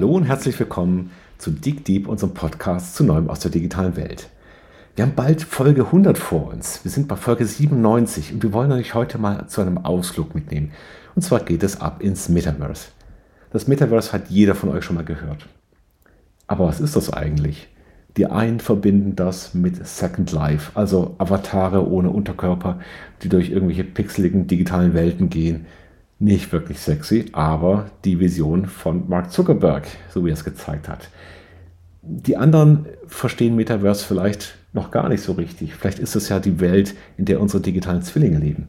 Hallo 0.00 0.12
und 0.12 0.24
herzlich 0.24 0.58
willkommen 0.58 1.10
zu 1.36 1.50
Dig 1.50 1.84
Deep, 1.84 2.08
unserem 2.08 2.32
Podcast 2.32 2.94
zu 2.94 3.04
Neuem 3.04 3.28
aus 3.28 3.40
der 3.40 3.50
digitalen 3.50 3.96
Welt. 3.96 4.30
Wir 4.96 5.04
haben 5.04 5.14
bald 5.14 5.42
Folge 5.42 5.84
100 5.84 6.16
vor 6.16 6.50
uns. 6.50 6.82
Wir 6.82 6.90
sind 6.90 7.06
bei 7.06 7.16
Folge 7.16 7.44
97 7.44 8.32
und 8.32 8.42
wir 8.42 8.54
wollen 8.54 8.72
euch 8.72 8.94
heute 8.94 9.18
mal 9.18 9.46
zu 9.48 9.60
einem 9.60 9.76
Ausflug 9.76 10.34
mitnehmen. 10.34 10.72
Und 11.14 11.20
zwar 11.20 11.40
geht 11.40 11.62
es 11.62 11.82
ab 11.82 12.02
ins 12.02 12.30
Metaverse. 12.30 12.88
Das 13.50 13.68
Metaverse 13.68 14.14
hat 14.14 14.30
jeder 14.30 14.54
von 14.54 14.70
euch 14.70 14.84
schon 14.84 14.96
mal 14.96 15.04
gehört. 15.04 15.46
Aber 16.46 16.66
was 16.66 16.80
ist 16.80 16.96
das 16.96 17.12
eigentlich? 17.12 17.68
Die 18.16 18.24
einen 18.24 18.60
verbinden 18.60 19.16
das 19.16 19.52
mit 19.52 19.86
Second 19.86 20.32
Life, 20.32 20.70
also 20.72 21.14
Avatare 21.18 21.86
ohne 21.86 22.08
Unterkörper, 22.08 22.78
die 23.20 23.28
durch 23.28 23.50
irgendwelche 23.50 23.84
pixeligen 23.84 24.46
digitalen 24.46 24.94
Welten 24.94 25.28
gehen 25.28 25.66
nicht 26.20 26.52
wirklich 26.52 26.78
sexy, 26.78 27.26
aber 27.32 27.86
die 28.04 28.20
Vision 28.20 28.66
von 28.66 29.08
Mark 29.08 29.32
Zuckerberg, 29.32 29.86
so 30.10 30.24
wie 30.24 30.30
er 30.30 30.34
es 30.34 30.44
gezeigt 30.44 30.88
hat. 30.88 31.08
Die 32.02 32.36
anderen 32.36 32.86
verstehen 33.06 33.56
Metaverse 33.56 34.04
vielleicht 34.04 34.56
noch 34.72 34.90
gar 34.90 35.08
nicht 35.08 35.22
so 35.22 35.32
richtig. 35.32 35.74
Vielleicht 35.74 35.98
ist 35.98 36.14
es 36.14 36.28
ja 36.28 36.38
die 36.38 36.60
Welt, 36.60 36.94
in 37.16 37.24
der 37.24 37.40
unsere 37.40 37.62
digitalen 37.62 38.02
Zwillinge 38.02 38.38
leben. 38.38 38.68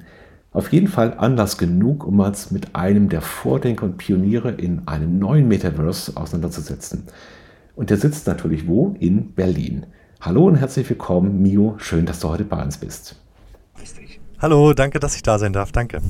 Auf 0.53 0.71
jeden 0.71 0.87
Fall 0.87 1.13
Anlass 1.17 1.57
genug, 1.57 2.05
um 2.05 2.19
uns 2.19 2.51
mit 2.51 2.75
einem 2.75 3.09
der 3.09 3.21
Vordenker 3.21 3.85
und 3.85 3.97
Pioniere 3.97 4.51
in 4.51 4.87
einem 4.87 5.19
neuen 5.19 5.47
Metaverse 5.47 6.15
auseinanderzusetzen. 6.15 7.03
Und 7.75 7.89
der 7.89 7.97
sitzt 7.97 8.27
natürlich 8.27 8.67
wo? 8.67 8.95
In 8.99 9.33
Berlin. 9.33 9.85
Hallo 10.19 10.45
und 10.45 10.55
herzlich 10.55 10.89
willkommen, 10.89 11.41
Mio. 11.41 11.75
Schön, 11.77 12.05
dass 12.05 12.19
du 12.19 12.29
heute 12.29 12.43
bei 12.43 12.61
uns 12.61 12.77
bist. 12.77 13.15
Hallo, 14.39 14.73
danke, 14.73 14.99
dass 14.99 15.15
ich 15.15 15.23
da 15.23 15.37
sein 15.37 15.53
darf. 15.53 15.71
Danke. 15.71 16.01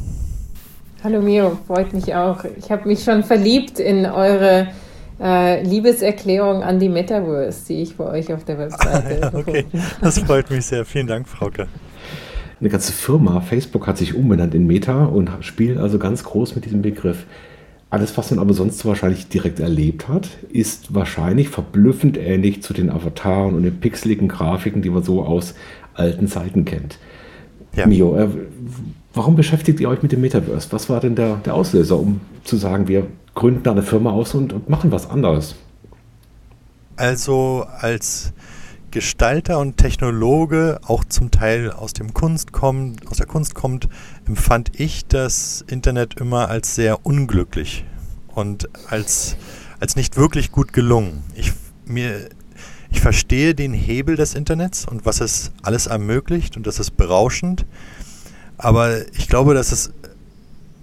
Hallo 1.04 1.20
Mio, 1.20 1.57
freut 1.66 1.94
mich 1.94 2.13
auch. 2.13 2.44
Ich 2.60 2.70
habe 2.70 2.88
mich 2.88 3.04
schon 3.04 3.24
verliebt 3.24 3.80
in 3.80 4.05
eure 4.05 4.68
äh, 5.20 5.63
Liebeserklärung 5.63 6.62
an 6.62 6.77
die 6.77 6.90
Metaverse, 6.90 7.66
die 7.68 7.82
ich 7.82 7.98
bei 7.98 8.05
euch 8.05 8.32
auf 8.32 8.46
der 8.46 8.57
Webseite. 8.60 9.20
Ah, 9.24 9.32
ja, 9.32 9.34
okay, 9.34 9.66
das 9.99 10.20
freut 10.20 10.52
mich 10.52 10.63
sehr. 10.68 10.85
Vielen 10.85 11.07
Dank, 11.07 11.27
Frauke. 11.27 11.68
Eine 12.60 12.70
ganze 12.70 12.94
Firma, 12.94 13.41
Facebook, 13.41 13.88
hat 13.88 13.98
sich 13.98 14.13
umbenannt 14.13 14.54
in 14.54 14.68
Meta 14.68 15.05
und 15.05 15.32
spielt 15.40 15.79
also 15.79 15.98
ganz 15.98 16.24
groß 16.24 16.54
mit 16.54 16.66
diesem 16.66 16.84
Begriff. 16.84 17.26
Alles, 17.90 18.16
was 18.16 18.29
man 18.29 18.40
aber 18.40 18.54
sonst 18.54 18.85
wahrscheinlich 18.85 19.27
direkt 19.27 19.60
erlebt 19.60 20.07
hat, 20.07 20.29
ist 20.52 20.94
wahrscheinlich 20.94 21.49
verblüffend 21.49 22.16
ähnlich 22.16 22.62
zu 22.62 22.74
den 22.76 22.91
Avataren 22.91 23.55
und 23.55 23.63
den 23.63 23.79
pixeligen 23.79 24.27
Grafiken, 24.27 24.84
die 24.84 24.91
man 24.91 25.02
so 25.02 25.24
aus 25.24 25.55
alten 25.96 26.27
Zeiten 26.27 26.63
kennt. 26.63 26.99
Ja. 27.76 27.88
Mio, 27.88 28.16
äh, 28.16 28.27
Warum 29.13 29.35
beschäftigt 29.35 29.79
ihr 29.79 29.90
euch 29.90 30.01
mit 30.01 30.12
dem 30.12 30.21
Metaverse? 30.21 30.71
Was 30.71 30.90
war 30.90 30.99
denn 30.99 31.15
der, 31.15 31.37
der 31.37 31.54
Auslöser, 31.54 31.99
um 31.99 32.21
zu 32.43 32.55
sagen, 32.55 32.87
wir 32.87 33.07
gründen 33.35 33.63
da 33.63 33.71
eine 33.71 33.84
Firma 33.84 34.12
aus 34.12 34.34
und, 34.34 34.54
und 34.54 34.70
machen 34.70 34.91
was 34.91 35.09
anderes? 35.09 35.55
Also 36.95 37.65
als 37.79 38.32
Gestalter 38.91 39.59
und 39.59 39.77
Technologe, 39.77 40.79
auch 40.85 41.04
zum 41.05 41.32
Teil 41.32 41.71
aus 41.71 41.93
dem 41.93 42.13
Kunst 42.13 42.51
kommt, 42.51 43.07
aus 43.07 43.17
der 43.17 43.26
Kunst 43.26 43.55
kommt, 43.55 43.87
empfand 44.27 44.79
ich 44.79 45.05
das 45.05 45.63
Internet 45.67 46.20
immer 46.20 46.49
als 46.49 46.76
sehr 46.76 47.05
unglücklich 47.05 47.85
und 48.27 48.70
als, 48.87 49.37
als 49.79 49.95
nicht 49.95 50.17
wirklich 50.17 50.51
gut 50.51 50.73
gelungen. 50.73 51.23
Ich, 51.35 51.54
mir, 51.85 52.29
ich 52.91 53.01
verstehe 53.01 53.55
den 53.55 53.73
Hebel 53.73 54.17
des 54.17 54.35
Internets 54.35 54.85
und 54.85 55.05
was 55.05 55.21
es 55.21 55.51
alles 55.63 55.87
ermöglicht 55.87 56.57
und 56.57 56.67
das 56.67 56.79
ist 56.79 56.98
berauschend. 56.98 57.65
Aber 58.62 58.99
ich 59.17 59.27
glaube, 59.27 59.54
dass 59.54 59.71
es 59.71 59.91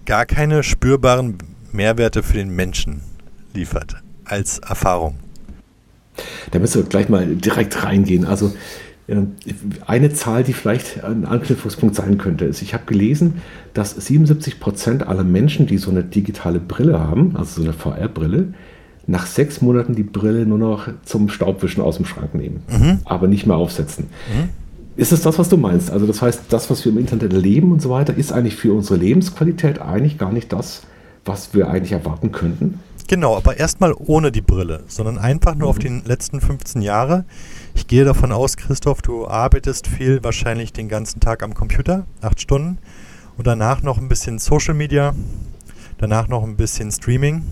gar 0.04 0.26
keine 0.26 0.62
spürbaren 0.62 1.38
Mehrwerte 1.72 2.22
für 2.22 2.36
den 2.36 2.50
Menschen 2.50 3.02
liefert 3.54 3.96
als 4.24 4.58
Erfahrung. 4.58 5.16
Da 6.50 6.58
müssen 6.58 6.82
wir 6.82 6.88
gleich 6.88 7.08
mal 7.08 7.26
direkt 7.26 7.84
reingehen. 7.84 8.24
Also 8.24 8.52
eine 9.86 10.12
Zahl, 10.12 10.44
die 10.44 10.52
vielleicht 10.52 11.02
ein 11.04 11.24
Anknüpfungspunkt 11.24 11.94
sein 11.94 12.18
könnte, 12.18 12.44
ist, 12.44 12.60
ich 12.60 12.74
habe 12.74 12.84
gelesen, 12.86 13.40
dass 13.74 13.92
77 13.92 14.60
Prozent 14.60 15.06
aller 15.06 15.24
Menschen, 15.24 15.66
die 15.66 15.78
so 15.78 15.90
eine 15.90 16.04
digitale 16.04 16.58
Brille 16.58 16.98
haben, 16.98 17.36
also 17.36 17.62
so 17.62 17.68
eine 17.68 17.72
VR-Brille, 17.72 18.54
nach 19.06 19.26
sechs 19.26 19.62
Monaten 19.62 19.94
die 19.94 20.02
Brille 20.02 20.44
nur 20.44 20.58
noch 20.58 20.88
zum 21.04 21.30
Staubwischen 21.30 21.80
aus 21.80 21.96
dem 21.96 22.04
Schrank 22.04 22.34
nehmen, 22.34 22.62
mhm. 22.68 22.98
aber 23.04 23.28
nicht 23.28 23.46
mehr 23.46 23.56
aufsetzen. 23.56 24.08
Mhm. 24.34 24.48
Ist 24.98 25.12
es 25.12 25.20
das, 25.22 25.38
was 25.38 25.48
du 25.48 25.56
meinst? 25.56 25.92
Also 25.92 26.08
das 26.08 26.20
heißt, 26.20 26.40
das, 26.48 26.70
was 26.70 26.84
wir 26.84 26.90
im 26.90 26.98
Internet 26.98 27.32
erleben 27.32 27.70
und 27.70 27.80
so 27.80 27.88
weiter, 27.88 28.16
ist 28.16 28.32
eigentlich 28.32 28.56
für 28.56 28.72
unsere 28.72 28.98
Lebensqualität 28.98 29.80
eigentlich 29.80 30.18
gar 30.18 30.32
nicht 30.32 30.52
das, 30.52 30.82
was 31.24 31.54
wir 31.54 31.70
eigentlich 31.70 31.92
erwarten 31.92 32.32
könnten? 32.32 32.80
Genau, 33.06 33.36
aber 33.36 33.58
erstmal 33.58 33.94
ohne 33.96 34.32
die 34.32 34.40
Brille, 34.40 34.82
sondern 34.88 35.16
einfach 35.16 35.54
nur 35.54 35.68
mhm. 35.68 35.70
auf 35.70 35.78
die 35.78 36.02
letzten 36.04 36.40
15 36.40 36.82
Jahre. 36.82 37.26
Ich 37.76 37.86
gehe 37.86 38.04
davon 38.04 38.32
aus, 38.32 38.56
Christoph, 38.56 39.00
du 39.00 39.28
arbeitest 39.28 39.86
viel, 39.86 40.24
wahrscheinlich 40.24 40.72
den 40.72 40.88
ganzen 40.88 41.20
Tag 41.20 41.44
am 41.44 41.54
Computer, 41.54 42.04
acht 42.20 42.40
Stunden, 42.40 42.78
und 43.36 43.46
danach 43.46 43.82
noch 43.82 43.98
ein 43.98 44.08
bisschen 44.08 44.40
Social 44.40 44.74
Media, 44.74 45.14
danach 45.98 46.26
noch 46.26 46.42
ein 46.42 46.56
bisschen 46.56 46.90
Streaming. 46.90 47.44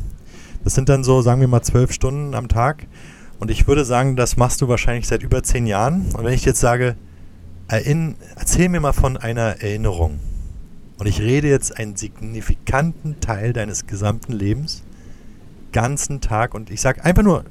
Das 0.65 0.75
sind 0.75 0.89
dann 0.89 1.05
so, 1.05 1.23
sagen 1.23 1.41
wir 1.41 1.47
mal, 1.47 1.63
zwölf 1.63 1.93
Stunden 1.93 2.35
am 2.35 2.49
Tag. 2.49 2.89
Und 3.39 3.53
ich 3.53 3.69
würde 3.69 3.85
sagen, 3.85 4.17
das 4.17 4.37
machst 4.37 4.61
du 4.63 4.67
wahrscheinlich 4.67 5.07
seit 5.07 5.23
über 5.23 5.45
zehn 5.45 5.69
Jahren. 5.69 6.07
Und 6.13 6.25
wenn 6.25 6.33
ich 6.33 6.45
jetzt 6.45 6.59
sage, 6.59 6.97
erzähl 7.69 8.69
mir 8.69 8.81
mal 8.81 8.93
von 8.93 9.17
einer 9.17 9.61
Erinnerung. 9.61 10.21
Und 10.99 11.07
ich 11.07 11.21
rede 11.21 11.49
jetzt 11.49 11.79
einen 11.79 11.97
signifikanten 11.97 13.21
Teil 13.21 13.53
deines 13.53 13.87
gesamten 13.87 14.33
Lebens, 14.33 14.83
ganzen 15.73 16.21
Tag. 16.21 16.55
Und 16.55 16.71
ich 16.71 16.81
sage 16.81 17.05
einfach 17.05 17.23
nur, 17.23 17.45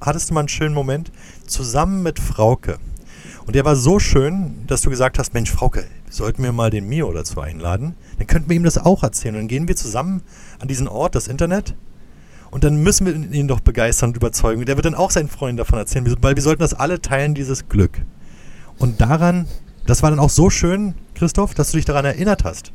hattest 0.00 0.30
du 0.30 0.34
mal 0.34 0.40
einen 0.40 0.48
schönen 0.48 0.74
Moment 0.74 1.10
zusammen 1.46 2.02
mit 2.02 2.18
Frauke. 2.18 2.78
Und 3.46 3.56
der 3.56 3.64
war 3.64 3.76
so 3.76 3.98
schön, 3.98 4.66
dass 4.66 4.82
du 4.82 4.90
gesagt 4.90 5.18
hast, 5.18 5.32
Mensch, 5.34 5.50
Frauke, 5.50 5.84
sollten 6.10 6.42
wir 6.42 6.52
mal 6.52 6.70
den 6.70 6.88
Mio 6.88 7.12
dazu 7.12 7.40
einladen? 7.40 7.94
Dann 8.18 8.26
könnten 8.26 8.50
wir 8.50 8.56
ihm 8.56 8.64
das 8.64 8.78
auch 8.78 9.02
erzählen. 9.02 9.34
Und 9.36 9.42
dann 9.42 9.48
gehen 9.48 9.68
wir 9.68 9.76
zusammen 9.76 10.22
an 10.58 10.68
diesen 10.68 10.86
Ort, 10.86 11.14
das 11.14 11.28
Internet. 11.28 11.74
Und 12.50 12.64
dann 12.64 12.82
müssen 12.82 13.06
wir 13.06 13.14
ihn 13.14 13.48
doch 13.48 13.60
begeistern 13.60 14.10
und 14.10 14.16
überzeugen. 14.16 14.64
Der 14.66 14.76
wird 14.76 14.84
dann 14.84 14.94
auch 14.94 15.10
seinen 15.10 15.28
Freunden 15.28 15.56
davon 15.56 15.78
erzählen, 15.78 16.14
weil 16.20 16.36
wir 16.36 16.42
sollten 16.42 16.60
das 16.60 16.74
alle 16.74 17.00
teilen, 17.00 17.34
dieses 17.34 17.68
Glück. 17.68 18.02
Und 18.82 19.00
daran, 19.00 19.46
das 19.86 20.02
war 20.02 20.10
dann 20.10 20.18
auch 20.18 20.28
so 20.28 20.50
schön, 20.50 20.94
Christoph, 21.14 21.54
dass 21.54 21.70
du 21.70 21.76
dich 21.76 21.84
daran 21.84 22.04
erinnert 22.04 22.42
hast. 22.42 22.72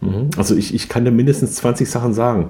Mhm. 0.00 0.30
Also 0.38 0.56
ich, 0.56 0.74
ich 0.74 0.88
kann 0.88 1.04
dir 1.04 1.10
mindestens 1.10 1.56
20 1.56 1.90
Sachen 1.90 2.14
sagen. 2.14 2.48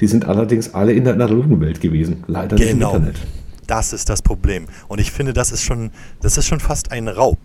Die 0.00 0.08
sind 0.08 0.24
allerdings 0.24 0.74
alle 0.74 0.92
in 0.94 1.04
der 1.04 1.12
analogen 1.12 1.60
Welt 1.60 1.80
gewesen, 1.80 2.24
leider 2.26 2.56
genau. 2.56 2.58
nicht 2.58 2.70
im 2.70 2.78
genau. 2.78 2.94
Internet. 2.96 3.20
Das 3.68 3.92
ist 3.92 4.08
das 4.08 4.20
Problem. 4.20 4.66
Und 4.88 5.00
ich 5.00 5.12
finde, 5.12 5.32
das 5.32 5.52
ist 5.52 5.62
schon, 5.62 5.92
das 6.20 6.36
ist 6.36 6.48
schon 6.48 6.58
fast 6.58 6.90
ein 6.90 7.06
Raub. 7.06 7.38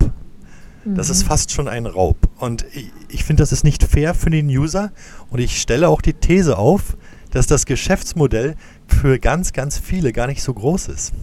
Das 0.85 1.09
ist 1.09 1.24
mhm. 1.24 1.28
fast 1.28 1.51
schon 1.51 1.68
ein 1.68 1.85
Raub. 1.85 2.18
Und 2.39 2.66
ich, 2.74 2.91
ich 3.09 3.24
finde, 3.25 3.44
das 3.44 3.51
ist 3.51 3.63
nicht 3.63 3.84
fair 3.84 4.16
für 4.16 4.31
den 4.31 4.47
User. 4.47 4.91
Und 5.29 5.39
ich 5.39 5.62
stelle 5.62 5.88
auch 5.88 6.01
die 6.01 6.13
These 6.13 6.57
auf, 6.57 6.97
dass 7.31 7.45
das 7.45 7.68
Geschäftsmodell 7.68 8.56
für 8.88 9.19
ganz, 9.19 9.53
ganz 9.53 9.78
viele 9.78 10.13
gar 10.13 10.25
nicht 10.25 10.41
so 10.41 10.53
groß 10.53 10.88
ist. 10.88 11.13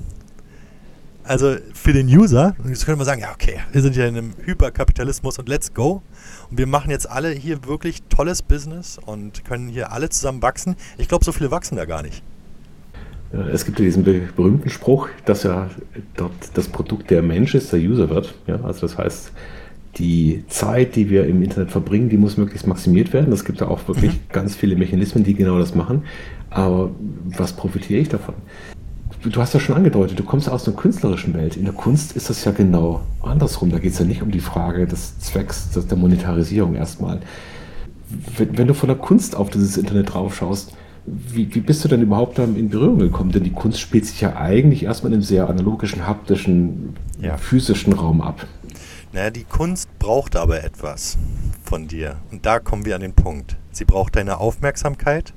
Also 1.26 1.56
für 1.72 1.94
den 1.94 2.06
User, 2.06 2.54
jetzt 2.68 2.84
könnte 2.84 2.98
man 2.98 3.06
sagen, 3.06 3.22
ja, 3.22 3.32
okay, 3.32 3.58
wir 3.72 3.80
sind 3.80 3.96
ja 3.96 4.06
in 4.06 4.16
einem 4.16 4.32
Hyperkapitalismus 4.44 5.38
und 5.38 5.48
let's 5.48 5.72
go. 5.72 6.02
Und 6.50 6.58
wir 6.58 6.66
machen 6.66 6.90
jetzt 6.90 7.08
alle 7.08 7.30
hier 7.30 7.64
wirklich 7.64 8.02
tolles 8.10 8.42
Business 8.42 8.98
und 8.98 9.42
können 9.46 9.68
hier 9.68 9.90
alle 9.90 10.10
zusammen 10.10 10.42
wachsen. 10.42 10.76
Ich 10.98 11.08
glaube, 11.08 11.24
so 11.24 11.32
viele 11.32 11.50
wachsen 11.50 11.76
da 11.76 11.86
gar 11.86 12.02
nicht. 12.02 12.22
Es 13.52 13.64
gibt 13.64 13.78
ja 13.78 13.86
diesen 13.86 14.04
berühmten 14.04 14.68
Spruch, 14.68 15.08
dass 15.24 15.42
ja 15.44 15.70
dort 16.14 16.32
das 16.52 16.68
Produkt 16.68 17.10
der 17.10 17.22
Mensch 17.22 17.54
ist, 17.54 17.72
der 17.72 17.80
User 17.80 18.10
wird. 18.10 18.34
Ja, 18.46 18.60
also 18.62 18.82
das 18.82 18.98
heißt, 18.98 19.32
die 19.96 20.44
Zeit, 20.48 20.94
die 20.94 21.08
wir 21.08 21.26
im 21.26 21.42
Internet 21.42 21.70
verbringen, 21.70 22.10
die 22.10 22.16
muss 22.18 22.36
möglichst 22.36 22.66
maximiert 22.66 23.12
werden. 23.12 23.32
Es 23.32 23.44
gibt 23.44 23.60
ja 23.60 23.68
auch 23.68 23.88
wirklich 23.88 24.12
mhm. 24.12 24.20
ganz 24.30 24.54
viele 24.54 24.76
Mechanismen, 24.76 25.24
die 25.24 25.34
genau 25.34 25.58
das 25.58 25.74
machen. 25.74 26.04
Aber 26.50 26.90
was 27.24 27.54
profitiere 27.54 28.00
ich 28.00 28.08
davon? 28.08 28.34
Du 29.30 29.40
hast 29.40 29.54
ja 29.54 29.60
schon 29.60 29.76
angedeutet, 29.76 30.18
du 30.18 30.24
kommst 30.24 30.48
aus 30.48 30.66
einer 30.66 30.76
künstlerischen 30.76 31.34
Welt. 31.34 31.56
In 31.56 31.64
der 31.64 31.74
Kunst 31.74 32.12
ist 32.12 32.30
das 32.30 32.44
ja 32.44 32.52
genau 32.52 33.02
andersrum. 33.22 33.70
Da 33.70 33.78
geht 33.78 33.92
es 33.92 33.98
ja 33.98 34.04
nicht 34.04 34.22
um 34.22 34.30
die 34.30 34.40
Frage 34.40 34.86
des 34.86 35.18
Zwecks 35.18 35.70
der 35.70 35.96
Monetarisierung 35.96 36.74
erstmal. 36.74 37.20
Wenn, 38.36 38.58
wenn, 38.58 38.66
du 38.66 38.74
von 38.74 38.88
der 38.88 38.98
Kunst 38.98 39.34
auf 39.34 39.50
dieses 39.50 39.76
Internet 39.76 40.14
drauf 40.14 40.36
schaust, 40.36 40.72
wie, 41.06 41.54
wie 41.54 41.60
bist 41.60 41.84
du 41.84 41.88
denn 41.88 42.02
überhaupt 42.02 42.38
dann 42.38 42.56
in 42.56 42.70
Berührung 42.70 42.98
gekommen? 42.98 43.30
Denn 43.30 43.44
die 43.44 43.52
Kunst 43.52 43.80
spielt 43.80 44.06
sich 44.06 44.20
ja 44.20 44.36
eigentlich 44.36 44.84
erstmal 44.84 45.12
in 45.12 45.16
einem 45.16 45.22
sehr 45.22 45.48
analogischen, 45.48 46.06
haptischen, 46.06 46.94
ja. 47.20 47.36
physischen 47.36 47.92
Raum 47.92 48.20
ab. 48.20 48.46
Naja, 49.12 49.30
die 49.30 49.44
Kunst 49.44 49.88
braucht 49.98 50.34
aber 50.34 50.64
etwas 50.64 51.18
von 51.62 51.88
dir. 51.88 52.16
Und 52.30 52.46
da 52.46 52.58
kommen 52.58 52.84
wir 52.84 52.94
an 52.94 53.02
den 53.02 53.14
Punkt. 53.14 53.56
Sie 53.70 53.84
braucht 53.84 54.16
deine 54.16 54.38
Aufmerksamkeit. 54.38 55.34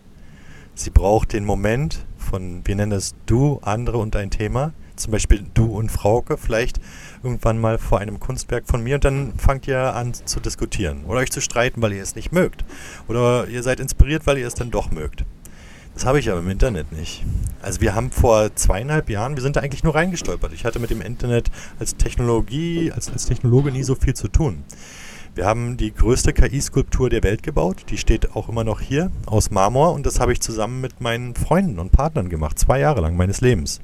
Sie 0.73 0.89
braucht 0.89 1.33
den 1.33 1.45
Moment, 1.45 2.06
von, 2.27 2.61
wir 2.65 2.75
nennen 2.75 2.91
es 2.91 3.15
du, 3.25 3.59
andere 3.61 3.97
und 3.97 4.15
ein 4.15 4.29
Thema. 4.29 4.73
Zum 4.95 5.11
Beispiel 5.11 5.45
du 5.53 5.65
und 5.65 5.91
Frauke, 5.91 6.37
vielleicht 6.37 6.79
irgendwann 7.23 7.59
mal 7.59 7.77
vor 7.77 7.99
einem 7.99 8.19
Kunstwerk 8.19 8.67
von 8.67 8.83
mir 8.83 8.95
und 8.95 9.05
dann 9.05 9.33
fangt 9.37 9.67
ihr 9.67 9.95
an 9.95 10.13
zu 10.13 10.39
diskutieren 10.39 11.05
oder 11.05 11.19
euch 11.19 11.31
zu 11.31 11.41
streiten, 11.41 11.81
weil 11.81 11.93
ihr 11.93 12.01
es 12.01 12.15
nicht 12.15 12.31
mögt. 12.31 12.65
Oder 13.07 13.47
ihr 13.47 13.63
seid 13.63 13.79
inspiriert, 13.79 14.25
weil 14.25 14.37
ihr 14.37 14.47
es 14.47 14.55
dann 14.55 14.71
doch 14.71 14.91
mögt. 14.91 15.23
Das 15.93 16.05
habe 16.05 16.19
ich 16.19 16.29
aber 16.29 16.41
im 16.41 16.49
Internet 16.49 16.91
nicht. 16.91 17.25
Also 17.61 17.81
wir 17.81 17.95
haben 17.95 18.11
vor 18.11 18.55
zweieinhalb 18.55 19.09
Jahren, 19.09 19.35
wir 19.35 19.41
sind 19.41 19.55
da 19.55 19.61
eigentlich 19.61 19.83
nur 19.83 19.95
reingestolpert. 19.95 20.53
Ich 20.53 20.63
hatte 20.63 20.77
mit 20.77 20.91
dem 20.91 21.01
Internet 21.01 21.49
als 21.79 21.95
Technologie, 21.95 22.91
als, 22.91 23.09
als 23.09 23.25
Technologe 23.25 23.71
nie 23.71 23.81
so 23.81 23.95
viel 23.95 24.13
zu 24.13 24.27
tun. 24.27 24.63
Wir 25.37 25.45
haben 25.45 25.77
die 25.77 25.93
größte 25.93 26.33
KI-Skulptur 26.33 27.11
der 27.11 27.21
Welt 27.21 27.43
gebaut. 27.43 27.85
Die 27.91 27.99
steht 27.99 28.35
auch 28.35 28.49
immer 28.49 28.63
noch 28.63 28.81
hier 28.81 29.11
aus 29.27 29.51
Marmor 29.51 29.93
und 29.93 30.03
das 30.03 30.19
habe 30.19 30.33
ich 30.33 30.41
zusammen 30.41 30.81
mit 30.81 30.99
meinen 30.99 31.35
Freunden 31.35 31.77
und 31.77 31.91
Partnern 31.91 32.27
gemacht, 32.27 32.57
zwei 32.57 32.79
Jahre 32.79 33.01
lang 33.01 33.15
meines 33.15 33.39
Lebens. 33.39 33.79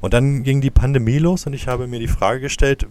Und 0.00 0.14
dann 0.14 0.44
ging 0.44 0.60
die 0.60 0.70
Pandemie 0.70 1.18
los 1.18 1.44
und 1.48 1.54
ich 1.54 1.66
habe 1.66 1.88
mir 1.88 1.98
die 1.98 2.06
Frage 2.06 2.38
gestellt, 2.38 2.86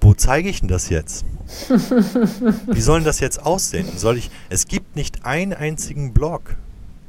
wo 0.00 0.14
zeige 0.14 0.48
ich 0.48 0.58
denn 0.58 0.68
das 0.68 0.88
jetzt? 0.88 1.24
Wie 2.66 2.80
soll 2.80 2.98
denn 2.98 3.06
das 3.06 3.20
jetzt 3.20 3.40
aussehen? 3.40 3.86
Soll 3.94 4.16
ich, 4.16 4.28
es 4.48 4.66
gibt 4.66 4.96
nicht 4.96 5.24
einen 5.24 5.52
einzigen 5.52 6.12
Blog, 6.12 6.56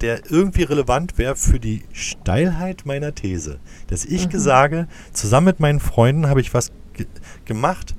der 0.02 0.30
irgendwie 0.30 0.62
relevant 0.62 1.18
wäre 1.18 1.36
für 1.36 1.60
die 1.60 1.82
Steilheit 1.92 2.86
meiner 2.86 3.16
These. 3.16 3.58
Dass 3.88 4.06
ich 4.06 4.32
mhm. 4.32 4.38
sage, 4.38 4.88
zusammen 5.12 5.48
mit 5.48 5.60
meinen 5.60 5.80
Freunden 5.80 6.30
habe 6.30 6.42
ich 6.42 6.54
was 6.54 6.72
ge 6.94 7.08
gemacht, 7.46 7.96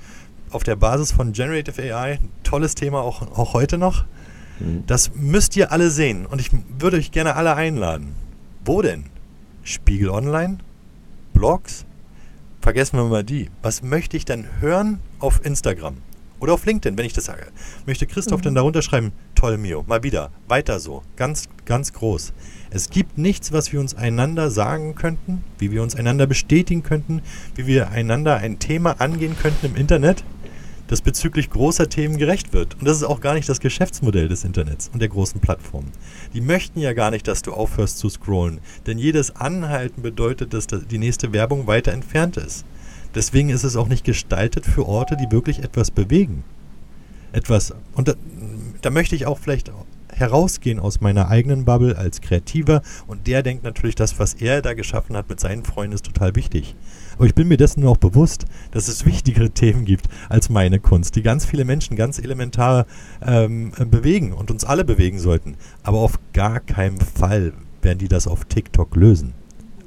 auf 0.50 0.62
der 0.62 0.76
Basis 0.76 1.12
von 1.12 1.32
Generative 1.32 1.94
AI, 1.94 2.18
tolles 2.42 2.74
Thema 2.74 3.00
auch, 3.00 3.22
auch 3.36 3.54
heute 3.54 3.78
noch. 3.78 4.04
Mhm. 4.60 4.84
Das 4.86 5.14
müsst 5.14 5.56
ihr 5.56 5.72
alle 5.72 5.90
sehen 5.90 6.26
und 6.26 6.40
ich 6.40 6.50
würde 6.78 6.96
euch 6.96 7.12
gerne 7.12 7.36
alle 7.36 7.54
einladen. 7.54 8.14
Wo 8.64 8.82
denn? 8.82 9.04
Spiegel 9.62 10.10
Online? 10.10 10.58
Blogs? 11.32 11.84
Vergessen 12.60 12.98
wir 12.98 13.04
mal 13.04 13.24
die. 13.24 13.50
Was 13.62 13.82
möchte 13.82 14.16
ich 14.16 14.24
denn 14.24 14.46
hören 14.60 15.00
auf 15.20 15.44
Instagram? 15.44 15.98
Oder 16.40 16.54
auf 16.54 16.66
LinkedIn, 16.66 16.96
wenn 16.96 17.04
ich 17.04 17.12
das 17.12 17.24
sage. 17.24 17.46
Möchte 17.86 18.06
Christoph 18.06 18.40
mhm. 18.40 18.44
denn 18.44 18.54
darunter 18.54 18.82
schreiben, 18.82 19.12
toll 19.34 19.58
Mio, 19.58 19.84
mal 19.86 20.02
wieder, 20.02 20.30
weiter 20.46 20.78
so, 20.78 21.02
ganz, 21.16 21.48
ganz 21.64 21.92
groß. 21.92 22.32
Es 22.70 22.90
gibt 22.90 23.18
nichts, 23.18 23.52
was 23.52 23.72
wir 23.72 23.80
uns 23.80 23.96
einander 23.96 24.50
sagen 24.50 24.94
könnten, 24.94 25.42
wie 25.58 25.72
wir 25.72 25.82
uns 25.82 25.96
einander 25.96 26.26
bestätigen 26.26 26.82
könnten, 26.82 27.22
wie 27.54 27.66
wir 27.66 27.90
einander 27.90 28.36
ein 28.36 28.58
Thema 28.58 29.00
angehen 29.00 29.36
könnten 29.40 29.66
im 29.66 29.76
Internet, 29.76 30.22
das 30.88 31.02
bezüglich 31.02 31.50
großer 31.50 31.88
Themen 31.88 32.18
gerecht 32.18 32.52
wird. 32.52 32.74
Und 32.74 32.86
das 32.86 32.96
ist 32.96 33.04
auch 33.04 33.20
gar 33.20 33.34
nicht 33.34 33.48
das 33.48 33.60
Geschäftsmodell 33.60 34.28
des 34.28 34.44
Internets 34.44 34.90
und 34.92 35.00
der 35.00 35.08
großen 35.08 35.40
Plattformen. 35.40 35.92
Die 36.34 36.40
möchten 36.40 36.80
ja 36.80 36.92
gar 36.94 37.10
nicht, 37.10 37.28
dass 37.28 37.42
du 37.42 37.52
aufhörst 37.52 37.98
zu 37.98 38.08
scrollen, 38.08 38.58
denn 38.86 38.98
jedes 38.98 39.36
Anhalten 39.36 40.02
bedeutet, 40.02 40.52
dass 40.52 40.66
die 40.66 40.98
nächste 40.98 41.32
Werbung 41.32 41.66
weiter 41.66 41.92
entfernt 41.92 42.36
ist. 42.36 42.64
Deswegen 43.14 43.50
ist 43.50 43.64
es 43.64 43.76
auch 43.76 43.88
nicht 43.88 44.04
gestaltet 44.04 44.66
für 44.66 44.86
Orte, 44.86 45.16
die 45.16 45.30
wirklich 45.30 45.62
etwas 45.62 45.90
bewegen. 45.90 46.44
Etwas, 47.32 47.74
und 47.94 48.08
da, 48.08 48.14
da 48.80 48.90
möchte 48.90 49.14
ich 49.14 49.26
auch 49.26 49.38
vielleicht 49.38 49.70
herausgehen 50.12 50.80
aus 50.80 51.00
meiner 51.00 51.28
eigenen 51.28 51.64
Bubble 51.64 51.96
als 51.96 52.20
Kreativer 52.20 52.82
und 53.06 53.26
der 53.26 53.42
denkt 53.42 53.64
natürlich, 53.64 53.94
das, 53.94 54.18
was 54.18 54.34
er 54.34 54.62
da 54.62 54.74
geschaffen 54.74 55.16
hat 55.16 55.28
mit 55.28 55.38
seinen 55.38 55.64
Freunden, 55.64 55.94
ist 55.94 56.06
total 56.06 56.34
wichtig. 56.34 56.74
Aber 57.18 57.26
ich 57.26 57.34
bin 57.34 57.48
mir 57.48 57.56
dessen 57.56 57.84
auch 57.84 57.96
bewusst, 57.96 58.46
dass 58.70 58.86
es 58.86 59.04
wichtigere 59.04 59.50
Themen 59.50 59.84
gibt 59.84 60.06
als 60.28 60.50
meine 60.50 60.78
Kunst, 60.78 61.16
die 61.16 61.22
ganz 61.22 61.44
viele 61.44 61.64
Menschen 61.64 61.96
ganz 61.96 62.20
elementar 62.20 62.86
ähm, 63.20 63.72
bewegen 63.90 64.32
und 64.32 64.52
uns 64.52 64.64
alle 64.64 64.84
bewegen 64.84 65.18
sollten. 65.18 65.56
Aber 65.82 65.98
auf 65.98 66.20
gar 66.32 66.60
keinen 66.60 67.00
Fall 67.00 67.54
werden 67.82 67.98
die 67.98 68.06
das 68.06 68.28
auf 68.28 68.44
TikTok 68.44 68.94
lösen. 68.94 69.34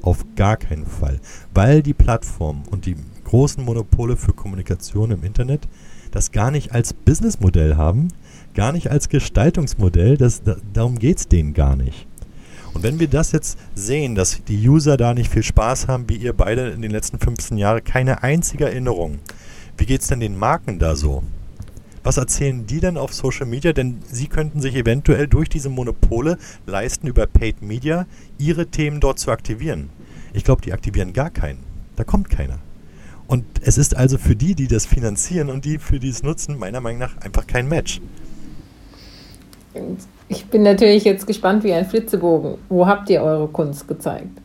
Auf 0.01 0.25
gar 0.36 0.57
keinen 0.57 0.86
Fall. 0.86 1.22
Weil 1.54 1.81
die 1.81 1.94
Plattform 1.94 2.63
und 2.69 2.86
die 2.86 2.98
großen 3.24 3.63
Monopole 3.63 4.18
für 4.18 4.34
Kommunikation 4.34 5.12
im 5.12 5.24
Internet 5.24 5.69
das 6.12 6.34
gar 6.34 6.51
nicht 6.51 6.74
als 6.74 6.94
Businessmodell 6.94 7.77
haben, 7.77 8.10
gar 8.54 8.74
nicht 8.74 8.92
als 8.92 9.07
Gestaltungsmodell, 9.07 10.18
das, 10.18 10.44
da, 10.44 10.57
darum 10.74 11.00
geht 11.00 11.19
es 11.19 11.27
denen 11.30 11.54
gar 11.54 11.77
nicht. 11.77 12.07
Und 12.73 12.83
wenn 12.83 13.00
wir 13.00 13.07
das 13.07 13.31
jetzt 13.31 13.57
sehen, 13.75 14.15
dass 14.15 14.44
die 14.44 14.68
User 14.68 14.97
da 14.97 15.13
nicht 15.13 15.31
viel 15.31 15.44
Spaß 15.44 15.88
haben, 15.88 16.07
wie 16.09 16.15
ihr 16.15 16.33
beide 16.33 16.69
in 16.69 16.81
den 16.81 16.91
letzten 16.91 17.19
15 17.19 17.57
Jahren, 17.57 17.83
keine 17.83 18.23
einzige 18.23 18.65
Erinnerung, 18.65 19.19
wie 19.77 19.85
geht 19.85 20.01
es 20.01 20.07
denn 20.07 20.19
den 20.19 20.38
Marken 20.38 20.79
da 20.79 20.95
so? 20.95 21.23
Was 22.03 22.18
erzählen 22.18 22.65
die 22.65 22.79
denn 22.79 22.97
auf 22.97 23.13
Social 23.13 23.45
Media? 23.45 23.73
Denn 23.73 24.00
sie 24.09 24.27
könnten 24.27 24.62
sich 24.62 24.75
eventuell 24.75 25.27
durch 25.27 25.50
diese 25.50 25.69
Monopole 25.69 26.38
leisten, 26.65 27.07
über 27.07 27.27
Paid 27.27 27.62
Media 27.62 28.07
ihre 28.39 28.68
Themen 28.68 29.00
dort 29.00 29.19
zu 29.19 29.31
aktivieren. 29.31 29.89
Ich 30.33 30.44
glaube, 30.44 30.62
die 30.62 30.74
aktivieren 30.74 31.13
gar 31.13 31.29
keinen. 31.29 31.59
Da 31.95 32.03
kommt 32.03 32.29
keiner. 32.29 32.59
Und 33.27 33.45
es 33.63 33.77
ist 33.77 33.95
also 33.95 34.17
für 34.17 34.35
die, 34.35 34.56
die 34.56 34.67
das 34.67 34.85
finanzieren 34.85 35.50
und 35.50 35.63
die, 35.63 35.77
für 35.77 36.00
die 36.00 36.09
es 36.09 36.24
nutzen, 36.24 36.57
meiner 36.57 36.81
Meinung 36.81 37.00
nach 37.00 37.17
einfach 37.17 37.47
kein 37.47 37.67
Match. 37.67 38.01
Ich 40.27 40.45
bin 40.47 40.63
natürlich 40.63 41.03
jetzt 41.03 41.27
gespannt 41.27 41.63
wie 41.63 41.73
ein 41.73 41.85
Flitzebogen. 41.85 42.56
Wo 42.69 42.88
habt 42.88 43.09
ihr 43.09 43.21
eure 43.21 43.47
Kunst 43.47 43.88
gezeigt? 43.88 44.39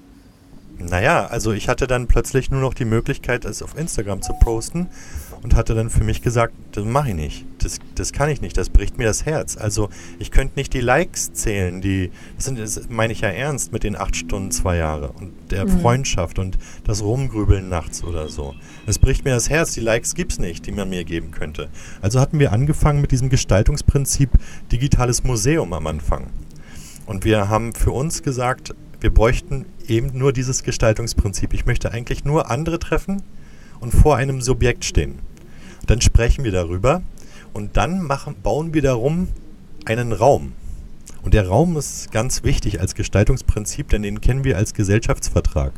Naja, 0.78 1.26
also 1.26 1.52
ich 1.52 1.68
hatte 1.68 1.86
dann 1.86 2.06
plötzlich 2.06 2.50
nur 2.50 2.60
noch 2.60 2.74
die 2.74 2.84
Möglichkeit, 2.84 3.44
es 3.44 3.62
auf 3.62 3.78
Instagram 3.78 4.20
zu 4.20 4.34
posten 4.34 4.88
und 5.42 5.54
hatte 5.54 5.74
dann 5.74 5.90
für 5.90 6.04
mich 6.04 6.22
gesagt, 6.22 6.54
das 6.72 6.84
mache 6.84 7.10
ich 7.10 7.14
nicht. 7.14 7.46
Das, 7.58 7.78
das 7.94 8.12
kann 8.12 8.28
ich 8.28 8.40
nicht, 8.40 8.56
das 8.56 8.68
bricht 8.68 8.98
mir 8.98 9.04
das 9.04 9.24
Herz. 9.24 9.56
Also 9.56 9.88
ich 10.18 10.30
könnte 10.30 10.56
nicht 10.56 10.74
die 10.74 10.80
Likes 10.80 11.32
zählen, 11.32 11.80
die, 11.80 12.10
das, 12.36 12.44
sind, 12.44 12.58
das 12.58 12.88
meine 12.90 13.12
ich 13.12 13.22
ja 13.22 13.28
ernst 13.28 13.72
mit 13.72 13.84
den 13.84 13.96
acht 13.96 14.16
Stunden, 14.16 14.50
zwei 14.50 14.76
Jahre 14.76 15.12
und 15.12 15.32
der 15.50 15.66
mhm. 15.66 15.80
Freundschaft 15.80 16.38
und 16.38 16.58
das 16.84 17.02
Rumgrübeln 17.02 17.68
nachts 17.68 18.04
oder 18.04 18.28
so. 18.28 18.54
Es 18.86 18.98
bricht 18.98 19.24
mir 19.24 19.30
das 19.30 19.48
Herz, 19.48 19.72
die 19.72 19.80
Likes 19.80 20.14
gibt 20.14 20.32
es 20.32 20.38
nicht, 20.38 20.66
die 20.66 20.72
man 20.72 20.90
mir 20.90 21.04
geben 21.04 21.30
könnte. 21.30 21.68
Also 22.02 22.20
hatten 22.20 22.38
wir 22.38 22.52
angefangen 22.52 23.00
mit 23.00 23.12
diesem 23.12 23.30
Gestaltungsprinzip 23.30 24.30
digitales 24.70 25.24
Museum 25.24 25.72
am 25.72 25.86
Anfang. 25.86 26.26
Und 27.06 27.24
wir 27.24 27.48
haben 27.48 27.72
für 27.72 27.92
uns 27.92 28.22
gesagt, 28.22 28.74
wir 29.00 29.12
bräuchten 29.12 29.66
eben 29.86 30.16
nur 30.16 30.32
dieses 30.32 30.62
Gestaltungsprinzip. 30.62 31.52
Ich 31.52 31.66
möchte 31.66 31.92
eigentlich 31.92 32.24
nur 32.24 32.50
andere 32.50 32.78
treffen 32.78 33.22
und 33.80 33.92
vor 33.92 34.16
einem 34.16 34.40
Subjekt 34.40 34.84
stehen. 34.84 35.18
Dann 35.86 36.00
sprechen 36.00 36.44
wir 36.44 36.52
darüber 36.52 37.02
und 37.52 37.76
dann 37.76 38.02
machen, 38.02 38.36
bauen 38.42 38.74
wir 38.74 38.82
darum 38.82 39.28
einen 39.84 40.12
Raum. 40.12 40.52
Und 41.22 41.34
der 41.34 41.48
Raum 41.48 41.76
ist 41.76 42.12
ganz 42.12 42.44
wichtig 42.44 42.80
als 42.80 42.94
Gestaltungsprinzip, 42.94 43.88
denn 43.88 44.02
den 44.02 44.20
kennen 44.20 44.44
wir 44.44 44.56
als 44.56 44.74
Gesellschaftsvertrag. 44.74 45.72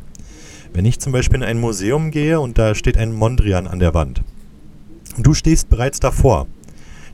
Wenn 0.73 0.85
ich 0.85 1.01
zum 1.01 1.13
Beispiel 1.13 1.39
in 1.39 1.45
ein 1.45 1.61
Museum 1.61 2.11
gehe 2.11 2.41
und 2.41 2.59
da 2.59 2.75
steht 2.75 2.99
ein 2.99 3.13
Mondrian 3.13 3.67
an 3.67 3.79
der 3.79 3.95
Wand 3.95 4.23
und 5.17 5.27
du 5.27 5.35
stehst 5.35 5.71
bereits 5.71 6.01
davor, 6.01 6.47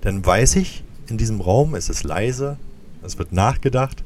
dann 0.00 0.24
weiß 0.24 0.56
ich, 0.56 0.82
in 1.08 1.16
diesem 1.16 1.40
Raum 1.40 1.74
ist 1.74 1.88
es 1.88 2.02
leise, 2.02 2.58
es 3.02 3.18
wird 3.18 3.32
nachgedacht, 3.32 4.02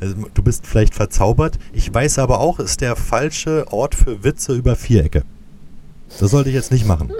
du 0.00 0.42
bist 0.42 0.66
vielleicht 0.66 0.94
verzaubert. 0.94 1.58
Ich 1.72 1.92
weiß 1.92 2.18
aber 2.18 2.40
auch, 2.40 2.58
ist 2.58 2.80
der 2.80 2.96
falsche 2.96 3.66
Ort 3.72 3.94
für 3.94 4.24
Witze 4.24 4.54
über 4.54 4.76
Vierecke. 4.76 5.24
Das 6.18 6.30
sollte 6.30 6.50
ich 6.50 6.54
jetzt 6.54 6.70
nicht 6.70 6.86
machen. 6.86 7.12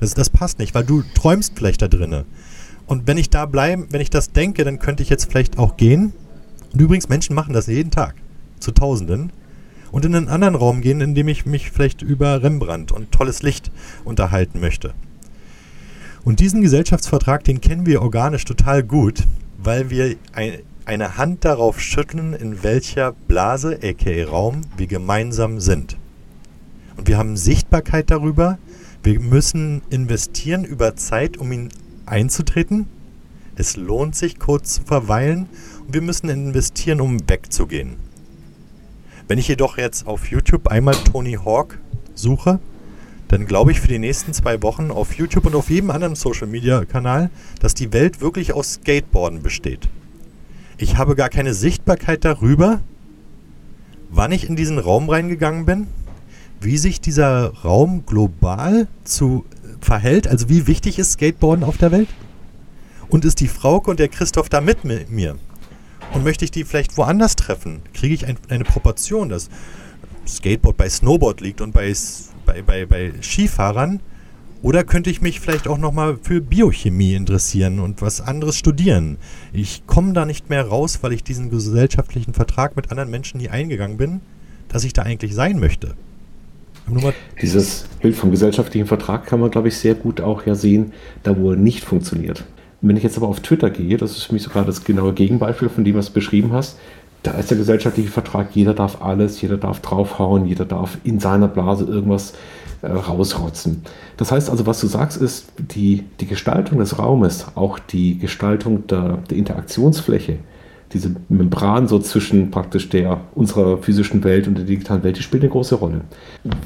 Das, 0.00 0.14
das 0.14 0.30
passt 0.30 0.58
nicht, 0.58 0.74
weil 0.74 0.84
du 0.84 1.02
träumst 1.14 1.52
vielleicht 1.56 1.82
da 1.82 1.88
drinnen. 1.88 2.24
Und 2.86 3.06
wenn 3.06 3.18
ich 3.18 3.30
da 3.30 3.46
bleibe, 3.46 3.86
wenn 3.90 4.00
ich 4.00 4.10
das 4.10 4.32
denke, 4.32 4.64
dann 4.64 4.78
könnte 4.78 5.02
ich 5.02 5.08
jetzt 5.08 5.30
vielleicht 5.30 5.58
auch 5.58 5.76
gehen. 5.76 6.12
Und 6.72 6.80
übrigens, 6.80 7.08
Menschen 7.08 7.34
machen 7.34 7.52
das 7.52 7.66
jeden 7.66 7.90
Tag. 7.90 8.14
Zu 8.58 8.72
Tausenden. 8.72 9.32
Und 9.90 10.04
in 10.04 10.14
einen 10.14 10.28
anderen 10.28 10.54
Raum 10.54 10.80
gehen, 10.80 11.00
in 11.00 11.14
dem 11.14 11.28
ich 11.28 11.44
mich 11.44 11.70
vielleicht 11.70 12.02
über 12.02 12.42
Rembrandt 12.42 12.92
und 12.92 13.12
tolles 13.12 13.42
Licht 13.42 13.70
unterhalten 14.04 14.58
möchte. 14.58 14.94
Und 16.24 16.40
diesen 16.40 16.62
Gesellschaftsvertrag, 16.62 17.44
den 17.44 17.60
kennen 17.60 17.84
wir 17.84 18.00
organisch 18.00 18.44
total 18.44 18.82
gut, 18.82 19.24
weil 19.58 19.90
wir 19.90 20.16
ein, 20.32 20.58
eine 20.86 21.16
Hand 21.16 21.44
darauf 21.44 21.80
schütteln, 21.80 22.32
in 22.34 22.62
welcher 22.62 23.12
Blase, 23.12 23.78
aka 23.82 24.24
Raum, 24.24 24.62
wir 24.76 24.86
gemeinsam 24.86 25.60
sind. 25.60 25.96
Und 26.96 27.08
wir 27.08 27.18
haben 27.18 27.36
Sichtbarkeit 27.36 28.10
darüber. 28.10 28.58
Wir 29.02 29.20
müssen 29.20 29.82
investieren 29.90 30.64
über 30.64 30.96
Zeit, 30.96 31.36
um 31.36 31.50
ihn 31.52 31.68
einzutreten. 32.06 32.86
Es 33.56 33.76
lohnt 33.76 34.16
sich, 34.16 34.38
kurz 34.38 34.74
zu 34.74 34.82
verweilen. 34.82 35.48
Und 35.86 35.94
wir 35.94 36.02
müssen 36.02 36.28
investieren, 36.28 37.00
um 37.00 37.18
wegzugehen. 37.28 37.96
Wenn 39.28 39.38
ich 39.38 39.48
jedoch 39.48 39.78
jetzt 39.78 40.06
auf 40.06 40.30
YouTube 40.30 40.68
einmal 40.68 40.94
Tony 40.94 41.38
Hawk 41.44 41.78
suche, 42.14 42.60
dann 43.28 43.46
glaube 43.46 43.72
ich 43.72 43.80
für 43.80 43.88
die 43.88 43.98
nächsten 43.98 44.34
zwei 44.34 44.62
Wochen 44.62 44.90
auf 44.90 45.14
YouTube 45.14 45.46
und 45.46 45.54
auf 45.54 45.70
jedem 45.70 45.90
anderen 45.90 46.14
Social 46.14 46.46
Media 46.46 46.84
Kanal, 46.84 47.30
dass 47.60 47.72
die 47.72 47.92
Welt 47.92 48.20
wirklich 48.20 48.52
aus 48.52 48.74
Skateboarden 48.74 49.42
besteht. 49.42 49.88
Ich 50.78 50.96
habe 50.96 51.14
gar 51.14 51.28
keine 51.28 51.54
Sichtbarkeit 51.54 52.24
darüber, 52.24 52.80
wann 54.10 54.32
ich 54.32 54.48
in 54.48 54.56
diesen 54.56 54.78
Raum 54.78 55.08
reingegangen 55.08 55.64
bin, 55.64 55.86
wie 56.60 56.78
sich 56.78 57.00
dieser 57.00 57.52
Raum 57.64 58.04
global 58.06 58.88
zu 59.04 59.44
äh, 59.50 59.84
verhält. 59.84 60.28
Also 60.28 60.48
wie 60.48 60.66
wichtig 60.66 60.98
ist 60.98 61.12
Skateboarden 61.12 61.64
auf 61.64 61.78
der 61.78 61.92
Welt? 61.92 62.08
Und 63.08 63.24
ist 63.24 63.40
die 63.40 63.48
Frauke 63.48 63.90
und 63.90 64.00
der 64.00 64.08
Christoph 64.08 64.48
da 64.48 64.60
mit 64.60 64.84
mir? 64.84 65.36
Und 66.14 66.24
möchte 66.24 66.44
ich 66.44 66.50
die 66.50 66.64
vielleicht 66.64 66.96
woanders 66.96 67.36
treffen? 67.36 67.82
Kriege 67.94 68.14
ich 68.14 68.26
ein, 68.26 68.36
eine 68.48 68.64
Proportion, 68.64 69.28
dass 69.28 69.50
Skateboard 70.26 70.76
bei 70.76 70.88
Snowboard 70.88 71.40
liegt 71.40 71.60
und 71.60 71.72
bei, 71.72 71.92
bei, 72.46 72.62
bei, 72.62 72.86
bei 72.86 73.12
Skifahrern 73.20 74.00
Oder 74.62 74.84
könnte 74.84 75.10
ich 75.10 75.20
mich 75.20 75.40
vielleicht 75.40 75.66
auch 75.66 75.78
nochmal 75.78 76.18
für 76.22 76.40
Biochemie 76.40 77.14
interessieren 77.14 77.80
und 77.80 78.00
was 78.00 78.20
anderes 78.20 78.56
studieren? 78.56 79.18
Ich 79.52 79.88
komme 79.88 80.12
da 80.12 80.24
nicht 80.24 80.50
mehr 80.50 80.64
raus, 80.64 81.00
weil 81.02 81.12
ich 81.12 81.24
diesen 81.24 81.50
gesellschaftlichen 81.50 82.32
Vertrag 82.32 82.76
mit 82.76 82.92
anderen 82.92 83.10
Menschen 83.10 83.38
nie 83.38 83.48
eingegangen 83.48 83.96
bin, 83.96 84.20
dass 84.68 84.84
ich 84.84 84.92
da 84.92 85.02
eigentlich 85.02 85.34
sein 85.34 85.58
möchte. 85.58 85.94
Dieses 87.40 87.86
Bild 88.00 88.14
vom 88.14 88.30
gesellschaftlichen 88.30 88.86
Vertrag 88.86 89.26
kann 89.26 89.40
man, 89.40 89.50
glaube 89.50 89.66
ich, 89.66 89.76
sehr 89.76 89.94
gut 89.94 90.20
auch 90.20 90.46
ja 90.46 90.54
sehen, 90.54 90.92
da 91.24 91.36
wo 91.36 91.50
er 91.50 91.56
nicht 91.56 91.84
funktioniert. 91.84 92.44
Wenn 92.80 92.96
ich 92.96 93.02
jetzt 93.02 93.16
aber 93.16 93.28
auf 93.28 93.40
Twitter 93.40 93.70
gehe, 93.70 93.96
das 93.96 94.12
ist 94.12 94.24
für 94.24 94.32
mich 94.32 94.42
sogar 94.42 94.64
das 94.64 94.84
genaue 94.84 95.12
Gegenbeispiel 95.12 95.70
von 95.70 95.84
dem, 95.84 95.96
was 95.96 96.08
du 96.08 96.12
beschrieben 96.14 96.52
hast, 96.52 96.78
da 97.24 97.32
ist 97.32 97.50
der 97.50 97.58
gesellschaftliche 97.58 98.10
Vertrag, 98.10 98.50
jeder 98.54 98.74
darf 98.74 99.02
alles, 99.02 99.40
jeder 99.40 99.56
darf 99.56 99.80
draufhauen, 99.80 100.46
jeder 100.46 100.64
darf 100.64 100.98
in 101.04 101.20
seiner 101.20 101.48
Blase 101.48 101.84
irgendwas 101.84 102.34
rausrotzen. 102.82 103.82
Das 104.16 104.32
heißt 104.32 104.50
also, 104.50 104.66
was 104.66 104.80
du 104.80 104.86
sagst, 104.86 105.20
ist, 105.20 105.52
die, 105.58 106.04
die 106.20 106.26
Gestaltung 106.26 106.78
des 106.78 106.98
Raumes, 106.98 107.46
auch 107.54 107.78
die 107.78 108.18
Gestaltung 108.18 108.86
der, 108.86 109.18
der 109.30 109.36
Interaktionsfläche, 109.36 110.38
diese 110.92 111.14
Membran 111.28 111.88
so 111.88 111.98
zwischen 111.98 112.50
praktisch 112.50 112.88
der 112.88 113.22
unserer 113.34 113.78
physischen 113.78 114.24
Welt 114.24 114.46
und 114.46 114.58
der 114.58 114.64
digitalen 114.64 115.02
Welt, 115.02 115.16
die 115.16 115.22
spielt 115.22 115.42
eine 115.42 115.50
große 115.50 115.76
Rolle. 115.76 116.02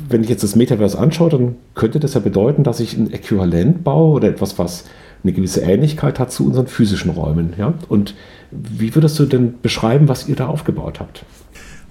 Wenn 0.09 0.23
ich 0.23 0.29
jetzt 0.29 0.43
das 0.43 0.57
Metaverse 0.57 0.99
anschaue, 0.99 1.31
dann 1.31 1.55
könnte 1.75 2.01
das 2.01 2.15
ja 2.15 2.21
bedeuten, 2.21 2.65
dass 2.65 2.81
ich 2.81 2.97
ein 2.97 3.13
Äquivalent 3.13 3.85
baue 3.85 4.15
oder 4.15 4.29
etwas, 4.29 4.59
was 4.59 4.85
eine 5.23 5.33
gewisse 5.33 5.61
Ähnlichkeit 5.61 6.19
hat 6.19 6.33
zu 6.33 6.47
unseren 6.47 6.67
physischen 6.67 7.11
Räumen. 7.11 7.55
Ja? 7.57 7.75
Und 7.89 8.15
wie 8.51 8.95
würdest 8.95 9.19
du 9.19 9.27
denn 9.27 9.55
beschreiben, 9.63 10.09
was 10.09 10.29
ihr 10.29 10.37
da 10.37 10.47
aufgebaut 10.47 11.01
habt? 11.01 11.25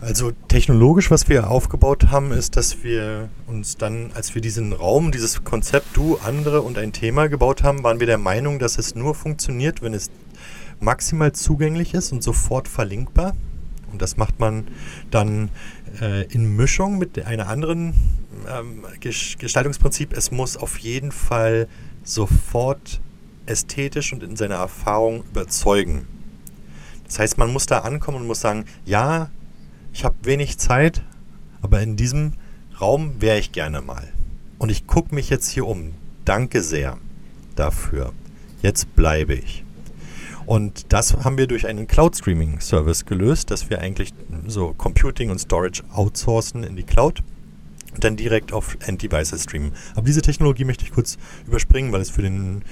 Also 0.06 0.34
technologisch, 0.50 1.10
was 1.10 1.30
wir 1.30 1.50
aufgebaut 1.50 2.12
haben, 2.12 2.32
ist, 2.32 2.58
dass 2.58 2.84
wir 2.84 3.28
uns 3.48 3.76
dann, 3.76 4.12
als 4.14 4.36
wir 4.36 4.42
diesen 4.44 4.72
Raum, 4.72 5.12
dieses 5.12 5.44
Konzept 5.44 5.98
Du, 5.98 6.20
andere 6.24 6.62
und 6.62 6.78
ein 6.78 6.94
Thema 6.94 7.28
gebaut 7.28 7.64
haben, 7.64 7.84
waren 7.84 8.00
wir 8.00 8.06
der 8.06 8.20
Meinung, 8.20 8.60
dass 8.60 8.78
es 8.78 8.94
nur 8.94 9.16
funktioniert, 9.16 9.82
wenn 9.82 9.96
es 9.96 10.12
maximal 10.80 11.32
zugänglich 11.32 11.96
ist 11.96 12.12
und 12.12 12.22
sofort 12.22 12.68
verlinkbar. 12.68 13.34
Und 13.92 14.00
das 14.00 14.16
macht 14.16 14.40
man 14.40 14.68
dann 15.10 15.50
äh, 16.00 16.32
in 16.32 16.56
Mischung 16.56 17.00
mit 17.00 17.26
einer 17.26 17.48
anderen 17.48 17.96
ähm, 18.48 18.84
Gestaltungsprinzip. 19.00 20.16
Es 20.16 20.30
muss 20.30 20.56
auf 20.56 20.78
jeden 20.78 21.12
Fall 21.12 21.68
sofort 22.04 23.02
ästhetisch 23.48 24.14
und 24.14 24.22
in 24.22 24.36
seiner 24.36 24.58
Erfahrung 24.58 25.24
überzeugen. 25.32 26.06
Das 27.06 27.18
heißt, 27.18 27.40
man 27.40 27.52
muss 27.52 27.66
da 27.66 27.80
ankommen 27.80 28.18
und 28.18 28.28
muss 28.28 28.42
sagen, 28.42 28.66
ja, 28.86 29.32
ich 29.96 30.04
habe 30.04 30.16
wenig 30.24 30.58
Zeit, 30.58 31.02
aber 31.62 31.82
in 31.82 31.96
diesem 31.96 32.34
Raum 32.82 33.22
wäre 33.22 33.40
ich 33.40 33.54
gerne 33.54 33.82
mal. 33.82 34.06
Und 34.58 34.70
ich 34.70 34.88
gucke 34.88 35.16
mich 35.16 35.30
jetzt 35.30 35.50
hier 35.50 35.66
um. 35.66 35.94
Danke 36.26 36.62
sehr 36.62 36.98
dafür. 37.56 38.12
Jetzt 38.62 38.94
bleibe 38.98 39.36
ich. 39.36 39.64
Und 40.46 40.92
das 40.92 41.16
haben 41.24 41.38
wir 41.38 41.48
durch 41.48 41.66
einen 41.66 41.88
Cloud 41.88 42.18
Streaming 42.18 42.60
Service 42.60 43.06
gelöst, 43.06 43.52
dass 43.52 43.70
wir 43.70 43.80
eigentlich 43.80 44.14
so 44.46 44.74
Computing 44.74 45.30
und 45.30 45.40
Storage 45.40 45.82
outsourcen 45.94 46.66
in 46.66 46.76
die 46.76 46.84
Cloud 46.84 47.24
und 47.94 48.04
dann 48.04 48.18
direkt 48.18 48.52
auf 48.52 48.78
End-Devices 48.86 49.44
streamen. 49.44 49.72
Aber 49.96 50.06
diese 50.06 50.22
Technologie 50.22 50.66
möchte 50.66 50.84
ich 50.84 50.92
kurz 50.92 51.18
überspringen, 51.48 51.94
weil 51.94 52.02
es 52.02 52.10
für 52.10 52.22
den 52.22 52.64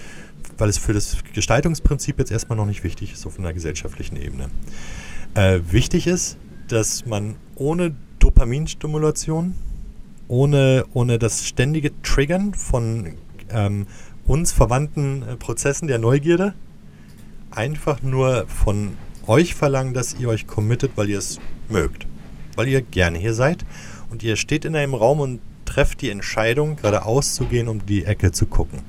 weil 0.57 0.67
es 0.67 0.77
für 0.77 0.91
das 0.91 1.17
Gestaltungsprinzip 1.33 2.19
jetzt 2.19 2.31
erstmal 2.31 2.57
noch 2.57 2.65
nicht 2.65 2.83
wichtig 2.83 3.13
ist 3.13 3.25
auf 3.25 3.39
einer 3.39 3.53
gesellschaftlichen 3.53 4.17
Ebene. 4.17 4.49
Äh, 5.35 5.61
wichtig 5.71 6.05
ist, 6.05 6.37
dass 6.73 7.05
man 7.05 7.35
ohne 7.55 7.95
Dopaminstimulation, 8.19 9.55
ohne, 10.27 10.85
ohne 10.93 11.19
das 11.19 11.45
ständige 11.45 11.91
Triggern 12.01 12.53
von 12.53 13.13
ähm, 13.49 13.87
uns 14.25 14.51
verwandten 14.51 15.21
äh, 15.23 15.35
Prozessen 15.35 15.87
der 15.87 15.99
Neugierde, 15.99 16.53
einfach 17.51 18.01
nur 18.01 18.47
von 18.47 18.97
euch 19.27 19.53
verlangen, 19.53 19.93
dass 19.93 20.15
ihr 20.15 20.29
euch 20.29 20.47
committet, 20.47 20.93
weil 20.95 21.09
ihr 21.09 21.19
es 21.19 21.39
mögt, 21.69 22.07
weil 22.55 22.67
ihr 22.67 22.81
gerne 22.81 23.19
hier 23.19 23.33
seid 23.33 23.65
und 24.09 24.23
ihr 24.23 24.35
steht 24.35 24.65
in 24.65 24.75
einem 24.75 24.95
Raum 24.95 25.19
und 25.19 25.41
trefft 25.65 26.01
die 26.01 26.09
Entscheidung, 26.09 26.77
geradeaus 26.77 27.35
zu 27.35 27.45
gehen, 27.45 27.67
um 27.67 27.85
die 27.85 28.05
Ecke 28.05 28.31
zu 28.31 28.47
gucken. 28.47 28.79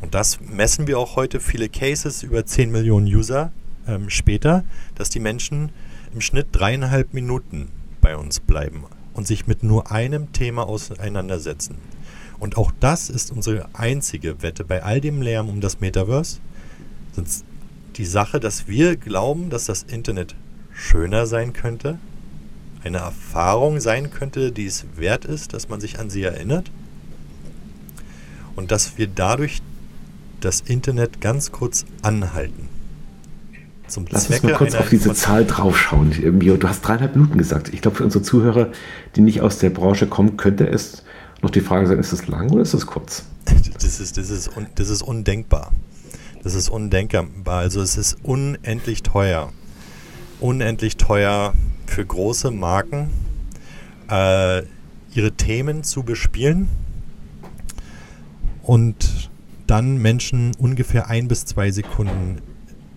Und 0.00 0.14
das 0.14 0.40
messen 0.40 0.86
wir 0.86 0.98
auch 0.98 1.16
heute 1.16 1.40
viele 1.40 1.68
Cases 1.68 2.22
über 2.22 2.46
10 2.46 2.70
Millionen 2.70 3.06
User 3.06 3.52
ähm, 3.86 4.08
später, 4.08 4.64
dass 4.94 5.10
die 5.10 5.20
Menschen 5.20 5.70
im 6.14 6.20
Schnitt 6.20 6.48
dreieinhalb 6.52 7.14
Minuten 7.14 7.68
bei 8.00 8.16
uns 8.16 8.40
bleiben 8.40 8.84
und 9.14 9.26
sich 9.26 9.46
mit 9.46 9.62
nur 9.62 9.90
einem 9.90 10.32
Thema 10.32 10.66
auseinandersetzen. 10.66 11.76
Und 12.38 12.56
auch 12.56 12.72
das 12.80 13.10
ist 13.10 13.30
unsere 13.30 13.68
einzige 13.74 14.42
Wette 14.42 14.64
bei 14.64 14.82
all 14.82 15.00
dem 15.00 15.20
Lärm 15.20 15.48
um 15.48 15.60
das 15.60 15.80
Metaverse. 15.80 16.38
Sind 17.12 17.28
die 17.96 18.04
Sache, 18.06 18.40
dass 18.40 18.66
wir 18.66 18.96
glauben, 18.96 19.50
dass 19.50 19.66
das 19.66 19.82
Internet 19.82 20.34
schöner 20.72 21.26
sein 21.26 21.52
könnte, 21.52 21.98
eine 22.82 22.98
Erfahrung 22.98 23.78
sein 23.78 24.10
könnte, 24.10 24.52
die 24.52 24.64
es 24.66 24.86
wert 24.96 25.26
ist, 25.26 25.52
dass 25.52 25.68
man 25.68 25.80
sich 25.80 25.98
an 25.98 26.08
sie 26.08 26.22
erinnert 26.22 26.70
und 28.56 28.70
dass 28.70 28.96
wir 28.96 29.06
dadurch 29.06 29.60
das 30.40 30.62
Internet 30.62 31.20
ganz 31.20 31.52
kurz 31.52 31.84
anhalten. 32.00 32.68
Zum 33.90 34.06
Lass 34.08 34.26
Zwecke 34.26 34.46
uns 34.46 34.52
mal 34.52 34.58
kurz 34.58 34.74
auf 34.76 34.88
diese 34.88 35.12
Zahl 35.14 35.44
draufschauen. 35.44 36.12
Du 36.12 36.68
hast 36.68 36.82
dreieinhalb 36.82 37.16
Minuten 37.16 37.36
gesagt. 37.36 37.74
Ich 37.74 37.82
glaube, 37.82 37.96
für 37.96 38.04
unsere 38.04 38.22
Zuhörer, 38.22 38.68
die 39.16 39.20
nicht 39.20 39.40
aus 39.40 39.58
der 39.58 39.70
Branche 39.70 40.06
kommen, 40.06 40.36
könnte 40.36 40.68
es 40.68 41.02
noch 41.42 41.50
die 41.50 41.60
Frage 41.60 41.88
sein, 41.88 41.98
ist 41.98 42.12
es 42.12 42.28
lang 42.28 42.50
oder 42.50 42.62
ist 42.62 42.72
es 42.72 42.86
kurz? 42.86 43.24
Das 43.80 43.98
ist, 43.98 44.16
das, 44.16 44.30
ist 44.30 44.56
un, 44.56 44.66
das 44.76 44.90
ist 44.90 45.02
undenkbar. 45.02 45.72
Das 46.44 46.54
ist 46.54 46.68
undenkbar. 46.68 47.58
Also 47.58 47.82
es 47.82 47.96
ist 47.96 48.18
unendlich 48.22 49.02
teuer. 49.02 49.52
Unendlich 50.38 50.96
teuer 50.96 51.54
für 51.86 52.04
große 52.06 52.52
Marken, 52.52 53.10
äh, 54.08 54.62
ihre 55.12 55.32
Themen 55.36 55.82
zu 55.82 56.04
bespielen 56.04 56.68
und 58.62 59.30
dann 59.66 59.98
Menschen 59.98 60.52
ungefähr 60.58 61.08
ein 61.08 61.26
bis 61.26 61.44
zwei 61.44 61.70
Sekunden 61.72 62.38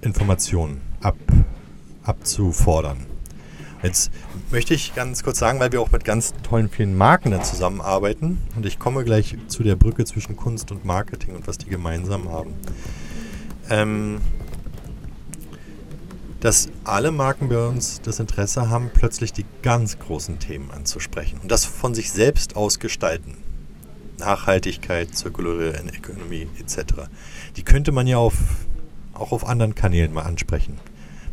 Informationen 0.03 0.81
ab, 1.01 1.17
abzufordern. 2.03 3.05
Jetzt 3.81 4.11
möchte 4.49 4.73
ich 4.73 4.95
ganz 4.95 5.23
kurz 5.23 5.39
sagen, 5.39 5.59
weil 5.59 5.73
wir 5.73 5.81
auch 5.81 5.91
mit 5.91 6.05
ganz 6.05 6.33
tollen 6.41 6.69
vielen 6.69 6.97
Marken 6.97 7.31
dann 7.31 7.43
zusammenarbeiten 7.43 8.37
und 8.55 8.65
ich 8.65 8.79
komme 8.79 9.03
gleich 9.03 9.35
zu 9.47 9.61
der 9.61 9.75
Brücke 9.75 10.05
zwischen 10.05 10.37
Kunst 10.37 10.71
und 10.71 10.85
Marketing 10.85 11.35
und 11.35 11.47
was 11.47 11.57
die 11.57 11.69
gemeinsam 11.69 12.29
haben. 12.29 12.53
Ähm, 13.69 14.21
dass 16.39 16.69
alle 16.83 17.11
Marken 17.11 17.49
bei 17.49 17.67
uns 17.67 18.01
das 18.01 18.19
Interesse 18.19 18.69
haben, 18.69 18.89
plötzlich 18.93 19.31
die 19.31 19.45
ganz 19.61 19.99
großen 19.99 20.39
Themen 20.39 20.71
anzusprechen 20.71 21.39
und 21.41 21.51
das 21.51 21.65
von 21.65 21.93
sich 21.93 22.11
selbst 22.11 22.55
aus 22.55 22.79
gestalten. 22.79 23.37
Nachhaltigkeit, 24.17 25.15
Circular 25.15 25.73
Economy 25.73 26.47
etc. 26.59 26.93
Die 27.55 27.63
könnte 27.63 27.91
man 27.91 28.07
ja 28.07 28.17
auf, 28.17 28.35
auch 29.13 29.31
auf 29.31 29.47
anderen 29.47 29.75
Kanälen 29.75 30.13
mal 30.13 30.23
ansprechen. 30.23 30.79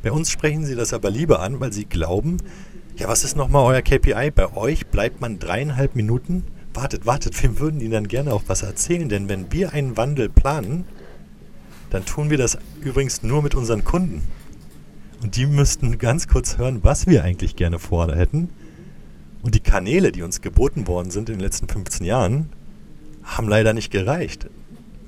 Bei 0.02 0.12
uns 0.12 0.30
sprechen 0.30 0.64
sie 0.64 0.74
das 0.74 0.92
aber 0.92 1.10
lieber 1.10 1.40
an, 1.40 1.60
weil 1.60 1.72
sie 1.72 1.84
glauben, 1.84 2.38
ja, 2.96 3.08
was 3.08 3.24
ist 3.24 3.36
nochmal 3.36 3.64
euer 3.64 3.82
KPI? 3.82 4.30
Bei 4.30 4.54
euch 4.54 4.86
bleibt 4.86 5.20
man 5.20 5.38
dreieinhalb 5.38 5.94
Minuten. 5.94 6.44
Wartet, 6.74 7.06
wartet, 7.06 7.42
wir 7.42 7.58
würden 7.58 7.80
Ihnen 7.80 7.92
dann 7.92 8.08
gerne 8.08 8.32
auch 8.32 8.44
was 8.46 8.62
erzählen, 8.62 9.08
denn 9.08 9.28
wenn 9.28 9.52
wir 9.52 9.72
einen 9.72 9.96
Wandel 9.96 10.28
planen, 10.28 10.84
dann 11.90 12.04
tun 12.04 12.30
wir 12.30 12.38
das 12.38 12.58
übrigens 12.82 13.22
nur 13.22 13.42
mit 13.42 13.54
unseren 13.54 13.84
Kunden. 13.84 14.22
Und 15.22 15.36
die 15.36 15.46
müssten 15.46 15.98
ganz 15.98 16.28
kurz 16.28 16.58
hören, 16.58 16.80
was 16.82 17.06
wir 17.06 17.24
eigentlich 17.24 17.56
gerne 17.56 17.78
vorhätten. 17.78 18.50
Und 19.42 19.54
die 19.54 19.60
Kanäle, 19.60 20.12
die 20.12 20.22
uns 20.22 20.40
geboten 20.40 20.86
worden 20.86 21.10
sind 21.10 21.28
in 21.28 21.36
den 21.36 21.44
letzten 21.44 21.68
15 21.68 22.06
Jahren, 22.06 22.50
haben 23.22 23.48
leider 23.48 23.72
nicht 23.72 23.90
gereicht, 23.90 24.48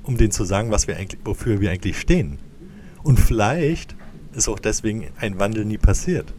um 0.02 0.16
denen 0.16 0.32
zu 0.32 0.44
sagen, 0.44 0.70
was 0.70 0.86
wir 0.86 0.96
eigentlich, 0.96 1.20
wofür 1.24 1.60
wir 1.60 1.70
eigentlich 1.70 1.98
stehen. 1.98 2.38
Und 3.02 3.18
vielleicht 3.18 3.94
ist 4.34 4.48
auch 4.48 4.58
deswegen 4.58 5.08
ein 5.18 5.38
Wandel 5.38 5.64
nie 5.64 5.78
passiert. 5.78 6.32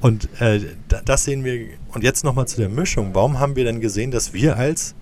Und 0.00 0.28
äh, 0.40 0.60
das 1.04 1.24
sehen 1.24 1.44
wir. 1.44 1.68
Und 1.92 2.02
jetzt 2.02 2.24
nochmal 2.24 2.48
zu 2.48 2.56
der 2.56 2.68
Mischung. 2.68 3.14
Warum 3.14 3.38
haben 3.38 3.56
wir 3.56 3.64
denn 3.64 3.80
gesehen, 3.80 4.10
dass 4.10 4.32
wir 4.32 4.56
als 4.56 4.94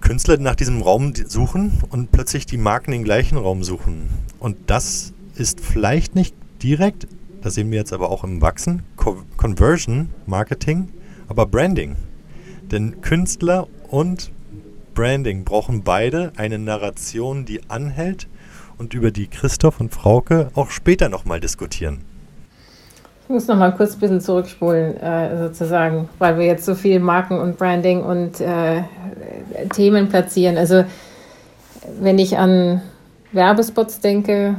Künstler 0.00 0.36
nach 0.38 0.56
diesem 0.56 0.82
Raum 0.82 1.14
suchen 1.14 1.82
und 1.90 2.12
plötzlich 2.12 2.46
die 2.46 2.58
Marken 2.58 2.92
den 2.92 3.04
gleichen 3.04 3.38
Raum 3.38 3.64
suchen? 3.64 4.10
Und 4.38 4.56
das 4.66 5.14
ist 5.36 5.60
vielleicht 5.60 6.14
nicht 6.14 6.34
direkt, 6.62 7.06
das 7.40 7.54
sehen 7.54 7.70
wir 7.70 7.78
jetzt 7.78 7.92
aber 7.92 8.10
auch 8.10 8.24
im 8.24 8.42
Wachsen, 8.42 8.82
Co 8.96 9.22
Conversion 9.36 10.10
Marketing, 10.26 10.88
aber 11.28 11.46
Branding. 11.46 11.96
Denn 12.70 13.00
Künstler 13.00 13.68
und 13.88 14.30
Branding 14.94 15.44
brauchen 15.44 15.82
beide 15.82 16.32
eine 16.36 16.58
Narration, 16.58 17.44
die 17.46 17.60
anhält 17.70 18.28
und 18.78 18.94
über 18.94 19.10
die 19.10 19.26
Christoph 19.26 19.80
und 19.80 19.92
Frauke 19.92 20.50
auch 20.54 20.70
später 20.70 21.08
nochmal 21.08 21.40
diskutieren. 21.40 21.98
Ich 23.24 23.28
muss 23.28 23.46
nochmal 23.46 23.74
kurz 23.74 23.94
ein 23.94 24.00
bisschen 24.00 24.20
zurückspulen, 24.20 24.96
äh, 24.96 25.38
sozusagen, 25.38 26.08
weil 26.18 26.38
wir 26.38 26.46
jetzt 26.46 26.64
so 26.64 26.74
viel 26.74 26.98
Marken 26.98 27.38
und 27.38 27.58
Branding 27.58 28.02
und 28.02 28.40
äh, 28.40 28.82
Themen 29.74 30.08
platzieren. 30.08 30.56
Also 30.56 30.84
wenn 32.00 32.18
ich 32.18 32.38
an 32.38 32.80
Werbespots 33.32 34.00
denke, 34.00 34.56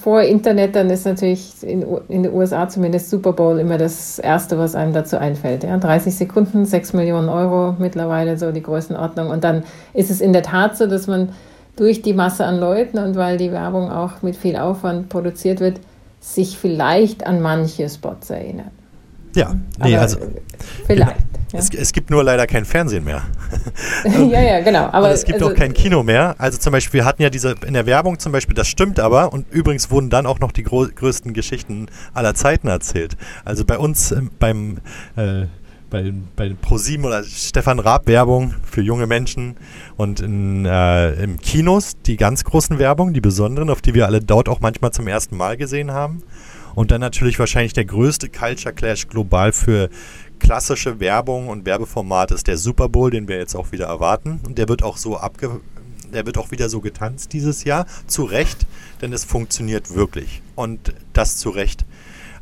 vor 0.00 0.22
Internet, 0.22 0.76
dann 0.76 0.88
ist 0.88 1.04
natürlich 1.04 1.62
in, 1.62 1.84
in 2.08 2.22
den 2.22 2.32
USA 2.32 2.68
zumindest 2.68 3.10
Super 3.10 3.34
Bowl 3.34 3.58
immer 3.58 3.76
das 3.76 4.18
Erste, 4.18 4.58
was 4.58 4.74
einem 4.74 4.94
dazu 4.94 5.18
einfällt. 5.18 5.62
Ja? 5.62 5.76
30 5.76 6.14
Sekunden, 6.14 6.64
6 6.64 6.94
Millionen 6.94 7.28
Euro 7.28 7.76
mittlerweile 7.78 8.38
so 8.38 8.50
die 8.50 8.62
Größenordnung. 8.62 9.28
Und 9.28 9.44
dann 9.44 9.64
ist 9.92 10.10
es 10.10 10.22
in 10.22 10.32
der 10.32 10.42
Tat 10.42 10.78
so, 10.78 10.86
dass 10.86 11.06
man 11.06 11.30
durch 11.76 12.02
die 12.02 12.12
Masse 12.12 12.44
an 12.44 12.58
Leuten 12.58 12.98
und 12.98 13.16
weil 13.16 13.38
die 13.38 13.52
Werbung 13.52 13.90
auch 13.90 14.22
mit 14.22 14.36
viel 14.36 14.56
Aufwand 14.56 15.08
produziert 15.08 15.60
wird, 15.60 15.80
sich 16.20 16.58
vielleicht 16.58 17.26
an 17.26 17.40
manche 17.40 17.88
Spots 17.88 18.30
erinnert. 18.30 18.70
Ja, 19.34 19.54
nee, 19.78 19.94
Aber 19.94 20.02
also 20.02 20.18
vielleicht. 20.86 21.10
Ja. 21.10 21.58
Es, 21.58 21.68
es, 21.68 21.92
gibt 21.92 22.08
nur 22.08 22.24
leider 22.24 22.46
kein 22.46 22.64
Fernsehen 22.64 23.04
mehr. 23.04 23.22
ja, 24.04 24.40
ja, 24.40 24.60
genau. 24.60 24.88
Aber 24.90 25.08
und 25.08 25.12
es 25.12 25.24
gibt 25.24 25.42
also, 25.42 25.52
auch 25.52 25.54
kein 25.54 25.74
Kino 25.74 26.02
mehr. 26.02 26.34
Also 26.38 26.56
zum 26.56 26.72
Beispiel, 26.72 27.00
wir 27.00 27.04
hatten 27.04 27.20
ja 27.20 27.28
diese 27.28 27.54
in 27.66 27.74
der 27.74 27.84
Werbung 27.84 28.18
zum 28.18 28.32
Beispiel, 28.32 28.54
das 28.54 28.68
stimmt 28.68 28.98
aber. 28.98 29.34
Und 29.34 29.50
übrigens 29.50 29.90
wurden 29.90 30.08
dann 30.08 30.24
auch 30.24 30.38
noch 30.40 30.50
die 30.52 30.62
größten 30.62 31.34
Geschichten 31.34 31.88
aller 32.14 32.34
Zeiten 32.34 32.68
erzählt. 32.68 33.18
Also 33.44 33.66
bei 33.66 33.76
uns 33.76 34.12
ähm, 34.12 34.30
beim 34.38 34.78
äh, 35.16 35.46
bei, 35.92 36.12
bei 36.34 36.54
ProSieben 36.60 37.04
oder 37.04 37.22
Stefan 37.22 37.78
Raab 37.78 38.08
Werbung 38.08 38.54
für 38.68 38.80
junge 38.80 39.06
Menschen 39.06 39.56
und 39.96 40.20
in, 40.20 40.64
äh, 40.64 41.12
im 41.22 41.38
Kinos 41.38 41.92
die 42.06 42.16
ganz 42.16 42.42
großen 42.44 42.78
Werbung, 42.78 43.12
die 43.12 43.20
besonderen, 43.20 43.70
auf 43.70 43.82
die 43.82 43.94
wir 43.94 44.06
alle 44.06 44.20
dort 44.20 44.48
auch 44.48 44.60
manchmal 44.60 44.90
zum 44.90 45.06
ersten 45.06 45.36
Mal 45.36 45.56
gesehen 45.56 45.92
haben. 45.92 46.22
Und 46.74 46.90
dann 46.90 47.02
natürlich 47.02 47.38
wahrscheinlich 47.38 47.74
der 47.74 47.84
größte 47.84 48.30
Culture 48.30 48.74
Clash 48.74 49.06
global 49.06 49.52
für 49.52 49.90
klassische 50.38 50.98
Werbung 50.98 51.48
und 51.48 51.66
Werbeformat 51.66 52.32
ist 52.32 52.46
der 52.46 52.56
Super 52.56 52.88
Bowl, 52.88 53.10
den 53.10 53.28
wir 53.28 53.36
jetzt 53.36 53.54
auch 53.54 53.70
wieder 53.70 53.86
erwarten. 53.86 54.40
Und 54.46 54.56
der 54.56 54.68
wird 54.68 54.82
auch 54.82 54.96
so 54.96 55.18
abge 55.18 55.60
der 56.12 56.26
wird 56.26 56.36
auch 56.36 56.50
wieder 56.50 56.68
so 56.68 56.80
getanzt 56.80 57.32
dieses 57.32 57.64
Jahr. 57.64 57.86
Zu 58.06 58.24
Recht, 58.24 58.66
denn 59.00 59.14
es 59.14 59.24
funktioniert 59.24 59.94
wirklich. 59.94 60.42
Und 60.54 60.92
das 61.14 61.38
zu 61.38 61.48
Recht. 61.48 61.86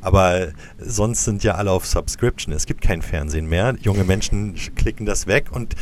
Aber 0.01 0.49
sonst 0.79 1.25
sind 1.25 1.45
ja 1.45 1.55
alle 1.57 1.71
auf 1.71 1.87
Subscription. 1.87 2.55
Es 2.55 2.67
gibt 2.67 2.81
kein 2.81 3.03
Fernsehen 3.03 3.47
mehr. 3.47 3.77
Junge 3.81 4.05
Menschen 4.05 4.55
klicken 4.77 5.07
das 5.07 5.27
weg. 5.27 5.47
Und 5.51 5.75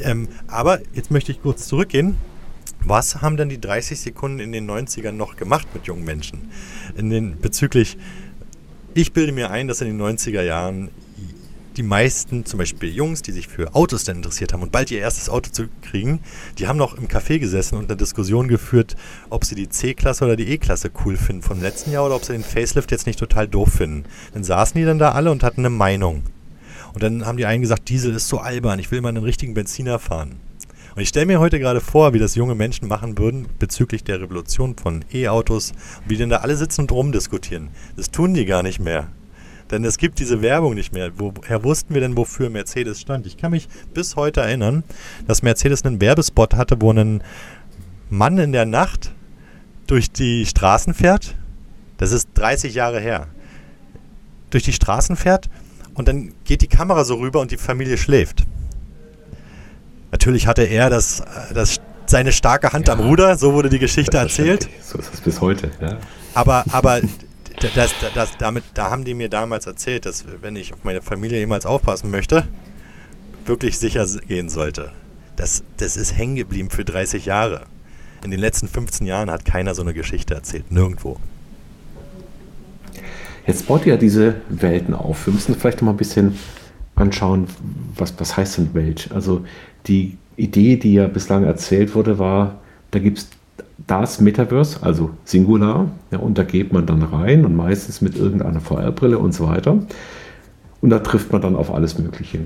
ähm, 0.00 0.28
aber 0.48 0.80
jetzt 0.94 1.10
möchte 1.10 1.32
ich 1.32 1.42
kurz 1.42 1.66
zurückgehen. 1.66 2.16
Was 2.82 3.20
haben 3.20 3.36
denn 3.36 3.50
die 3.50 3.60
30 3.60 4.00
Sekunden 4.00 4.40
in 4.40 4.52
den 4.52 4.68
90ern 4.68 5.12
noch 5.12 5.36
gemacht 5.36 5.68
mit 5.74 5.86
jungen 5.86 6.04
Menschen? 6.04 6.50
In 6.96 7.10
den 7.10 7.38
bezüglich 7.38 7.98
ich 8.94 9.12
bilde 9.12 9.32
mir 9.32 9.50
ein, 9.50 9.68
dass 9.68 9.80
in 9.80 9.86
den 9.86 10.00
90er 10.00 10.42
Jahren 10.42 10.90
die 11.80 11.86
meisten, 11.86 12.44
zum 12.44 12.58
Beispiel 12.58 12.94
Jungs, 12.94 13.22
die 13.22 13.32
sich 13.32 13.48
für 13.48 13.74
Autos 13.74 14.04
dann 14.04 14.16
interessiert 14.16 14.52
haben 14.52 14.60
und 14.60 14.70
bald 14.70 14.90
ihr 14.90 14.98
erstes 14.98 15.30
Auto 15.30 15.50
zu 15.50 15.68
kriegen, 15.80 16.20
die 16.58 16.68
haben 16.68 16.76
noch 16.76 16.98
im 16.98 17.08
Café 17.08 17.38
gesessen 17.38 17.78
und 17.78 17.86
eine 17.86 17.96
Diskussion 17.96 18.48
geführt, 18.48 18.96
ob 19.30 19.46
sie 19.46 19.54
die 19.54 19.70
C-Klasse 19.70 20.26
oder 20.26 20.36
die 20.36 20.48
E-Klasse 20.48 20.90
cool 21.06 21.16
finden 21.16 21.42
vom 21.42 21.62
letzten 21.62 21.90
Jahr 21.90 22.04
oder 22.04 22.16
ob 22.16 22.24
sie 22.24 22.32
den 22.32 22.44
Facelift 22.44 22.90
jetzt 22.90 23.06
nicht 23.06 23.18
total 23.18 23.48
doof 23.48 23.72
finden. 23.72 24.04
Dann 24.34 24.44
saßen 24.44 24.78
die 24.78 24.84
dann 24.84 24.98
da 24.98 25.12
alle 25.12 25.30
und 25.32 25.42
hatten 25.42 25.62
eine 25.62 25.70
Meinung. 25.70 26.22
Und 26.92 27.02
dann 27.02 27.24
haben 27.24 27.38
die 27.38 27.46
einen 27.46 27.62
gesagt, 27.62 27.88
Diesel 27.88 28.14
ist 28.14 28.28
so 28.28 28.38
albern, 28.38 28.78
ich 28.78 28.90
will 28.90 29.00
mal 29.00 29.08
einen 29.08 29.24
richtigen 29.24 29.54
Benziner 29.54 29.98
fahren. 29.98 30.36
Und 30.94 31.00
ich 31.00 31.08
stelle 31.08 31.24
mir 31.24 31.40
heute 31.40 31.58
gerade 31.60 31.80
vor, 31.80 32.12
wie 32.12 32.18
das 32.18 32.34
junge 32.34 32.54
Menschen 32.54 32.88
machen 32.88 33.16
würden 33.16 33.46
bezüglich 33.58 34.04
der 34.04 34.20
Revolution 34.20 34.76
von 34.76 35.02
E-Autos, 35.14 35.72
wie 36.06 36.18
denn 36.18 36.28
da 36.28 36.38
alle 36.38 36.56
sitzen 36.56 36.82
und 36.82 36.92
rumdiskutieren. 36.92 37.70
Das 37.96 38.10
tun 38.10 38.34
die 38.34 38.44
gar 38.44 38.62
nicht 38.62 38.80
mehr. 38.80 39.08
Denn 39.70 39.84
es 39.84 39.98
gibt 39.98 40.18
diese 40.18 40.42
Werbung 40.42 40.74
nicht 40.74 40.92
mehr. 40.92 41.12
Woher 41.16 41.62
wussten 41.62 41.94
wir 41.94 42.00
denn, 42.00 42.16
wofür 42.16 42.50
Mercedes 42.50 43.00
stand? 43.00 43.26
Ich 43.26 43.36
kann 43.36 43.52
mich 43.52 43.68
bis 43.94 44.16
heute 44.16 44.40
erinnern, 44.40 44.82
dass 45.26 45.42
Mercedes 45.42 45.84
einen 45.84 46.00
Werbespot 46.00 46.54
hatte, 46.54 46.80
wo 46.80 46.92
ein 46.92 47.22
Mann 48.08 48.38
in 48.38 48.52
der 48.52 48.66
Nacht 48.66 49.12
durch 49.86 50.10
die 50.10 50.44
Straßen 50.46 50.94
fährt. 50.94 51.36
Das 51.98 52.12
ist 52.12 52.30
30 52.34 52.74
Jahre 52.74 53.00
her. 53.00 53.28
Durch 54.50 54.64
die 54.64 54.72
Straßen 54.72 55.14
fährt 55.14 55.48
und 55.94 56.08
dann 56.08 56.32
geht 56.44 56.62
die 56.62 56.66
Kamera 56.66 57.04
so 57.04 57.16
rüber 57.16 57.40
und 57.40 57.52
die 57.52 57.56
Familie 57.56 57.96
schläft. 57.96 58.44
Natürlich 60.10 60.48
hatte 60.48 60.62
er 60.62 60.90
das, 60.90 61.22
das, 61.54 61.80
seine 62.06 62.32
starke 62.32 62.72
Hand 62.72 62.88
ja, 62.88 62.94
am 62.94 63.00
Ruder, 63.00 63.36
so 63.36 63.52
wurde 63.52 63.68
die 63.68 63.78
Geschichte 63.78 64.16
erzählt. 64.16 64.68
So 64.82 64.98
ist 64.98 65.14
es 65.14 65.20
bis 65.20 65.40
heute, 65.40 65.70
ja. 65.80 65.98
Aber, 66.34 66.64
aber 66.72 67.00
das, 67.68 67.94
das, 68.14 68.36
damit, 68.38 68.64
da 68.74 68.90
haben 68.90 69.04
die 69.04 69.14
mir 69.14 69.28
damals 69.28 69.66
erzählt, 69.66 70.06
dass 70.06 70.24
wenn 70.40 70.56
ich 70.56 70.72
auf 70.72 70.84
meine 70.84 71.02
Familie 71.02 71.38
jemals 71.38 71.66
aufpassen 71.66 72.10
möchte, 72.10 72.46
wirklich 73.44 73.78
sicher 73.78 74.06
gehen 74.26 74.48
sollte. 74.48 74.92
Das, 75.36 75.62
das 75.76 75.96
ist 75.96 76.16
hängen 76.16 76.36
geblieben 76.36 76.70
für 76.70 76.84
30 76.84 77.26
Jahre. 77.26 77.62
In 78.24 78.30
den 78.30 78.40
letzten 78.40 78.68
15 78.68 79.06
Jahren 79.06 79.30
hat 79.30 79.44
keiner 79.44 79.74
so 79.74 79.82
eine 79.82 79.94
Geschichte 79.94 80.34
erzählt, 80.34 80.70
nirgendwo. 80.70 81.18
Jetzt 83.46 83.66
baut 83.66 83.86
ihr 83.86 83.94
ja 83.94 83.98
diese 83.98 84.36
Welten 84.48 84.94
auf. 84.94 85.26
Wir 85.26 85.32
müssen 85.32 85.54
vielleicht 85.54 85.82
mal 85.82 85.92
ein 85.92 85.96
bisschen 85.96 86.38
anschauen, 86.94 87.46
was, 87.96 88.14
was 88.18 88.36
heißt 88.36 88.58
denn 88.58 88.74
Welt? 88.74 89.08
Also 89.14 89.44
die 89.86 90.18
Idee, 90.36 90.76
die 90.76 90.94
ja 90.94 91.06
bislang 91.06 91.44
erzählt 91.44 91.94
wurde, 91.94 92.18
war, 92.18 92.60
da 92.90 92.98
gibt 92.98 93.18
es 93.18 93.28
das 93.86 94.20
Metaverse, 94.20 94.82
also 94.82 95.10
Singular, 95.24 95.90
ja, 96.10 96.18
und 96.18 96.38
da 96.38 96.44
geht 96.44 96.72
man 96.72 96.86
dann 96.86 97.02
rein 97.02 97.44
und 97.44 97.56
meistens 97.56 98.00
mit 98.00 98.16
irgendeiner 98.16 98.60
VR-Brille 98.60 99.18
und 99.18 99.32
so 99.32 99.48
weiter. 99.48 99.78
Und 100.80 100.90
da 100.90 100.98
trifft 101.00 101.32
man 101.32 101.42
dann 101.42 101.56
auf 101.56 101.72
alles 101.72 101.98
Mögliche. 101.98 102.40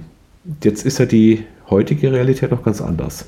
Jetzt 0.63 0.85
ist 0.85 0.99
ja 0.99 1.07
die 1.07 1.45
heutige 1.71 2.13
Realität 2.13 2.51
noch 2.51 2.63
ganz 2.63 2.81
anders. 2.81 3.27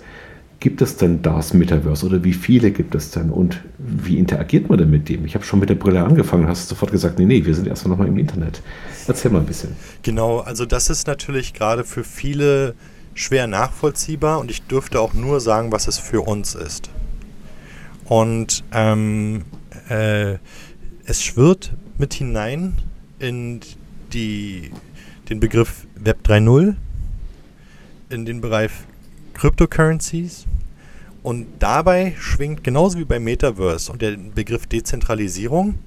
Gibt 0.59 0.81
es 0.81 0.97
denn 0.97 1.21
das 1.23 1.53
Metaverse 1.53 2.07
oder 2.07 2.25
wie 2.25 2.33
viele 2.33 2.71
gibt 2.71 2.95
es 2.95 3.11
denn 3.11 3.31
und 3.31 3.63
wie 3.79 4.19
interagiert 4.19 4.71
man 4.71 4.79
denn 4.79 4.91
mit 4.91 5.09
dem? 5.09 5.27
Ich 5.27 5.35
habe 5.35 5.45
schon 5.45 5.61
mit 5.61 5.69
der 5.69 5.75
Brille 5.75 6.03
angefangen, 6.03 6.49
hast 6.49 6.69
sofort 6.69 6.93
gesagt, 6.93 7.19
nee, 7.19 7.27
nee, 7.27 7.45
wir 7.45 7.55
sind 7.55 7.69
erstmal 7.69 7.91
nochmal 7.91 8.09
im 8.09 8.17
Internet. 8.17 8.63
Erzähl 9.07 9.31
mal 9.31 9.41
ein 9.41 9.47
bisschen. 9.47 9.77
Genau, 10.03 10.41
also 10.41 10.65
das 10.65 10.89
ist 10.89 11.07
natürlich 11.07 11.53
gerade 11.53 11.85
für 11.85 12.05
viele 12.05 12.75
schwer 13.15 13.47
nachvollziehbar 13.47 14.41
und 14.41 14.51
ich 14.51 14.63
dürfte 14.63 15.01
auch 15.01 15.13
nur 15.13 15.41
sagen, 15.41 15.73
was 15.73 15.89
es 15.89 15.99
für 15.99 16.23
uns 16.23 16.55
ist. 16.55 16.91
Und 18.09 18.63
ähm, 18.73 19.45
äh, 19.89 20.37
es 21.05 21.23
schwirrt 21.23 21.73
mit 21.99 22.15
hinein 22.15 22.75
in 23.19 23.61
die, 24.13 24.71
den 25.29 25.41
Begriff 25.41 25.87
Web 25.97 26.19
3.0, 26.25 26.77
in 28.11 28.25
den 28.25 28.41
Bereich 28.41 28.71
Cryptocurrencies. 29.35 30.47
Und 31.23 31.47
dabei 31.59 32.15
schwingt 32.19 32.63
genauso 32.63 32.99
wie 32.99 33.05
beim 33.05 33.25
Metaverse 33.25 33.91
und 33.91 34.01
der 34.01 34.17
Begriff 34.17 34.67
Dezentralisierung 34.67 35.79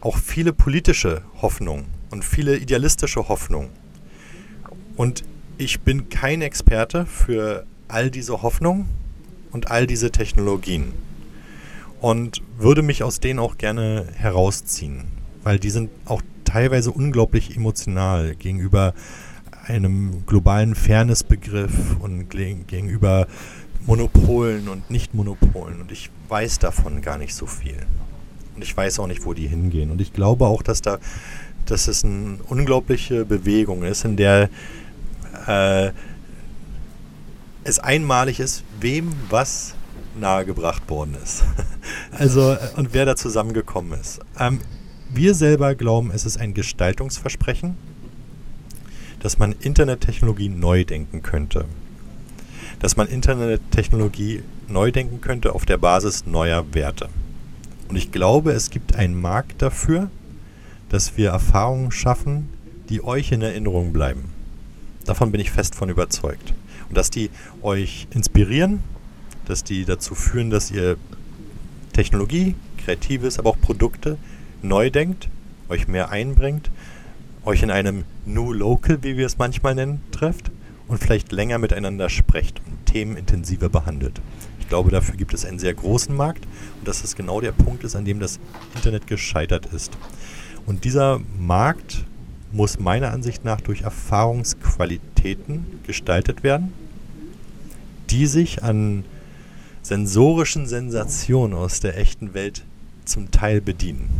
auch 0.00 0.16
viele 0.16 0.52
politische 0.52 1.22
Hoffnung 1.40 1.86
und 2.10 2.24
viele 2.24 2.56
idealistische 2.56 3.28
Hoffnung. 3.28 3.70
Und 4.96 5.22
ich 5.56 5.80
bin 5.80 6.08
kein 6.08 6.42
Experte 6.42 7.06
für 7.06 7.64
all 7.86 8.10
diese 8.10 8.42
Hoffnungen 8.42 8.86
und 9.52 9.70
all 9.70 9.86
diese 9.86 10.10
Technologien 10.10 10.92
und 12.00 12.42
würde 12.58 12.82
mich 12.82 13.02
aus 13.02 13.20
denen 13.20 13.38
auch 13.38 13.58
gerne 13.58 14.06
herausziehen, 14.14 15.04
weil 15.42 15.58
die 15.58 15.70
sind 15.70 15.90
auch 16.04 16.22
teilweise 16.44 16.90
unglaublich 16.90 17.56
emotional 17.56 18.34
gegenüber 18.36 18.94
einem 19.66 20.24
globalen 20.26 20.74
Fairnessbegriff 20.74 21.96
und 22.00 22.30
gegenüber 22.30 23.26
Monopolen 23.86 24.68
und 24.68 24.90
Nicht-Monopolen. 24.90 25.80
Und 25.80 25.92
ich 25.92 26.10
weiß 26.28 26.58
davon 26.58 27.02
gar 27.02 27.18
nicht 27.18 27.34
so 27.34 27.46
viel. 27.46 27.86
Und 28.54 28.62
ich 28.62 28.76
weiß 28.76 28.98
auch 28.98 29.06
nicht, 29.06 29.24
wo 29.24 29.34
die 29.34 29.46
hingehen. 29.46 29.90
Und 29.90 30.00
ich 30.00 30.12
glaube 30.12 30.46
auch, 30.46 30.62
dass 30.62 30.80
da, 30.80 30.98
dass 31.66 31.86
es 31.86 32.04
eine 32.04 32.38
unglaubliche 32.48 33.24
Bewegung 33.24 33.82
ist, 33.82 34.04
in 34.04 34.16
der 34.16 34.48
äh, 35.46 35.90
es 37.64 37.78
einmalig 37.78 38.40
ist, 38.40 38.64
wem 38.80 39.12
was 39.28 39.74
nahegebracht 40.18 40.88
worden 40.88 41.16
ist. 41.22 41.44
also, 42.18 42.56
und 42.76 42.92
wer 42.92 43.06
da 43.06 43.16
zusammengekommen 43.16 43.98
ist. 43.98 44.20
Ähm, 44.38 44.60
wir 45.10 45.34
selber 45.34 45.74
glauben, 45.74 46.10
es 46.12 46.26
ist 46.26 46.38
ein 46.38 46.54
Gestaltungsversprechen, 46.54 47.76
dass 49.20 49.38
man 49.38 49.52
Internettechnologie 49.52 50.48
neu 50.48 50.84
denken 50.84 51.22
könnte. 51.22 51.64
Dass 52.80 52.96
man 52.96 53.08
Internettechnologie 53.08 54.42
neu 54.68 54.92
denken 54.92 55.20
könnte 55.20 55.54
auf 55.54 55.64
der 55.64 55.78
Basis 55.78 56.26
neuer 56.26 56.74
Werte. 56.74 57.08
Und 57.88 57.96
ich 57.96 58.12
glaube, 58.12 58.52
es 58.52 58.70
gibt 58.70 58.94
einen 58.94 59.18
Markt 59.18 59.62
dafür, 59.62 60.10
dass 60.90 61.16
wir 61.16 61.30
Erfahrungen 61.30 61.90
schaffen, 61.90 62.50
die 62.88 63.02
euch 63.02 63.32
in 63.32 63.42
Erinnerung 63.42 63.92
bleiben. 63.92 64.30
Davon 65.04 65.32
bin 65.32 65.40
ich 65.40 65.50
fest 65.50 65.74
von 65.74 65.88
überzeugt. 65.88 66.52
Und 66.88 66.96
dass 66.96 67.10
die 67.10 67.30
euch 67.62 68.06
inspirieren, 68.10 68.80
dass 69.46 69.64
die 69.64 69.84
dazu 69.84 70.14
führen, 70.14 70.50
dass 70.50 70.70
ihr 70.70 70.96
Technologie, 71.98 72.54
Kreatives, 72.76 73.40
aber 73.40 73.50
auch 73.50 73.60
Produkte 73.60 74.18
neu 74.62 74.88
denkt, 74.88 75.28
euch 75.68 75.88
mehr 75.88 76.10
einbringt, 76.10 76.70
euch 77.44 77.64
in 77.64 77.72
einem 77.72 78.04
New 78.24 78.52
Local, 78.52 79.02
wie 79.02 79.16
wir 79.16 79.26
es 79.26 79.36
manchmal 79.36 79.74
nennen, 79.74 80.00
trefft 80.12 80.52
und 80.86 80.98
vielleicht 80.98 81.32
länger 81.32 81.58
miteinander 81.58 82.08
sprecht. 82.08 82.62
Und 82.64 82.86
Themen 82.86 83.16
intensiver 83.16 83.68
behandelt. 83.68 84.20
Ich 84.60 84.68
glaube, 84.68 84.92
dafür 84.92 85.16
gibt 85.16 85.34
es 85.34 85.44
einen 85.44 85.58
sehr 85.58 85.74
großen 85.74 86.14
Markt 86.14 86.46
und 86.78 86.86
dass 86.86 87.02
das 87.02 87.16
genau 87.16 87.40
der 87.40 87.50
Punkt 87.50 87.82
ist, 87.82 87.96
an 87.96 88.04
dem 88.04 88.20
das 88.20 88.38
Internet 88.76 89.08
gescheitert 89.08 89.66
ist. 89.66 89.98
Und 90.66 90.84
dieser 90.84 91.20
Markt 91.36 92.04
muss 92.52 92.78
meiner 92.78 93.10
Ansicht 93.10 93.44
nach 93.44 93.60
durch 93.60 93.82
Erfahrungsqualitäten 93.82 95.66
gestaltet 95.84 96.44
werden, 96.44 96.72
die 98.08 98.26
sich 98.26 98.62
an 98.62 99.02
sensorischen 99.88 100.66
Sensationen 100.66 101.54
aus 101.54 101.80
der 101.80 101.98
echten 101.98 102.34
Welt 102.34 102.62
zum 103.06 103.30
Teil 103.30 103.62
bedienen. 103.62 104.10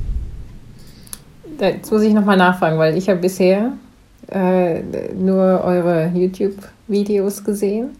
Jetzt 1.60 1.92
muss 1.92 2.02
ich 2.02 2.14
nochmal 2.14 2.38
nachfragen, 2.38 2.78
weil 2.78 2.96
ich 2.96 3.08
habe 3.10 3.20
bisher 3.20 3.72
äh, 4.30 4.80
nur 5.14 5.62
eure 5.64 6.10
YouTube-Videos 6.14 7.44
gesehen. 7.44 7.90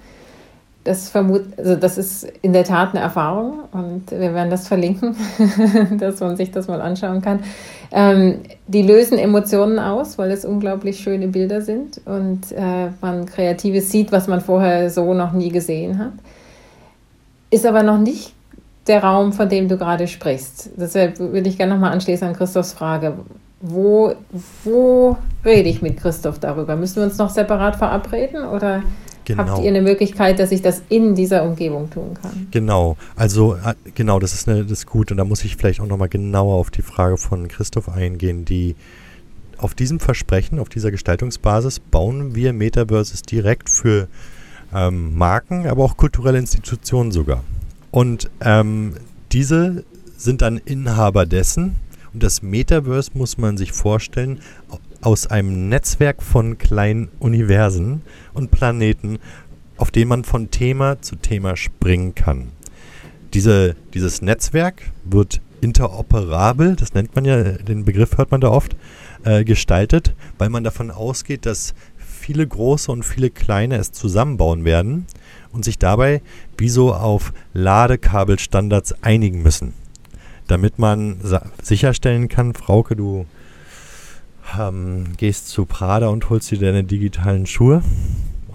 Das, 0.85 1.11
vermut, 1.11 1.43
also 1.59 1.77
das 1.77 1.99
ist 1.99 2.33
in 2.41 2.55
der 2.55 2.65
Tat 2.65 2.91
eine 2.95 3.01
Erfahrung 3.01 3.65
und 3.73 4.11
wir 4.11 4.33
werden 4.33 4.49
das 4.49 4.67
verlinken, 4.67 5.15
dass 5.99 6.21
man 6.21 6.37
sich 6.39 6.51
das 6.51 6.69
mal 6.69 6.81
anschauen 6.81 7.21
kann. 7.21 7.41
Ähm, 7.91 8.37
die 8.67 8.81
lösen 8.81 9.19
Emotionen 9.19 9.79
aus, 9.79 10.17
weil 10.17 10.31
es 10.31 10.47
unglaublich 10.47 11.01
schöne 11.01 11.29
Bilder 11.29 11.61
sind 11.61 12.01
und 12.07 12.51
äh, 12.53 12.89
man 13.03 13.27
Kreatives 13.27 13.91
sieht, 13.91 14.11
was 14.11 14.27
man 14.27 14.41
vorher 14.41 14.89
so 14.89 15.13
noch 15.13 15.33
nie 15.33 15.51
gesehen 15.51 15.99
hat. 15.99 16.13
Ist 17.51 17.67
aber 17.67 17.83
noch 17.83 17.99
nicht 17.99 18.35
der 18.87 19.03
Raum, 19.05 19.33
von 19.33 19.49
dem 19.49 19.69
du 19.69 19.77
gerade 19.77 20.09
sprichst. 20.09 20.71
Deshalb 20.77 21.19
würde 21.19 21.49
ich 21.49 21.59
gerne 21.59 21.75
nochmal 21.75 21.93
anschließen 21.93 22.27
an 22.27 22.35
Christophs 22.35 22.73
Frage. 22.73 23.15
Wo, 23.61 24.15
wo 24.65 25.17
rede 25.45 25.69
ich 25.69 25.83
mit 25.83 25.99
Christoph 25.99 26.39
darüber? 26.39 26.77
Müssen 26.77 26.97
wir 26.97 27.05
uns 27.05 27.19
noch 27.19 27.31
separat 27.31 27.77
verabreden 27.77 28.45
oder 28.45 28.83
Genau. 29.29 29.47
Habt 29.47 29.63
ihr 29.63 29.69
eine 29.69 29.83
Möglichkeit, 29.83 30.39
dass 30.39 30.53
ich 30.53 30.63
das 30.63 30.81
in 30.89 31.15
dieser 31.15 31.45
Umgebung 31.45 31.91
tun 31.91 32.15
kann? 32.15 32.47
Genau, 32.51 32.97
also 33.15 33.57
äh, 33.57 33.75
genau, 33.95 34.19
das 34.19 34.33
ist, 34.33 34.49
eine, 34.49 34.63
das 34.63 34.73
ist 34.73 34.87
gut 34.87 35.11
und 35.11 35.19
da 35.19 35.25
muss 35.27 35.45
ich 35.45 35.57
vielleicht 35.57 35.83
auch 35.83 35.87
nochmal 35.87 36.09
genauer 36.09 36.55
auf 36.55 36.71
die 36.71 36.81
Frage 36.81 37.19
von 37.19 37.47
Christoph 37.47 37.91
eingehen, 37.91 38.47
die 38.47 38.75
auf 39.59 39.75
diesem 39.75 40.01
Versprechen, 40.01 40.59
auf 40.59 40.71
dieser 40.71 40.91
Gestaltungsbasis 40.91 41.79
bauen 41.79 42.35
wir 42.35 42.55
Metaverses 42.55 43.21
direkt 43.21 43.69
für 43.69 44.09
ähm, 44.75 45.17
Marken, 45.17 45.67
aber 45.67 45.85
auch 45.85 45.97
kulturelle 45.97 46.39
Institutionen 46.39 47.13
sogar. 47.13 47.45
Und 47.91 48.31
ähm, 48.41 48.95
diese 49.33 49.85
sind 50.17 50.43
dann 50.43 50.59
Inhaber 50.59 51.27
dessen 51.27 51.77
und 52.13 52.23
das 52.23 52.43
Metaverse 52.43 53.13
muss 53.15 53.39
man 53.39 53.57
sich 53.57 53.73
vorstellen 53.73 54.41
aus 55.01 55.27
einem 55.29 55.69
Netzwerk 55.69 56.23
von 56.23 56.59
kleinen 56.59 57.09
Universen 57.21 58.03
und 58.35 58.51
Planeten, 58.51 59.19
auf 59.77 59.91
denen 59.91 60.09
man 60.09 60.25
von 60.25 60.51
Thema 60.51 61.01
zu 61.01 61.17
Thema 61.17 61.57
springen 61.57 62.15
kann. 62.15 62.49
Diese, 63.35 63.77
dieses 63.95 64.23
Netzwerk 64.23 64.83
wird 65.05 65.41
interoperabel, 65.61 66.77
das 66.77 66.95
nennt 66.95 67.15
man 67.15 67.25
ja, 67.25 67.43
den 67.43 67.85
Begriff 67.85 68.17
hört 68.17 68.31
man 68.31 68.41
da 68.41 68.49
oft, 68.49 68.75
äh, 69.25 69.45
gestaltet, 69.45 70.15
weil 70.39 70.49
man 70.49 70.65
davon 70.65 70.91
ausgeht, 70.91 71.47
dass 71.47 71.75
viele 72.29 72.47
große 72.47 72.93
und 72.93 73.05
viele 73.05 73.31
kleine 73.31 73.77
es 73.77 73.91
zusammenbauen 73.91 74.67
werden 74.67 75.07
und 75.51 75.65
sich 75.65 75.79
dabei 75.79 76.21
wie 76.59 76.69
so 76.69 76.93
auf 76.93 77.33
Ladekabelstandards 77.55 79.03
einigen 79.03 79.43
müssen. 79.43 79.73
Damit 80.47 80.79
man 80.79 81.17
sicherstellen 81.63 82.29
kann, 82.29 82.53
Frauke, 82.53 82.97
du 82.97 83.25
ähm, 84.61 85.05
gehst 85.17 85.49
zu 85.49 85.65
Prada 85.65 86.09
und 86.09 86.29
holst 86.29 86.51
dir 86.51 86.59
deine 86.59 86.85
digitalen 86.85 87.47
Schuhe 87.47 87.83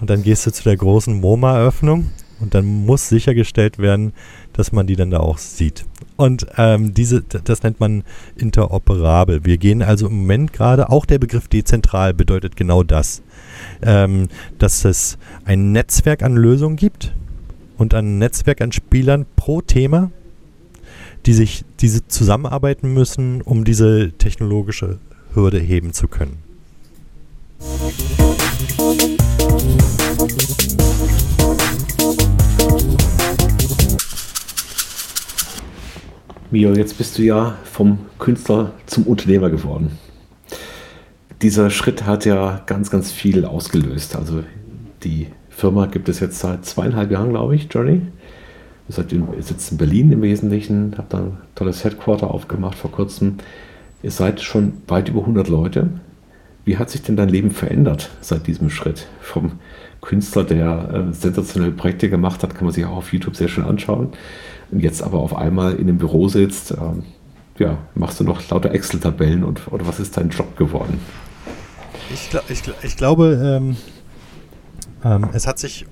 und 0.00 0.08
dann 0.08 0.22
gehst 0.22 0.46
du 0.46 0.52
zu 0.52 0.62
der 0.62 0.76
großen 0.76 1.20
MoMA-Eröffnung 1.20 2.10
und 2.38 2.54
dann 2.54 2.66
muss 2.86 3.08
sichergestellt 3.08 3.78
werden, 3.78 4.12
dass 4.52 4.70
man 4.70 4.86
die 4.86 4.94
dann 4.94 5.10
da 5.10 5.18
auch 5.18 5.38
sieht. 5.38 5.84
Und 6.16 6.46
ähm, 6.58 6.94
diese, 6.94 7.22
das 7.22 7.64
nennt 7.64 7.80
man 7.80 8.04
interoperabel. 8.36 9.44
Wir 9.44 9.58
gehen 9.58 9.82
also 9.82 10.06
im 10.06 10.18
Moment 10.18 10.52
gerade, 10.52 10.90
auch 10.90 11.06
der 11.06 11.18
Begriff 11.18 11.48
dezentral 11.48 12.14
bedeutet 12.14 12.54
genau 12.56 12.84
das, 12.84 13.22
ähm, 13.82 14.28
dass 14.58 14.84
es 14.84 15.18
ein 15.44 15.72
Netzwerk 15.72 16.22
an 16.22 16.36
Lösungen 16.36 16.76
gibt 16.76 17.14
und 17.76 17.94
ein 17.94 18.18
Netzwerk 18.18 18.60
an 18.60 18.72
Spielern 18.72 19.26
pro 19.36 19.60
Thema, 19.60 20.10
die 21.26 21.32
sich 21.32 21.64
diese 21.80 22.06
zusammenarbeiten 22.06 22.92
müssen, 22.92 23.42
um 23.42 23.64
diese 23.64 24.12
technologische 24.12 24.98
Hürde 25.34 25.58
heben 25.58 25.92
zu 25.92 26.08
können. 26.08 26.38
Mio, 36.50 36.72
jetzt 36.74 36.96
bist 36.96 37.18
du 37.18 37.22
ja 37.22 37.58
vom 37.64 37.98
Künstler 38.18 38.72
zum 38.86 39.04
Unternehmer 39.04 39.50
geworden. 39.50 39.98
Dieser 41.44 41.68
Schritt 41.68 42.06
hat 42.06 42.24
ja 42.24 42.62
ganz, 42.64 42.88
ganz 42.90 43.12
viel 43.12 43.44
ausgelöst. 43.44 44.16
Also 44.16 44.44
die 45.02 45.26
Firma 45.50 45.84
gibt 45.84 46.08
es 46.08 46.18
jetzt 46.18 46.38
seit 46.38 46.64
zweieinhalb 46.64 47.10
Jahren, 47.10 47.28
glaube 47.28 47.54
ich, 47.54 47.68
Journey. 47.70 48.00
Ihr 48.88 49.42
sitzt 49.42 49.70
in 49.70 49.76
Berlin 49.76 50.10
im 50.10 50.22
Wesentlichen, 50.22 50.94
habt 50.96 51.12
dann 51.12 51.22
ein 51.22 51.38
tolles 51.54 51.84
Headquarter 51.84 52.30
aufgemacht 52.30 52.78
vor 52.78 52.90
kurzem. 52.90 53.34
Ihr 54.02 54.10
seid 54.10 54.40
schon 54.40 54.72
weit 54.88 55.10
über 55.10 55.20
100 55.20 55.48
Leute. 55.48 55.90
Wie 56.64 56.78
hat 56.78 56.88
sich 56.88 57.02
denn 57.02 57.16
dein 57.16 57.28
Leben 57.28 57.50
verändert 57.50 58.08
seit 58.22 58.46
diesem 58.46 58.70
Schritt? 58.70 59.06
Vom 59.20 59.58
Künstler, 60.00 60.44
der 60.44 61.08
äh, 61.10 61.12
sensationelle 61.12 61.72
Projekte 61.72 62.08
gemacht 62.08 62.42
hat, 62.42 62.54
kann 62.54 62.64
man 62.64 62.72
sich 62.72 62.86
auch 62.86 62.96
auf 62.96 63.12
YouTube 63.12 63.36
sehr 63.36 63.48
schön 63.48 63.64
anschauen. 63.64 64.14
Und 64.70 64.80
jetzt 64.80 65.02
aber 65.02 65.18
auf 65.18 65.36
einmal 65.36 65.74
in 65.74 65.90
einem 65.90 65.98
Büro 65.98 66.26
sitzt, 66.26 66.70
ähm, 66.70 67.02
ja, 67.58 67.76
machst 67.94 68.18
du 68.18 68.24
noch 68.24 68.48
lauter 68.48 68.70
Excel-Tabellen 68.70 69.44
und 69.44 69.70
oder 69.70 69.86
was 69.86 70.00
ist 70.00 70.16
dein 70.16 70.30
Job 70.30 70.56
geworden? 70.56 70.98
Ich, 72.10 72.28
ich, 72.48 72.62
ich 72.82 72.96
glaube, 72.96 73.60
ähm, 73.60 73.76
ähm, 75.04 75.28
es 75.32 75.46
hat 75.46 75.58
sich 75.58 75.86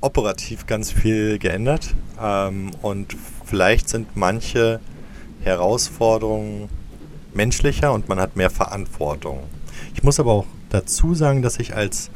operativ 0.00 0.66
ganz 0.66 0.92
viel 0.92 1.38
geändert 1.38 1.94
ähm, 2.20 2.72
und 2.82 3.16
vielleicht 3.44 3.88
sind 3.88 4.16
manche 4.16 4.80
Herausforderungen 5.42 6.68
menschlicher 7.32 7.92
und 7.92 8.08
man 8.08 8.20
hat 8.20 8.36
mehr 8.36 8.50
Verantwortung. 8.50 9.40
Ich 9.94 10.02
muss 10.02 10.20
aber 10.20 10.32
auch 10.32 10.46
dazu 10.70 11.14
sagen, 11.14 11.42
dass 11.42 11.58
ich 11.58 11.74
als 11.74 12.10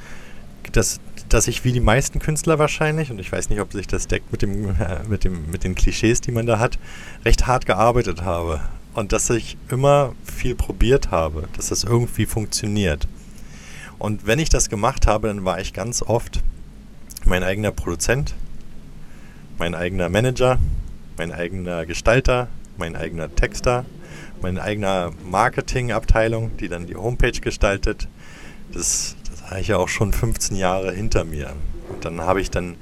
dass, 0.73 1.01
dass 1.29 1.49
ich 1.49 1.65
wie 1.65 1.73
die 1.73 1.81
meisten 1.81 2.19
Künstler 2.19 2.59
wahrscheinlich, 2.59 3.11
und 3.11 3.19
ich 3.19 3.31
weiß 3.31 3.51
nicht, 3.51 3.61
ob 3.61 3.73
sich 3.73 3.87
das 3.87 4.07
deckt 4.07 4.31
mit, 4.33 4.43
dem, 4.43 4.77
mit, 5.09 5.25
dem, 5.25 5.51
mit 5.51 5.65
den 5.65 5.75
Klischees, 5.75 6.21
die 6.21 6.33
man 6.33 6.47
da 6.47 6.59
hat, 6.59 6.79
recht 7.25 7.47
hart 7.47 7.67
gearbeitet 7.67 8.23
habe. 8.23 8.61
Und 8.95 9.13
dass 9.13 9.31
ich 9.31 9.57
immer 9.71 10.15
viel 10.25 10.55
probiert 10.55 11.11
habe, 11.11 11.49
dass 11.57 11.69
das 11.69 11.85
irgendwie 11.85 12.27
funktioniert. 12.27 13.07
Und 13.99 14.27
wenn 14.27 14.39
ich 14.39 14.49
das 14.49 14.69
gemacht 14.69 15.07
habe, 15.07 15.29
dann 15.29 15.45
war 15.45 15.61
ich 15.61 15.73
ganz 15.73 16.03
oft 16.03 16.43
mein 17.25 17.43
eigener 17.43 17.73
Produzent, 17.73 18.35
mein 19.59 19.75
eigener 19.75 20.09
Manager, 20.09 20.59
mein 21.17 21.33
eigener 21.33 21.85
Gestalter, 21.85 22.49
mein 22.77 22.95
eigener 22.95 23.35
Texter, 23.35 23.85
meine 24.41 24.63
eigene 24.63 25.11
Marketingabteilung, 25.29 26.57
die 26.59 26.69
dann 26.69 26.87
die 26.87 26.95
Homepage 26.97 27.33
gestaltet. 27.33 28.09
Das, 28.73 29.17
das 29.29 29.51
habe 29.51 29.61
ich 29.61 29.69
ja 29.69 29.79
auch 29.79 29.89
schon 29.89 30.13
15 30.13 30.57
Jahre 30.57 30.93
hinter 30.93 31.25
mir. 31.25 31.53
Und 31.89 32.05
dann 32.05 32.21
habe 32.21 32.41
ich 32.41 32.51
dann 32.51 32.77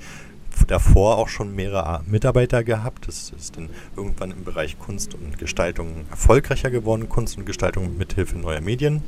davor 0.67 1.19
auch 1.19 1.29
schon 1.29 1.55
mehrere 1.55 2.03
Mitarbeiter 2.07 2.65
gehabt. 2.65 3.09
Das 3.09 3.31
ist 3.31 3.57
dann 3.57 3.71
irgendwann 3.97 4.33
im 4.33 4.45
Bereich 4.45 4.79
Kunst 4.79 5.15
und 5.15 5.39
Gestaltung 5.39 6.07
erfolgreicher 6.11 6.71
geworden, 6.71 7.09
Kunst 7.09 7.39
und 7.39 7.47
Gestaltung 7.47 7.97
mithilfe 7.97 8.39
neuer 8.39 8.61
Medien. 8.61 9.03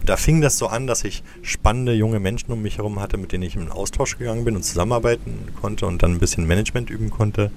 Und 0.00 0.08
da 0.08 0.16
fing 0.16 0.40
das 0.40 0.58
so 0.58 0.68
an, 0.68 0.86
dass 0.86 1.04
ich 1.04 1.22
spannende 1.42 1.92
junge 1.92 2.20
Menschen 2.20 2.52
um 2.52 2.62
mich 2.62 2.78
herum 2.78 3.00
hatte, 3.00 3.16
mit 3.16 3.32
denen 3.32 3.42
ich 3.42 3.56
in 3.56 3.70
Austausch 3.70 4.18
gegangen 4.18 4.44
bin 4.44 4.56
und 4.56 4.62
zusammenarbeiten 4.62 5.48
konnte 5.60 5.86
und 5.86 6.02
dann 6.02 6.12
ein 6.12 6.18
bisschen 6.18 6.46
Management 6.46 6.90
üben 6.90 7.10
konnte. 7.10 7.50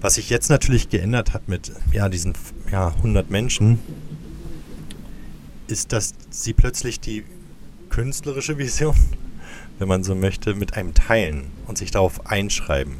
Was 0.00 0.14
sich 0.14 0.30
jetzt 0.30 0.50
natürlich 0.50 0.88
geändert 0.88 1.34
hat 1.34 1.48
mit 1.48 1.72
ja, 1.92 2.08
diesen 2.08 2.34
ja, 2.70 2.88
100 2.88 3.30
Menschen, 3.30 3.78
ist, 5.66 5.92
dass 5.92 6.14
sie 6.30 6.52
plötzlich 6.52 7.00
die 7.00 7.24
künstlerische 7.90 8.58
Vision, 8.58 8.96
wenn 9.78 9.88
man 9.88 10.04
so 10.04 10.14
möchte, 10.14 10.54
mit 10.54 10.74
einem 10.74 10.94
teilen 10.94 11.50
und 11.66 11.76
sich 11.76 11.90
darauf 11.90 12.26
einschreiben, 12.26 12.94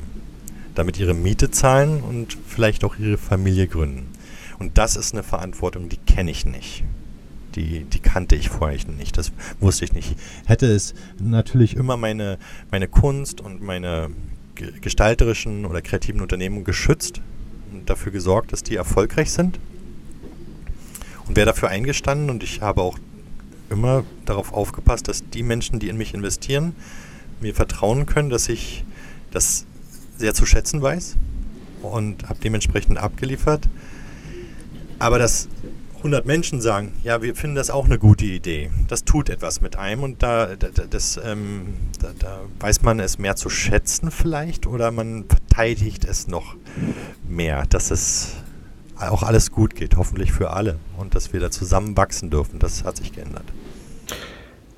damit 0.74 0.98
ihre 0.98 1.14
Miete 1.14 1.50
zahlen 1.50 2.02
und 2.02 2.36
vielleicht 2.46 2.84
auch 2.84 2.96
ihre 2.98 3.18
Familie 3.18 3.68
gründen. 3.68 4.08
Und 4.58 4.78
das 4.78 4.96
ist 4.96 5.12
eine 5.12 5.22
Verantwortung, 5.22 5.88
die 5.88 5.98
kenne 5.98 6.30
ich 6.30 6.44
nicht. 6.46 6.84
Die, 7.56 7.84
die 7.84 7.98
kannte 7.98 8.36
ich 8.36 8.50
vorher 8.50 8.78
nicht. 8.86 9.16
Das 9.16 9.32
wusste 9.60 9.86
ich 9.86 9.92
nicht. 9.92 10.16
Hätte 10.44 10.66
es 10.66 10.94
natürlich 11.18 11.74
immer 11.74 11.96
meine, 11.96 12.38
meine 12.70 12.86
Kunst 12.86 13.40
und 13.40 13.62
meine 13.62 14.10
gestalterischen 14.54 15.66
oder 15.66 15.82
kreativen 15.82 16.20
Unternehmen 16.20 16.64
geschützt 16.64 17.20
und 17.72 17.88
dafür 17.88 18.12
gesorgt, 18.12 18.52
dass 18.52 18.62
die 18.62 18.76
erfolgreich 18.76 19.32
sind. 19.32 19.58
Und 21.26 21.36
wäre 21.36 21.46
dafür 21.46 21.70
eingestanden 21.70 22.30
und 22.30 22.42
ich 22.42 22.60
habe 22.60 22.82
auch 22.82 22.98
immer 23.70 24.04
darauf 24.24 24.52
aufgepasst, 24.52 25.08
dass 25.08 25.28
die 25.28 25.42
Menschen, 25.42 25.80
die 25.80 25.88
in 25.88 25.96
mich 25.96 26.14
investieren, 26.14 26.74
mir 27.40 27.54
vertrauen 27.54 28.06
können, 28.06 28.30
dass 28.30 28.48
ich 28.48 28.84
das 29.30 29.66
sehr 30.16 30.34
zu 30.34 30.46
schätzen 30.46 30.80
weiß 30.82 31.16
und 31.82 32.28
habe 32.28 32.38
dementsprechend 32.42 32.98
abgeliefert. 32.98 33.68
Aber 34.98 35.18
dass 35.18 35.48
100 36.06 36.24
Menschen 36.24 36.60
sagen, 36.60 36.92
ja, 37.02 37.20
wir 37.20 37.34
finden 37.34 37.56
das 37.56 37.68
auch 37.68 37.86
eine 37.86 37.98
gute 37.98 38.26
Idee, 38.26 38.70
das 38.86 39.02
tut 39.02 39.28
etwas 39.28 39.60
mit 39.60 39.74
einem 39.74 40.04
und 40.04 40.22
da, 40.22 40.54
da 40.54 40.68
das, 40.88 41.18
ähm, 41.24 41.74
da, 42.00 42.10
da 42.16 42.40
weiß 42.60 42.82
man 42.82 43.00
es 43.00 43.18
mehr 43.18 43.34
zu 43.34 43.50
schätzen 43.50 44.12
vielleicht 44.12 44.68
oder 44.68 44.92
man 44.92 45.24
verteidigt 45.28 46.04
es 46.04 46.28
noch 46.28 46.54
mehr, 47.28 47.64
dass 47.68 47.90
es 47.90 48.36
auch 48.96 49.24
alles 49.24 49.50
gut 49.50 49.74
geht, 49.74 49.96
hoffentlich 49.96 50.30
für 50.30 50.50
alle 50.50 50.76
und 50.96 51.16
dass 51.16 51.32
wir 51.32 51.40
da 51.40 51.50
zusammen 51.50 51.96
wachsen 51.96 52.30
dürfen. 52.30 52.60
Das 52.60 52.84
hat 52.84 52.98
sich 52.98 53.12
geändert. 53.12 53.44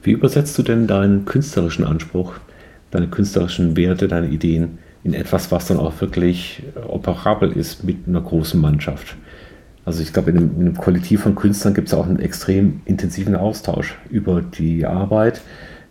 Wie 0.03 0.13
übersetzt 0.13 0.57
du 0.57 0.63
denn 0.63 0.87
deinen 0.87 1.27
künstlerischen 1.27 1.85
Anspruch, 1.85 2.37
deine 2.91 3.09
künstlerischen 3.09 3.77
Werte, 3.77 4.09
deine 4.09 4.29
Ideen 4.29 4.79
in 5.05 5.13
etwas, 5.13 5.53
was 5.53 5.67
dann 5.67 5.77
auch 5.77 6.01
wirklich 6.01 6.63
operabel 6.87 7.53
ist 7.53 7.85
mit 7.85 8.09
einer 8.09 8.23
großen 8.23 8.59
Mannschaft? 8.59 9.15
Also 9.89 10.03
ich 10.03 10.13
glaube, 10.13 10.33
in 10.33 10.37
einem, 10.37 10.51
in 10.57 10.61
einem 10.67 10.77
Kollektiv 10.77 11.23
von 11.23 11.35
Künstlern 11.35 11.73
gibt 11.73 11.89
es 11.89 11.95
auch 11.95 12.07
einen 12.07 12.19
extrem 12.19 12.83
intensiven 12.85 13.35
Austausch 13.35 13.97
über 14.11 14.43
die 14.43 14.85
Arbeit. 14.85 15.41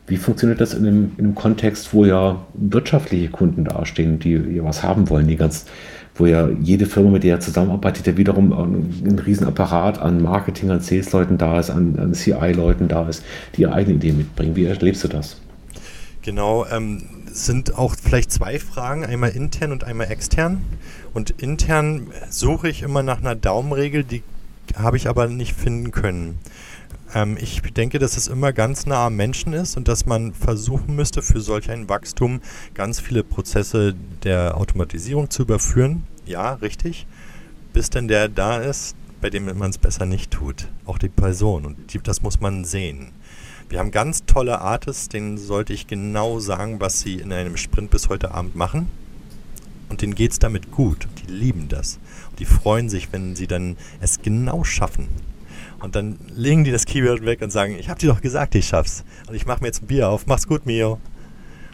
Wie 0.06 0.18
funktioniert 0.18 0.62
das 0.62 0.76
in 0.76 0.86
einem, 0.86 1.12
in 1.18 1.26
einem 1.26 1.34
Kontext, 1.34 1.96
wo 1.96 2.06
ja 2.06 2.46
wirtschaftliche 2.54 3.30
Kunden 3.30 3.64
dastehen, 3.66 4.20
die 4.20 4.34
ja 4.34 4.64
was 4.64 4.84
haben 4.84 5.10
wollen, 5.10 5.28
die 5.28 5.36
ganz 5.36 5.66
wo 6.14 6.28
ja 6.28 6.48
jede 6.48 6.86
Firma, 6.86 7.10
mit 7.10 7.24
der 7.24 7.38
er 7.38 7.40
zusammenarbeitet, 7.40 8.06
ja 8.06 8.18
wiederum 8.18 8.54
ein 8.54 9.18
Riesenapparat 9.18 9.98
an 9.98 10.22
Marketing, 10.22 10.70
an 10.70 10.80
Sales-Leuten 10.80 11.40
da 11.40 11.60
ist, 11.60 11.72
an, 11.72 11.98
an 11.98 12.14
CI-Leuten 12.14 12.88
da 12.88 13.10
ist, 13.10 13.24
die 13.56 13.64
ihre 13.64 13.74
eigene 13.74 13.96
Idee 13.96 14.12
mitbringen. 14.12 14.56
Wie 14.56 14.66
erlebst 14.66 15.04
du 15.04 15.08
das? 15.08 15.42
Genau, 16.22 16.68
ähm, 16.68 17.02
sind 17.32 17.76
auch 17.78 17.96
vielleicht 17.96 18.32
zwei 18.32 18.60
Fragen, 18.60 19.06
einmal 19.06 19.32
intern 19.32 19.72
und 19.72 19.84
einmal 19.84 20.12
extern. 20.12 20.62
Und 21.17 21.32
intern 21.41 22.12
suche 22.30 22.69
ich 22.69 22.84
immer 22.84 23.01
nach 23.01 23.17
einer 23.17 23.34
Daumenregel, 23.34 24.03
die 24.03 24.21
habe 24.75 24.97
ich 24.97 25.10
aber 25.10 25.25
nicht 25.25 25.56
finden 25.56 25.89
können. 25.89 26.38
Ähm, 27.15 27.38
ich 27.41 27.63
denke, 27.73 27.97
dass 27.97 28.17
es 28.17 28.27
immer 28.27 28.53
ganz 28.53 28.86
nah 28.86 29.08
am 29.08 29.15
Menschen 29.15 29.53
ist 29.53 29.77
und 29.77 29.88
dass 29.88 30.06
man 30.06 30.36
versuchen 30.36 30.95
müsste, 30.95 31.23
für 31.23 31.41
solch 31.41 31.71
ein 31.71 31.89
Wachstum 31.89 32.39
ganz 32.75 32.99
viele 32.99 33.23
Prozesse 33.23 33.95
der 34.21 34.58
Automatisierung 34.58 35.32
zu 35.32 35.41
überführen. 35.41 36.03
Ja, 36.27 36.53
richtig. 36.53 37.08
Bis 37.73 37.89
denn 37.89 38.08
der 38.08 38.30
da 38.30 38.58
ist, 38.60 38.95
bei 39.19 39.32
dem 39.32 39.45
man 39.58 39.71
es 39.71 39.80
besser 39.80 40.06
nicht 40.06 40.30
tut. 40.30 40.67
Auch 40.86 40.99
die 40.99 41.10
Person. 41.10 41.65
Und 41.65 41.95
die, 41.95 41.99
das 41.99 42.21
muss 42.21 42.41
man 42.41 42.63
sehen. 42.63 43.08
Wir 43.69 43.80
haben 43.80 43.89
ganz 43.89 44.27
tolle 44.27 44.62
Artists, 44.62 45.10
denen 45.10 45.39
sollte 45.39 45.73
ich 45.73 45.88
genau 45.88 46.38
sagen, 46.38 46.80
was 46.80 46.99
sie 46.99 47.15
in 47.15 47.34
einem 47.34 47.58
Sprint 47.58 47.89
bis 47.89 48.08
heute 48.08 48.36
Abend 48.36 48.56
machen. 48.56 48.88
Und 49.89 50.02
denen 50.02 50.15
geht 50.15 50.32
es 50.32 50.39
damit 50.39 50.71
gut. 50.71 51.08
Die 51.21 51.32
lieben 51.32 51.69
das. 51.69 52.00
Und 52.30 52.39
die 52.39 52.45
freuen 52.45 52.89
sich, 52.89 53.12
wenn 53.12 53.36
sie 53.36 53.47
dann 53.47 53.78
es 54.02 54.21
genau 54.21 54.63
schaffen. 54.63 55.08
Und 55.80 55.95
dann 55.95 56.17
legen 56.36 56.63
die 56.63 56.71
das 56.71 56.86
Keyword 56.86 57.23
weg 57.23 57.41
und 57.41 57.52
sagen, 57.52 57.78
ich 57.80 57.89
habe 57.89 58.00
dir 58.00 58.08
doch 58.08 58.21
gesagt, 58.21 58.56
ich 58.56 58.67
schaff's. 58.67 59.04
Und 59.28 59.36
ich 59.36 59.45
mache 59.45 59.62
mir 59.62 59.67
jetzt 59.67 59.84
ein 59.84 59.88
Bier 59.88 60.10
auf. 60.10 60.26
Mach's 60.28 60.47
gut, 60.47 60.65
Mio. 60.65 61.00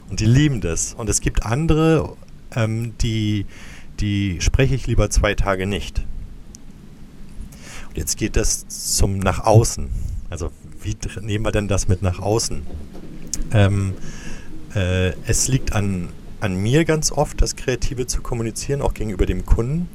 Und 0.10 0.20
die 0.20 0.26
lieben 0.26 0.62
das. 0.62 0.94
Und 0.94 1.10
es 1.10 1.22
gibt 1.22 1.46
andere, 1.46 2.16
ähm, 2.56 2.94
die, 3.00 3.46
die 4.00 4.42
spreche 4.42 4.76
ich 4.76 4.88
lieber 4.88 5.10
zwei 5.10 5.34
Tage 5.34 5.66
nicht. 5.66 6.06
Und 7.90 7.98
jetzt 7.98 8.18
geht 8.18 8.36
das 8.36 8.68
zum 8.98 9.20
nach 9.20 9.40
außen. 9.40 9.90
Also 10.30 10.52
wie 10.82 10.98
nehmen 11.22 11.46
wir 11.46 11.52
denn 11.52 11.68
das 11.68 11.88
mit 11.88 12.02
nach 12.02 12.20
außen? 12.20 12.64
Ähm, 13.52 13.94
äh, 14.76 15.14
es 15.26 15.48
liegt 15.48 15.74
an, 15.74 16.10
an 16.44 16.56
mir 16.56 16.86
ganz 16.86 17.12
oft, 17.12 17.42
das 17.42 17.56
Kreative 17.56 18.08
zu 18.08 18.22
kommunizieren, 18.22 18.82
auch 18.82 18.94
gegenüber 18.94 19.26
dem 19.26 19.46
Kunden. 19.46 19.90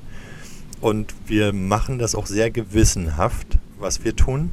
Und 0.80 1.14
wir 1.26 1.52
machen 1.52 1.98
das 1.98 2.14
auch 2.14 2.26
sehr 2.26 2.50
gewissenhaft 2.50 3.58
was 3.80 4.04
wir 4.04 4.16
tun. 4.16 4.50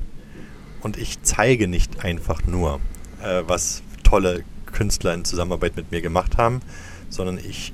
Und 0.82 0.98
ich 0.98 1.22
zeige 1.24 1.68
nicht 1.68 2.04
einfach 2.04 2.46
nur, 2.46 2.80
äh, 3.24 3.44
was 3.48 3.82
tolle 4.04 4.44
Künstler 4.68 5.14
in 5.14 5.26
Zusammenarbeit 5.26 5.76
mit 5.76 5.92
mir 5.92 6.02
gemacht 6.02 6.38
haben, 6.38 6.62
sondern 7.10 7.38
ich 7.38 7.74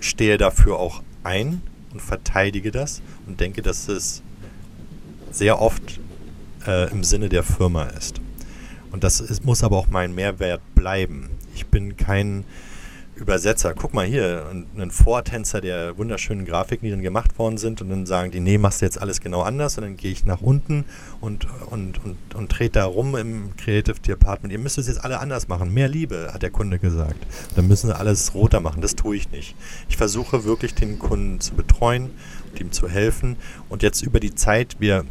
stehe 0.00 0.38
dafür 0.38 0.78
auch 0.78 1.02
ein 1.24 1.60
und 1.92 2.00
verteidige 2.00 2.70
das 2.70 3.02
und 3.26 3.40
denke, 3.40 3.60
dass 3.60 3.88
es 3.88 4.22
sehr 5.30 5.60
oft 5.60 6.00
äh, 6.66 6.90
im 6.90 7.04
Sinne 7.04 7.28
der 7.28 7.42
Firma 7.42 7.84
ist. 7.84 8.20
Und 8.92 9.04
das 9.04 9.20
ist, 9.20 9.44
muss 9.44 9.62
aber 9.62 9.76
auch 9.76 9.88
mein 9.88 10.14
Mehrwert 10.14 10.62
bleiben. 10.74 11.28
Ich 11.54 11.66
bin 11.66 11.96
kein 11.96 12.44
Übersetzer, 13.18 13.74
guck 13.74 13.94
mal 13.94 14.06
hier, 14.06 14.46
einen 14.48 14.90
Vortänzer 14.90 15.60
der 15.60 15.98
wunderschönen 15.98 16.44
Grafiken, 16.44 16.84
die 16.84 16.90
dann 16.90 17.02
gemacht 17.02 17.38
worden 17.38 17.58
sind 17.58 17.82
und 17.82 17.90
dann 17.90 18.06
sagen 18.06 18.30
die, 18.30 18.40
nee, 18.40 18.58
machst 18.58 18.80
du 18.80 18.86
jetzt 18.86 19.00
alles 19.00 19.20
genau 19.20 19.42
anders 19.42 19.76
und 19.76 19.84
dann 19.84 19.96
gehe 19.96 20.12
ich 20.12 20.24
nach 20.24 20.40
unten 20.40 20.84
und, 21.20 21.46
und, 21.66 22.04
und, 22.04 22.16
und 22.34 22.48
trete 22.50 22.78
da 22.78 22.84
rum 22.84 23.16
im 23.16 23.56
Creative 23.56 23.98
Department. 24.00 24.52
Ihr 24.52 24.60
müsst 24.60 24.78
es 24.78 24.86
jetzt 24.86 25.04
alle 25.04 25.18
anders 25.18 25.48
machen. 25.48 25.74
Mehr 25.74 25.88
Liebe, 25.88 26.30
hat 26.32 26.42
der 26.42 26.50
Kunde 26.50 26.78
gesagt. 26.78 27.26
Dann 27.56 27.66
müssen 27.66 27.88
sie 27.88 27.96
alles 27.96 28.34
roter 28.34 28.60
machen. 28.60 28.80
Das 28.80 28.94
tue 28.94 29.16
ich 29.16 29.30
nicht. 29.32 29.56
Ich 29.88 29.96
versuche 29.96 30.44
wirklich 30.44 30.74
den 30.74 30.98
Kunden 30.98 31.40
zu 31.40 31.54
betreuen 31.54 32.10
und 32.50 32.60
ihm 32.60 32.72
zu 32.72 32.88
helfen 32.88 33.36
und 33.68 33.82
jetzt 33.82 34.02
über 34.02 34.20
die 34.20 34.34
Zeit, 34.34 34.76
wir 34.78 35.04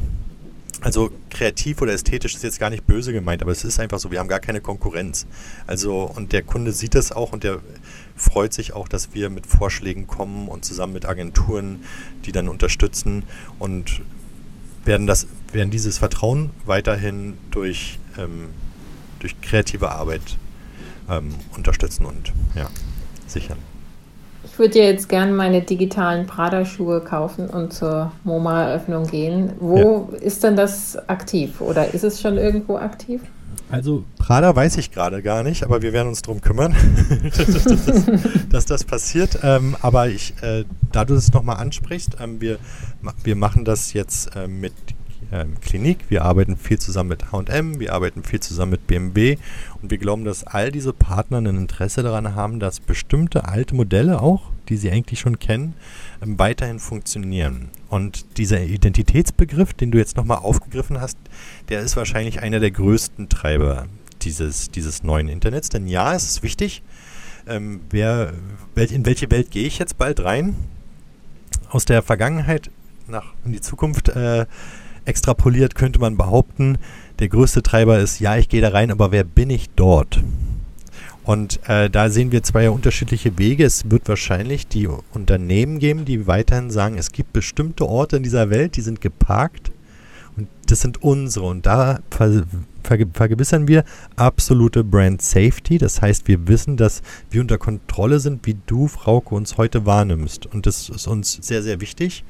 also 0.81 1.09
kreativ 1.31 1.81
oder 1.81 1.93
ästhetisch 1.93 2.35
ist 2.35 2.43
jetzt 2.43 2.59
gar 2.59 2.69
nicht 2.69 2.85
böse 2.85 3.11
gemeint, 3.11 3.41
aber 3.41 3.51
es 3.51 3.63
ist 3.63 3.79
einfach 3.79 3.99
so, 3.99 4.11
wir 4.11 4.19
haben 4.19 4.27
gar 4.27 4.39
keine 4.39 4.61
Konkurrenz. 4.61 5.25
Also 5.65 6.03
und 6.03 6.33
der 6.33 6.43
Kunde 6.43 6.71
sieht 6.71 6.93
das 6.93 7.11
auch 7.11 7.33
und 7.33 7.43
der 7.43 7.59
freut 8.17 8.53
sich 8.53 8.73
auch, 8.73 8.87
dass 8.87 9.13
wir 9.13 9.29
mit 9.29 9.47
Vorschlägen 9.47 10.07
kommen 10.07 10.47
und 10.47 10.65
zusammen 10.65 10.93
mit 10.93 11.05
Agenturen, 11.05 11.83
die 12.25 12.31
dann 12.31 12.49
unterstützen 12.49 13.23
und 13.59 14.01
werden 14.83 15.07
das 15.07 15.27
werden 15.51 15.69
dieses 15.69 15.97
Vertrauen 15.97 16.49
weiterhin 16.65 17.37
durch 17.51 17.99
ähm, 18.17 18.49
durch 19.19 19.39
kreative 19.41 19.91
Arbeit 19.91 20.37
ähm, 21.09 21.35
unterstützen 21.55 22.05
und 22.05 22.33
ja 22.55 22.67
sichern. 23.27 23.57
Ich 24.43 24.57
würde 24.59 24.79
ja 24.79 24.85
jetzt 24.85 25.09
gerne 25.09 25.33
meine 25.33 25.61
digitalen 25.61 26.25
Prada-Schuhe 26.25 27.01
kaufen 27.01 27.49
und 27.49 27.73
zur 27.73 28.11
MoMA-Eröffnung 28.23 29.05
gehen. 29.05 29.51
Wo 29.59 30.09
ja. 30.11 30.17
ist 30.19 30.43
denn 30.43 30.55
das 30.55 30.97
aktiv 31.09 31.59
oder 31.59 31.93
ist 31.93 32.03
es 32.03 32.21
schon 32.21 32.37
irgendwo 32.37 32.77
aktiv? 32.77 33.21
Also 33.69 34.05
Prada 34.17 34.55
weiß 34.55 34.77
ich 34.77 34.91
gerade 34.91 35.21
gar 35.21 35.43
nicht, 35.43 35.63
aber 35.63 35.81
wir 35.81 35.91
werden 35.91 36.07
uns 36.07 36.21
darum 36.21 36.39
kümmern, 36.39 36.73
dass, 37.35 37.45
das, 37.63 38.05
dass, 38.49 38.65
das, 38.65 38.83
passiert. 38.85 39.39
Ähm, 39.43 39.75
aber 39.81 40.07
ich, 40.07 40.33
äh, 40.41 40.63
da 40.91 41.03
du 41.03 41.15
es 41.15 41.33
nochmal 41.33 41.57
ansprichst, 41.57 42.17
ähm, 42.21 42.39
wir, 42.39 42.59
wir 43.23 43.35
machen 43.35 43.65
das 43.65 43.91
jetzt 43.91 44.35
äh, 44.35 44.47
mit 44.47 44.73
ähm, 45.31 45.59
Klinik, 45.59 46.05
wir 46.09 46.23
arbeiten 46.23 46.55
viel 46.55 46.79
zusammen 46.79 47.09
mit 47.09 47.31
HM, 47.31 47.79
wir 47.79 47.93
arbeiten 47.93 48.23
viel 48.23 48.39
zusammen 48.39 48.71
mit 48.71 48.87
BMW 48.87 49.37
und 49.81 49.91
wir 49.91 49.97
glauben, 49.97 50.23
dass 50.23 50.45
all 50.45 50.71
diese 50.71 50.93
Partner 50.93 51.39
ein 51.39 51.45
Interesse 51.47 52.03
daran 52.03 52.35
haben, 52.35 52.59
dass 52.61 52.79
bestimmte 52.79 53.45
alte 53.49 53.75
Modelle 53.75 54.21
auch, 54.21 54.51
die 54.69 54.77
sie 54.77 54.91
eigentlich 54.91 55.19
schon 55.19 55.39
kennen, 55.39 55.73
ähm, 56.21 56.37
weiterhin 56.39 56.79
funktionieren. 56.79 57.69
Und 57.89 58.37
dieser 58.37 58.63
Identitätsbegriff, 58.63 59.73
den 59.73 59.91
du 59.91 59.97
jetzt 59.97 60.17
nochmal 60.17 60.39
aufgegriffen 60.39 61.01
hast, 61.01 61.17
der 61.69 61.81
ist 61.81 61.97
wahrscheinlich 61.97 62.41
einer 62.41 62.59
der 62.59 62.71
größten 62.71 63.29
Treiber 63.29 63.87
dieses, 64.21 64.69
dieses 64.71 65.03
neuen 65.03 65.29
Internets. 65.29 65.69
Denn 65.69 65.87
ja, 65.87 66.13
es 66.13 66.23
ist 66.23 66.43
wichtig, 66.43 66.83
ähm, 67.47 67.81
wer, 67.89 68.33
in 68.75 69.05
welche 69.05 69.31
Welt 69.31 69.51
gehe 69.51 69.67
ich 69.67 69.79
jetzt 69.79 69.97
bald 69.97 70.23
rein? 70.23 70.55
Aus 71.69 71.85
der 71.85 72.01
Vergangenheit 72.01 72.69
nach 73.07 73.33
in 73.45 73.53
die 73.53 73.61
Zukunft 73.61 74.09
äh, 74.09 74.45
extrapoliert 75.05 75.75
könnte 75.75 75.99
man 75.99 76.17
behaupten, 76.17 76.77
der 77.19 77.29
größte 77.29 77.63
Treiber 77.63 77.99
ist, 77.99 78.19
ja, 78.19 78.37
ich 78.37 78.49
gehe 78.49 78.61
da 78.61 78.69
rein, 78.69 78.91
aber 78.91 79.11
wer 79.11 79.23
bin 79.23 79.49
ich 79.49 79.69
dort? 79.75 80.21
Und 81.27 81.59
äh, 81.67 81.89
da 81.89 82.09
sehen 82.09 82.31
wir 82.31 82.41
zwei 82.41 82.69
unterschiedliche 82.69 83.37
Wege. 83.37 83.65
Es 83.65 83.91
wird 83.91 84.07
wahrscheinlich 84.07 84.65
die 84.65 84.87
Unternehmen 84.87 85.77
geben, 85.77 86.05
die 86.05 86.25
weiterhin 86.25 86.71
sagen, 86.71 86.97
es 86.97 87.11
gibt 87.11 87.33
bestimmte 87.33 87.85
Orte 87.85 88.15
in 88.15 88.23
dieser 88.23 88.49
Welt, 88.49 88.77
die 88.77 88.81
sind 88.81 89.01
geparkt 89.01 89.73
und 90.37 90.47
das 90.67 90.79
sind 90.79 91.03
unsere. 91.03 91.45
Und 91.47 91.65
da 91.65 91.99
ver 92.09 92.45
ver 92.81 92.99
vergewissern 93.13 93.67
wir 93.67 93.83
absolute 94.15 94.85
Brand 94.85 95.21
Safety. 95.21 95.77
Das 95.77 96.01
heißt, 96.01 96.29
wir 96.29 96.47
wissen, 96.47 96.77
dass 96.77 97.01
wir 97.29 97.41
unter 97.41 97.57
Kontrolle 97.57 98.21
sind, 98.21 98.47
wie 98.47 98.55
du, 98.65 98.87
Frauke, 98.87 99.35
uns 99.35 99.57
heute 99.57 99.85
wahrnimmst. 99.85 100.45
Und 100.45 100.65
das 100.65 100.87
ist 100.87 101.07
uns 101.07 101.39
sehr, 101.41 101.61
sehr 101.61 101.81
wichtig. 101.81 102.23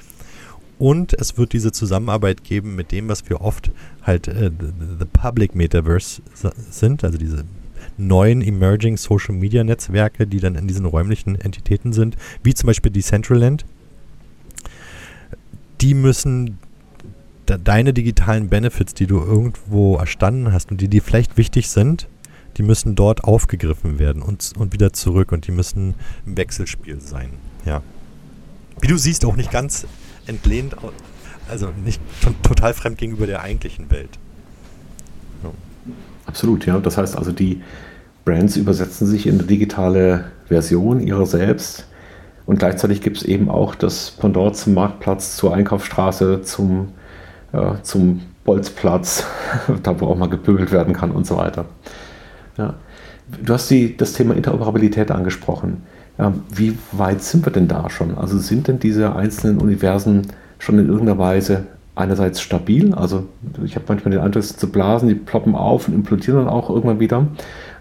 Und 0.79 1.13
es 1.13 1.37
wird 1.37 1.53
diese 1.53 1.71
Zusammenarbeit 1.71 2.43
geben 2.43 2.75
mit 2.75 2.91
dem, 2.91 3.09
was 3.09 3.29
wir 3.29 3.41
oft 3.41 3.69
halt 4.01 4.27
äh, 4.27 4.49
the, 4.49 4.67
the 4.99 5.05
Public 5.05 5.53
Metaverse 5.53 6.23
sind, 6.71 7.03
also 7.03 7.19
diese 7.19 7.45
neuen 7.97 8.41
Emerging 8.41 8.97
Social 8.97 9.35
Media 9.35 9.63
Netzwerke, 9.63 10.27
die 10.27 10.39
dann 10.39 10.55
in 10.55 10.67
diesen 10.67 10.85
räumlichen 10.85 11.39
Entitäten 11.39 11.93
sind, 11.93 12.15
wie 12.43 12.53
zum 12.53 12.67
Beispiel 12.67 12.91
Decentraland. 12.91 13.65
Die 15.81 15.93
müssen 15.93 16.57
deine 17.45 17.93
digitalen 17.93 18.49
Benefits, 18.49 18.93
die 18.93 19.07
du 19.07 19.19
irgendwo 19.19 19.95
erstanden 19.95 20.51
hast 20.51 20.71
und 20.71 20.81
die 20.81 20.89
dir 20.89 21.01
vielleicht 21.01 21.37
wichtig 21.37 21.69
sind, 21.69 22.07
die 22.57 22.63
müssen 22.63 22.95
dort 22.95 23.23
aufgegriffen 23.23 23.99
werden 23.99 24.21
und, 24.21 24.53
und 24.57 24.73
wieder 24.73 24.91
zurück 24.91 25.31
und 25.31 25.47
die 25.47 25.51
müssen 25.51 25.93
im 26.25 26.35
Wechselspiel 26.35 26.99
sein. 26.99 27.29
Ja. 27.65 27.81
Wie 28.81 28.87
du 28.87 28.97
siehst, 28.97 29.23
auch 29.25 29.35
nicht 29.35 29.51
ganz 29.51 29.87
entlehnt, 30.25 30.75
also 31.47 31.71
nicht 31.83 32.01
total 32.43 32.73
fremd 32.73 32.97
gegenüber 32.97 33.27
der 33.27 33.41
eigentlichen 33.41 33.89
Welt. 33.91 34.19
Absolut, 36.27 36.65
ja. 36.65 36.77
Das 36.79 36.97
heißt 36.97 37.17
also, 37.17 37.31
die 37.31 37.61
Brands 38.27 38.57
übersetzen 38.57 39.07
sich 39.07 39.25
in 39.25 39.35
eine 39.35 39.47
digitale 39.47 40.25
Version 40.47 40.99
ihrer 40.99 41.25
selbst. 41.25 41.85
Und 42.45 42.59
gleichzeitig 42.59 43.01
gibt 43.01 43.17
es 43.17 43.23
eben 43.23 43.49
auch 43.49 43.73
das 43.73 44.11
Pendant 44.11 44.57
zum 44.57 44.73
Marktplatz, 44.73 45.37
zur 45.37 45.55
Einkaufsstraße, 45.55 46.41
zum, 46.41 46.89
äh, 47.53 47.75
zum 47.83 48.21
Bolzplatz, 48.43 49.25
da 49.83 49.99
wo 49.99 50.07
auch 50.07 50.17
mal 50.17 50.27
gepöbelt 50.27 50.73
werden 50.73 50.93
kann 50.93 51.11
und 51.11 51.25
so 51.25 51.37
weiter. 51.37 51.65
Ja. 52.57 52.73
Du 53.43 53.53
hast 53.53 53.69
die, 53.69 53.95
das 53.95 54.11
Thema 54.11 54.35
Interoperabilität 54.35 55.09
angesprochen. 55.09 55.83
Ähm, 56.19 56.41
wie 56.53 56.77
weit 56.91 57.21
sind 57.21 57.45
wir 57.45 57.53
denn 57.53 57.69
da 57.69 57.89
schon? 57.89 58.17
Also 58.17 58.39
sind 58.39 58.67
denn 58.67 58.79
diese 58.79 59.15
einzelnen 59.15 59.59
Universen 59.59 60.27
schon 60.59 60.79
in 60.79 60.87
irgendeiner 60.87 61.17
Weise 61.17 61.67
einerseits 61.95 62.41
stabil? 62.41 62.93
Also 62.93 63.27
ich 63.63 63.75
habe 63.75 63.85
manchmal 63.87 64.11
den 64.11 64.21
Eindruck, 64.21 64.43
zu 64.43 64.69
Blasen, 64.69 65.07
die 65.07 65.15
ploppen 65.15 65.55
auf 65.55 65.87
und 65.87 65.93
implodieren 65.93 66.39
dann 66.39 66.49
auch 66.49 66.69
irgendwann 66.69 66.99
wieder. 66.99 67.27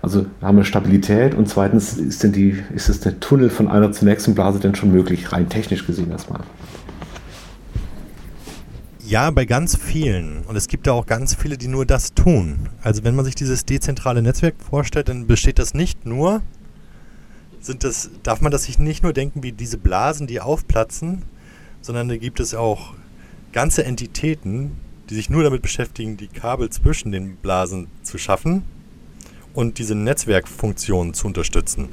Also 0.06 0.24
haben 0.40 0.56
wir 0.56 0.62
Stabilität 0.64 1.34
und 1.34 1.48
zweitens 1.48 1.94
ist 1.94 2.22
denn 2.22 2.30
die, 2.30 2.62
ist 2.72 2.88
es 2.88 3.00
der 3.00 3.18
Tunnel 3.18 3.50
von 3.50 3.66
einer 3.66 3.90
zur 3.90 4.06
nächsten 4.06 4.36
Blase 4.36 4.60
denn 4.60 4.76
schon 4.76 4.92
möglich, 4.92 5.32
rein 5.32 5.48
technisch 5.48 5.84
gesehen 5.84 6.12
erstmal? 6.12 6.42
Ja, 9.04 9.32
bei 9.32 9.46
ganz 9.46 9.74
vielen. 9.74 10.44
Und 10.44 10.54
es 10.54 10.68
gibt 10.68 10.86
da 10.86 10.92
auch 10.92 11.06
ganz 11.06 11.34
viele, 11.34 11.58
die 11.58 11.66
nur 11.66 11.84
das 11.86 12.14
tun. 12.14 12.68
Also 12.82 13.02
wenn 13.02 13.16
man 13.16 13.24
sich 13.24 13.34
dieses 13.34 13.64
dezentrale 13.64 14.22
Netzwerk 14.22 14.54
vorstellt, 14.60 15.08
dann 15.08 15.26
besteht 15.26 15.58
das 15.58 15.74
nicht 15.74 16.06
nur, 16.06 16.40
sind 17.60 17.82
das, 17.82 18.10
darf 18.22 18.40
man 18.40 18.52
das 18.52 18.62
sich 18.62 18.78
nicht 18.78 19.02
nur 19.02 19.12
denken 19.12 19.42
wie 19.42 19.50
diese 19.50 19.76
Blasen, 19.76 20.28
die 20.28 20.40
aufplatzen, 20.40 21.22
sondern 21.80 22.08
da 22.08 22.16
gibt 22.16 22.38
es 22.38 22.54
auch 22.54 22.94
ganze 23.50 23.84
Entitäten, 23.84 24.70
die 25.10 25.16
sich 25.16 25.30
nur 25.30 25.42
damit 25.42 25.62
beschäftigen, 25.62 26.16
die 26.16 26.28
Kabel 26.28 26.70
zwischen 26.70 27.10
den 27.10 27.34
Blasen 27.38 27.88
zu 28.04 28.18
schaffen 28.18 28.62
und 29.56 29.78
diese 29.78 29.94
Netzwerkfunktionen 29.94 31.14
zu 31.14 31.26
unterstützen. 31.26 31.88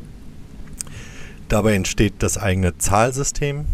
Dabei 1.47 1.75
entsteht 1.75 2.15
das 2.19 2.37
eigene 2.37 2.77
Zahlsystem, 2.77 3.65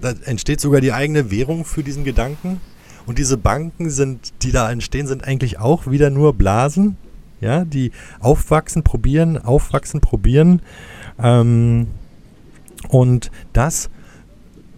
da 0.00 0.12
entsteht 0.24 0.60
sogar 0.60 0.80
die 0.80 0.92
eigene 0.92 1.30
Währung 1.30 1.64
für 1.64 1.82
diesen 1.82 2.04
Gedanken. 2.04 2.60
Und 3.06 3.18
diese 3.18 3.38
Banken 3.38 3.88
sind, 3.88 4.32
die 4.42 4.52
da 4.52 4.70
entstehen, 4.70 5.06
sind 5.06 5.24
eigentlich 5.24 5.58
auch 5.58 5.90
wieder 5.90 6.10
nur 6.10 6.34
Blasen, 6.34 6.96
ja, 7.40 7.64
die 7.64 7.90
aufwachsen, 8.20 8.82
probieren, 8.82 9.38
aufwachsen, 9.38 10.00
probieren. 10.00 10.60
Ähm, 11.18 11.88
und 12.88 13.30
das 13.52 13.90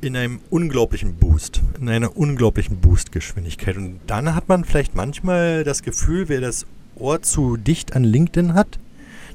in 0.01 0.17
einem 0.17 0.41
unglaublichen 0.49 1.17
Boost, 1.17 1.61
in 1.81 1.89
einer 1.89 2.17
unglaublichen 2.17 2.81
Boostgeschwindigkeit. 2.81 3.77
Und 3.77 4.01
dann 4.07 4.35
hat 4.35 4.49
man 4.49 4.65
vielleicht 4.65 4.95
manchmal 4.95 5.65
das 5.65 5.83
Gefühl, 5.83 6.29
wer 6.29 6.41
das 6.41 6.67
Ohr 7.01 7.23
zu 7.23 7.57
dicht 7.57 7.95
an 7.95 8.05
LinkedIn 8.05 8.55
hat, 8.55 8.79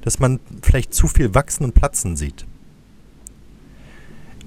dass 0.01 0.19
man 0.19 0.39
vielleicht 0.61 0.93
zu 0.93 1.07
viel 1.07 1.33
wachsen 1.33 1.63
und 1.63 1.73
platzen 1.73 2.15
sieht. 2.15 2.45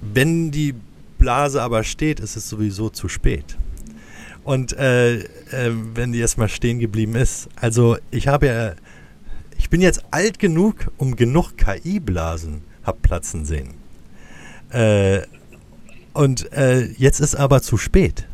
Wenn 0.00 0.50
die 0.50 0.74
Blase 1.18 1.60
aber 1.62 1.82
steht, 1.84 2.20
ist 2.20 2.36
es 2.36 2.48
sowieso 2.48 2.90
zu 2.90 3.08
spät. 3.08 3.56
Und 4.44 4.72
äh, 4.78 5.18
äh, 5.18 5.26
wenn 5.94 6.12
die 6.12 6.20
erstmal 6.20 6.48
stehen 6.48 6.78
geblieben 6.78 7.16
ist, 7.16 7.48
also 7.56 7.98
ich 8.10 8.28
habe 8.28 8.46
ja, 8.46 8.74
ich 9.58 9.68
bin 9.68 9.80
jetzt 9.80 10.04
alt 10.10 10.38
genug, 10.38 10.90
um 10.96 11.16
genug 11.16 11.56
KI-Blasen 11.56 12.62
hab 12.84 13.02
platzen 13.02 13.44
sehen. 13.44 13.74
Äh, 14.70 15.22
und 16.14 16.52
äh, 16.52 16.86
jetzt 16.92 17.20
ist 17.20 17.34
aber 17.34 17.60
zu 17.62 17.76
spät. 17.76 18.26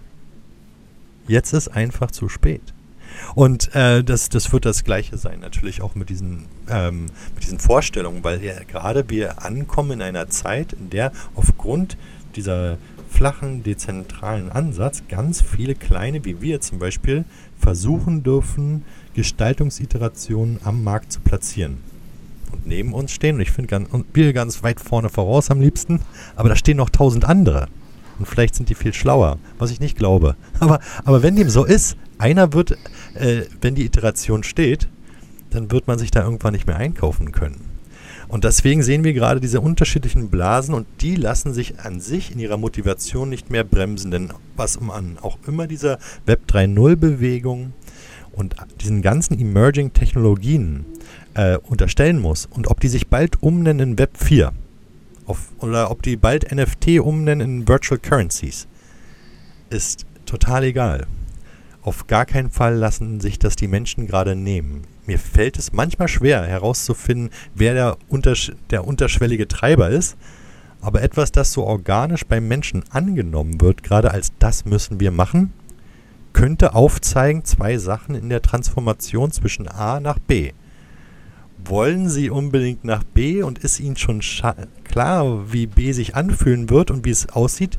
Jetzt 1.26 1.52
ist 1.54 1.68
einfach 1.68 2.10
zu 2.10 2.28
spät. 2.28 2.73
Und 3.34 3.74
äh, 3.74 4.02
das, 4.02 4.28
das 4.28 4.52
wird 4.52 4.64
das 4.64 4.84
Gleiche 4.84 5.18
sein, 5.18 5.40
natürlich 5.40 5.82
auch 5.82 5.94
mit 5.94 6.10
diesen, 6.10 6.46
ähm, 6.68 7.06
mit 7.34 7.44
diesen 7.44 7.58
Vorstellungen, 7.58 8.24
weil 8.24 8.42
ja 8.42 8.54
gerade 8.64 9.08
wir 9.08 9.42
ankommen 9.42 9.92
in 9.92 10.02
einer 10.02 10.28
Zeit, 10.28 10.72
in 10.72 10.90
der 10.90 11.12
aufgrund 11.34 11.96
dieser 12.36 12.78
flachen, 13.08 13.62
dezentralen 13.62 14.50
Ansatz 14.50 15.04
ganz 15.08 15.40
viele 15.40 15.74
kleine, 15.74 16.24
wie 16.24 16.40
wir 16.40 16.60
zum 16.60 16.78
Beispiel, 16.78 17.24
versuchen 17.58 18.22
dürfen, 18.24 18.84
Gestaltungsiterationen 19.14 20.58
am 20.64 20.82
Markt 20.82 21.12
zu 21.12 21.20
platzieren. 21.20 21.78
Und 22.52 22.66
neben 22.66 22.92
uns 22.92 23.12
stehen, 23.12 23.36
und 23.36 23.40
ich 23.40 23.52
finde 23.52 23.86
wir 24.12 24.32
ganz 24.32 24.62
weit 24.62 24.80
vorne 24.80 25.08
voraus 25.08 25.50
am 25.50 25.60
liebsten, 25.60 26.00
aber 26.36 26.48
da 26.48 26.56
stehen 26.56 26.76
noch 26.76 26.90
tausend 26.90 27.24
andere. 27.24 27.68
Und 28.18 28.26
vielleicht 28.26 28.54
sind 28.54 28.68
die 28.68 28.74
viel 28.74 28.94
schlauer, 28.94 29.38
was 29.58 29.70
ich 29.70 29.80
nicht 29.80 29.96
glaube. 29.96 30.36
Aber, 30.60 30.80
aber 31.04 31.22
wenn 31.22 31.36
dem 31.36 31.50
so 31.50 31.64
ist, 31.64 31.96
einer 32.18 32.52
wird, 32.52 32.72
äh, 33.14 33.42
wenn 33.60 33.74
die 33.74 33.84
Iteration 33.84 34.44
steht, 34.44 34.88
dann 35.50 35.70
wird 35.70 35.86
man 35.86 35.98
sich 35.98 36.10
da 36.10 36.22
irgendwann 36.22 36.52
nicht 36.52 36.66
mehr 36.66 36.76
einkaufen 36.76 37.32
können. 37.32 37.74
Und 38.28 38.44
deswegen 38.44 38.82
sehen 38.82 39.04
wir 39.04 39.12
gerade 39.12 39.40
diese 39.40 39.60
unterschiedlichen 39.60 40.30
Blasen 40.30 40.74
und 40.74 40.86
die 41.00 41.14
lassen 41.14 41.52
sich 41.52 41.80
an 41.80 42.00
sich 42.00 42.32
in 42.32 42.38
ihrer 42.38 42.56
Motivation 42.56 43.28
nicht 43.28 43.50
mehr 43.50 43.64
bremsen. 43.64 44.10
Denn 44.10 44.32
was 44.56 44.80
man 44.80 45.18
auch 45.20 45.38
immer 45.46 45.66
dieser 45.66 45.98
Web 46.24 46.42
3.0 46.48 46.96
Bewegung 46.96 47.72
und 48.32 48.56
diesen 48.80 49.02
ganzen 49.02 49.38
Emerging 49.38 49.92
Technologien 49.92 50.86
äh, 51.34 51.58
unterstellen 51.58 52.20
muss 52.20 52.46
und 52.46 52.68
ob 52.68 52.80
die 52.80 52.88
sich 52.88 53.08
bald 53.08 53.42
umnennen 53.42 53.90
in 53.90 53.98
Web 53.98 54.16
4 54.16 54.52
auf, 55.26 55.52
oder 55.58 55.90
ob 55.90 56.02
die 56.02 56.16
bald 56.16 56.52
NFT 56.52 57.00
umnennen 57.00 57.60
in 57.60 57.68
Virtual 57.68 57.98
Currencies, 57.98 58.66
ist 59.70 60.06
total 60.26 60.64
egal. 60.64 61.06
Auf 61.82 62.06
gar 62.06 62.24
keinen 62.24 62.50
Fall 62.50 62.76
lassen 62.76 63.20
sich 63.20 63.38
das 63.38 63.56
die 63.56 63.68
Menschen 63.68 64.06
gerade 64.06 64.34
nehmen. 64.34 64.82
Mir 65.06 65.18
fällt 65.18 65.58
es 65.58 65.72
manchmal 65.72 66.08
schwer 66.08 66.42
herauszufinden, 66.44 67.30
wer 67.54 67.74
der, 67.74 67.96
untersch 68.08 68.52
der 68.70 68.86
unterschwellige 68.86 69.48
Treiber 69.48 69.90
ist. 69.90 70.16
Aber 70.80 71.02
etwas, 71.02 71.32
das 71.32 71.52
so 71.52 71.64
organisch 71.64 72.24
beim 72.26 72.48
Menschen 72.48 72.84
angenommen 72.90 73.60
wird, 73.60 73.82
gerade 73.82 74.10
als 74.10 74.32
das 74.38 74.64
müssen 74.64 75.00
wir 75.00 75.10
machen, 75.10 75.52
könnte 76.32 76.74
aufzeigen 76.74 77.44
zwei 77.44 77.78
Sachen 77.78 78.14
in 78.14 78.28
der 78.28 78.42
Transformation 78.42 79.30
zwischen 79.30 79.68
A 79.68 80.00
nach 80.00 80.18
B. 80.18 80.52
Wollen 81.66 82.08
Sie 82.10 82.28
unbedingt 82.28 82.84
nach 82.84 83.02
B 83.04 83.42
und 83.42 83.58
ist 83.58 83.80
Ihnen 83.80 83.96
schon 83.96 84.20
klar, 84.84 85.52
wie 85.52 85.66
B 85.66 85.92
sich 85.92 86.14
anfühlen 86.14 86.68
wird 86.68 86.90
und 86.90 87.06
wie 87.06 87.10
es 87.10 87.30
aussieht? 87.30 87.78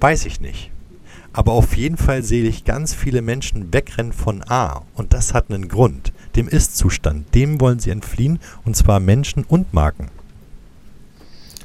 Weiß 0.00 0.24
ich 0.24 0.40
nicht. 0.40 0.70
Aber 1.34 1.52
auf 1.52 1.76
jeden 1.76 1.96
Fall 1.96 2.22
sehe 2.22 2.44
ich 2.44 2.64
ganz 2.64 2.94
viele 2.94 3.20
Menschen 3.20 3.72
wegrennen 3.74 4.12
von 4.12 4.42
A. 4.48 4.82
Und 4.94 5.12
das 5.12 5.34
hat 5.34 5.50
einen 5.50 5.68
Grund. 5.68 6.12
Dem 6.36 6.48
Ist-Zustand. 6.48 7.34
Dem 7.34 7.60
wollen 7.60 7.80
sie 7.80 7.90
entfliehen. 7.90 8.38
Und 8.64 8.76
zwar 8.76 9.00
Menschen 9.00 9.44
und 9.44 9.74
Marken. 9.74 10.08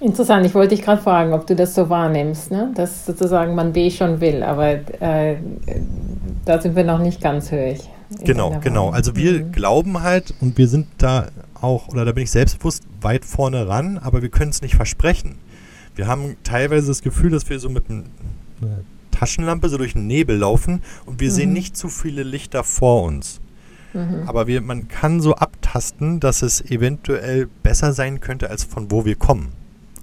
Interessant, 0.01 0.45
ich 0.45 0.55
wollte 0.55 0.75
dich 0.75 0.83
gerade 0.83 1.01
fragen, 1.01 1.33
ob 1.33 1.45
du 1.45 1.55
das 1.55 1.75
so 1.75 1.89
wahrnimmst, 1.89 2.51
ne? 2.51 2.71
dass 2.73 3.05
sozusagen 3.05 3.53
man 3.53 3.73
B 3.73 3.91
schon 3.91 4.21
will, 4.21 4.43
aber 4.43 4.79
äh, 5.01 5.35
da 6.45 6.61
sind 6.61 6.77
wir 6.77 6.85
noch 6.85 6.99
nicht 6.99 7.21
ganz 7.21 7.51
hörig. 7.51 7.89
Genau, 8.23 8.59
genau. 8.59 8.89
Also 8.89 9.15
wir 9.15 9.45
mhm. 9.45 9.51
glauben 9.51 10.01
halt 10.01 10.33
und 10.41 10.57
wir 10.57 10.67
sind 10.67 10.87
da 10.97 11.27
auch, 11.61 11.89
oder 11.89 12.05
da 12.05 12.11
bin 12.11 12.23
ich 12.23 12.31
selbstbewusst 12.31 12.83
weit 13.01 13.25
vorne 13.25 13.67
ran, 13.67 13.97
aber 13.97 14.21
wir 14.21 14.29
können 14.29 14.49
es 14.49 14.61
nicht 14.61 14.75
versprechen. 14.75 15.35
Wir 15.95 16.07
haben 16.07 16.37
teilweise 16.43 16.87
das 16.87 17.01
Gefühl, 17.01 17.29
dass 17.29 17.49
wir 17.49 17.59
so 17.59 17.69
mit 17.69 17.89
einem 17.89 18.05
Taschenlampe 19.11 19.69
so 19.69 19.77
durch 19.77 19.93
den 19.93 20.07
Nebel 20.07 20.37
laufen 20.37 20.81
und 21.05 21.19
wir 21.19 21.29
mhm. 21.29 21.33
sehen 21.33 21.53
nicht 21.53 21.77
zu 21.77 21.89
viele 21.89 22.23
Lichter 22.23 22.63
vor 22.63 23.03
uns. 23.03 23.41
Mhm. 23.93 24.23
Aber 24.25 24.47
wir, 24.47 24.61
man 24.61 24.87
kann 24.87 25.19
so 25.21 25.35
abtasten, 25.35 26.19
dass 26.19 26.41
es 26.41 26.61
eventuell 26.61 27.47
besser 27.63 27.93
sein 27.93 28.21
könnte, 28.21 28.49
als 28.49 28.63
von 28.63 28.91
wo 28.91 29.05
wir 29.05 29.15
kommen. 29.15 29.51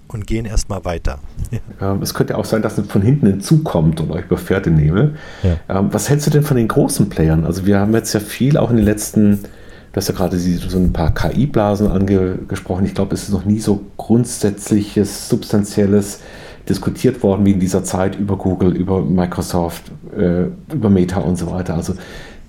Und 0.07 0.25
gehen 0.25 0.45
erstmal 0.45 0.85
weiter. 0.85 1.19
Ja. 1.51 1.59
Ähm, 1.79 2.01
es 2.01 2.15
könnte 2.15 2.35
auch 2.39 2.45
sein, 2.45 2.63
dass 2.63 2.79
es 2.79 2.87
von 2.87 3.03
hinten 3.03 3.27
hinzukommt 3.27 4.01
und 4.01 4.09
euch 4.09 4.25
überfährt 4.25 4.65
den 4.65 4.77
Nebel. 4.77 5.13
Ja. 5.43 5.79
Ähm, 5.79 5.89
was 5.91 6.09
hältst 6.09 6.25
du 6.25 6.31
denn 6.31 6.41
von 6.41 6.57
den 6.57 6.67
großen 6.67 7.07
Playern? 7.07 7.45
Also 7.45 7.67
wir 7.67 7.79
haben 7.79 7.93
jetzt 7.93 8.13
ja 8.13 8.19
viel 8.19 8.57
auch 8.57 8.71
in 8.71 8.77
den 8.77 8.85
letzten, 8.85 9.43
du 9.43 9.95
hast 9.95 10.07
ja 10.09 10.15
gerade 10.15 10.39
so 10.39 10.77
ein 10.79 10.91
paar 10.91 11.13
KI-Blasen 11.13 11.87
angesprochen. 11.87 12.85
Ich 12.85 12.95
glaube, 12.95 13.13
es 13.13 13.23
ist 13.23 13.31
noch 13.31 13.45
nie 13.45 13.59
so 13.59 13.83
grundsätzliches, 13.97 15.29
substanzielles 15.29 16.21
diskutiert 16.67 17.21
worden 17.21 17.45
wie 17.45 17.51
in 17.51 17.59
dieser 17.59 17.83
Zeit 17.83 18.15
über 18.15 18.37
Google, 18.37 18.75
über 18.75 19.03
Microsoft, 19.03 19.91
äh, 20.17 20.45
über 20.73 20.89
Meta 20.89 21.19
und 21.19 21.35
so 21.35 21.51
weiter. 21.51 21.75
Also 21.75 21.93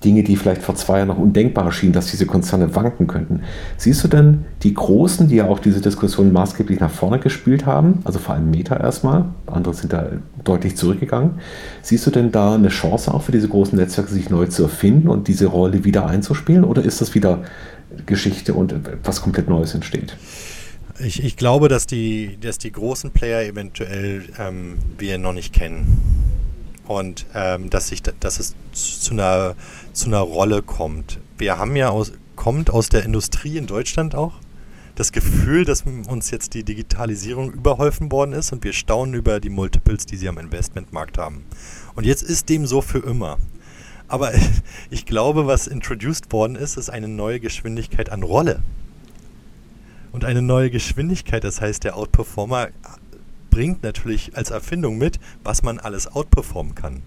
Dinge, 0.03 0.23
die 0.23 0.35
vielleicht 0.35 0.61
vor 0.61 0.75
zwei 0.75 0.97
Jahren 0.97 1.09
noch 1.09 1.17
undenkbar 1.17 1.65
erschienen, 1.65 1.93
dass 1.93 2.07
diese 2.07 2.25
Konzerne 2.25 2.75
wanken 2.75 3.07
könnten. 3.07 3.41
Siehst 3.77 4.03
du 4.03 4.07
denn 4.07 4.45
die 4.63 4.73
Großen, 4.73 5.27
die 5.27 5.35
ja 5.35 5.47
auch 5.47 5.59
diese 5.59 5.81
Diskussion 5.81 6.31
maßgeblich 6.31 6.79
nach 6.79 6.91
vorne 6.91 7.19
gespielt 7.19 7.65
haben, 7.65 7.99
also 8.05 8.19
vor 8.19 8.35
allem 8.35 8.49
Meta 8.49 8.77
erstmal, 8.77 9.25
andere 9.47 9.73
sind 9.73 9.91
da 9.91 10.07
deutlich 10.43 10.77
zurückgegangen. 10.77 11.39
Siehst 11.81 12.07
du 12.07 12.11
denn 12.11 12.31
da 12.31 12.55
eine 12.55 12.69
Chance 12.69 13.13
auch 13.13 13.23
für 13.23 13.31
diese 13.31 13.49
großen 13.49 13.77
Netzwerke, 13.77 14.11
sich 14.11 14.29
neu 14.29 14.45
zu 14.45 14.63
erfinden 14.63 15.09
und 15.09 15.27
diese 15.27 15.47
Rolle 15.47 15.83
wieder 15.83 16.07
einzuspielen? 16.07 16.63
Oder 16.63 16.83
ist 16.83 17.01
das 17.01 17.13
wieder 17.13 17.43
Geschichte 18.05 18.53
und 18.53 18.73
was 19.03 19.21
komplett 19.21 19.49
Neues 19.49 19.73
entsteht? 19.73 20.15
Ich, 20.99 21.23
ich 21.23 21.37
glaube, 21.37 21.69
dass 21.69 21.87
die, 21.87 22.37
dass 22.41 22.57
die 22.57 22.71
großen 22.71 23.11
Player 23.11 23.41
eventuell 23.43 24.23
ähm, 24.37 24.77
wir 24.97 25.17
noch 25.17 25.33
nicht 25.33 25.53
kennen. 25.53 25.97
Und 26.87 27.27
ähm, 27.35 27.69
dass, 27.69 27.89
sich, 27.89 28.01
dass 28.01 28.39
es 28.39 28.55
zu 28.71 29.13
einer, 29.13 29.55
zu 29.93 30.07
einer 30.07 30.19
Rolle 30.19 30.61
kommt. 30.61 31.19
Wir 31.37 31.57
haben 31.57 31.75
ja 31.75 31.89
aus, 31.89 32.11
kommt 32.35 32.69
aus 32.69 32.89
der 32.89 33.03
Industrie 33.03 33.57
in 33.57 33.67
Deutschland 33.67 34.15
auch 34.15 34.33
das 34.99 35.13
Gefühl, 35.13 35.63
dass 35.63 35.83
uns 35.83 36.29
jetzt 36.29 36.53
die 36.53 36.63
Digitalisierung 36.63 37.53
überholfen 37.53 38.11
worden 38.11 38.33
ist 38.33 38.51
und 38.51 38.65
wir 38.65 38.73
staunen 38.73 39.13
über 39.13 39.39
die 39.39 39.49
Multiples, 39.49 40.05
die 40.05 40.17
sie 40.17 40.27
am 40.27 40.37
Investmentmarkt 40.37 41.17
haben. 41.17 41.45
Und 41.95 42.05
jetzt 42.05 42.21
ist 42.21 42.49
dem 42.49 42.65
so 42.65 42.81
für 42.81 42.99
immer. 42.99 43.37
Aber 44.09 44.33
ich 44.89 45.05
glaube, 45.05 45.47
was 45.47 45.67
introduced 45.67 46.33
worden 46.33 46.57
ist, 46.57 46.75
ist 46.75 46.89
eine 46.89 47.07
neue 47.07 47.39
Geschwindigkeit 47.39 48.09
an 48.09 48.23
Rolle. 48.23 48.61
Und 50.11 50.25
eine 50.25 50.41
neue 50.41 50.69
Geschwindigkeit, 50.69 51.45
das 51.45 51.61
heißt, 51.61 51.85
der 51.85 51.95
Outperformer 51.95 52.67
bringt 53.51 53.83
natürlich 53.83 54.35
als 54.35 54.51
Erfindung 54.51 54.97
mit, 54.97 55.17
was 55.45 55.63
man 55.63 55.79
alles 55.79 56.07
outperformen 56.07 56.75
kann. 56.75 57.03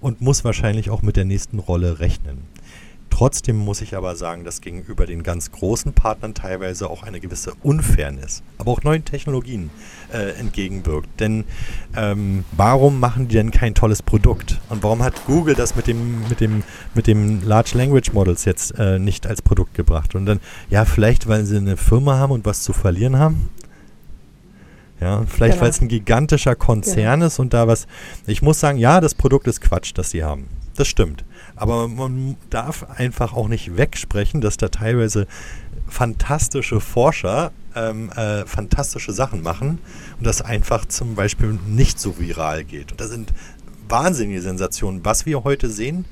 Und 0.00 0.20
muss 0.20 0.44
wahrscheinlich 0.44 0.90
auch 0.90 1.02
mit 1.02 1.16
der 1.16 1.24
nächsten 1.24 1.58
Rolle 1.58 2.00
rechnen. 2.00 2.38
Trotzdem 3.10 3.56
muss 3.56 3.82
ich 3.82 3.96
aber 3.96 4.16
sagen, 4.16 4.44
dass 4.44 4.62
gegenüber 4.62 5.04
den 5.04 5.22
ganz 5.22 5.52
großen 5.52 5.92
Partnern 5.92 6.32
teilweise 6.32 6.88
auch 6.88 7.02
eine 7.02 7.20
gewisse 7.20 7.52
Unfairness, 7.62 8.42
aber 8.56 8.70
auch 8.70 8.82
neuen 8.82 9.04
Technologien 9.04 9.68
äh, 10.10 10.38
entgegenwirkt. 10.38 11.08
Denn 11.20 11.44
ähm, 11.94 12.44
warum 12.52 12.98
machen 12.98 13.28
die 13.28 13.34
denn 13.34 13.50
kein 13.50 13.74
tolles 13.74 14.00
Produkt? 14.00 14.60
Und 14.70 14.82
warum 14.82 15.02
hat 15.02 15.26
Google 15.26 15.54
das 15.54 15.76
mit 15.76 15.86
dem, 15.86 16.26
mit 16.28 16.40
dem, 16.40 16.62
mit 16.94 17.06
dem 17.06 17.46
Large 17.46 17.72
Language 17.76 18.12
Models 18.14 18.46
jetzt 18.46 18.78
äh, 18.78 18.98
nicht 18.98 19.26
als 19.26 19.42
Produkt 19.42 19.74
gebracht? 19.74 20.14
Und 20.14 20.24
dann, 20.24 20.40
ja, 20.70 20.86
vielleicht, 20.86 21.28
weil 21.28 21.44
sie 21.44 21.58
eine 21.58 21.76
Firma 21.76 22.16
haben 22.16 22.32
und 22.32 22.46
was 22.46 22.62
zu 22.62 22.72
verlieren 22.72 23.18
haben? 23.18 23.50
Ja, 25.00 25.24
vielleicht, 25.26 25.54
genau. 25.54 25.62
weil 25.62 25.70
es 25.70 25.80
ein 25.80 25.88
gigantischer 25.88 26.54
Konzern 26.54 27.20
genau. 27.20 27.26
ist 27.26 27.38
und 27.38 27.54
da 27.54 27.66
was. 27.66 27.86
Ich 28.26 28.42
muss 28.42 28.60
sagen, 28.60 28.78
ja, 28.78 29.00
das 29.00 29.14
Produkt 29.14 29.46
ist 29.46 29.60
Quatsch, 29.60 29.92
das 29.94 30.10
sie 30.10 30.22
haben. 30.22 30.48
Das 30.76 30.88
stimmt. 30.88 31.24
Aber 31.56 31.88
man 31.88 32.36
darf 32.50 32.86
einfach 32.96 33.32
auch 33.32 33.48
nicht 33.48 33.76
wegsprechen, 33.76 34.40
dass 34.40 34.56
da 34.56 34.68
teilweise 34.68 35.26
fantastische 35.88 36.80
Forscher 36.80 37.52
ähm, 37.74 38.10
äh, 38.10 38.44
fantastische 38.46 39.12
Sachen 39.12 39.42
machen 39.42 39.78
und 40.18 40.26
das 40.26 40.42
einfach 40.42 40.86
zum 40.86 41.14
Beispiel 41.14 41.58
nicht 41.66 42.00
so 42.00 42.18
viral 42.18 42.64
geht. 42.64 42.92
Und 42.92 43.00
das 43.00 43.10
sind 43.10 43.32
wahnsinnige 43.88 44.42
Sensationen. 44.42 45.04
Was 45.04 45.26
wir 45.26 45.44
heute 45.44 45.68
sehen 45.68 46.04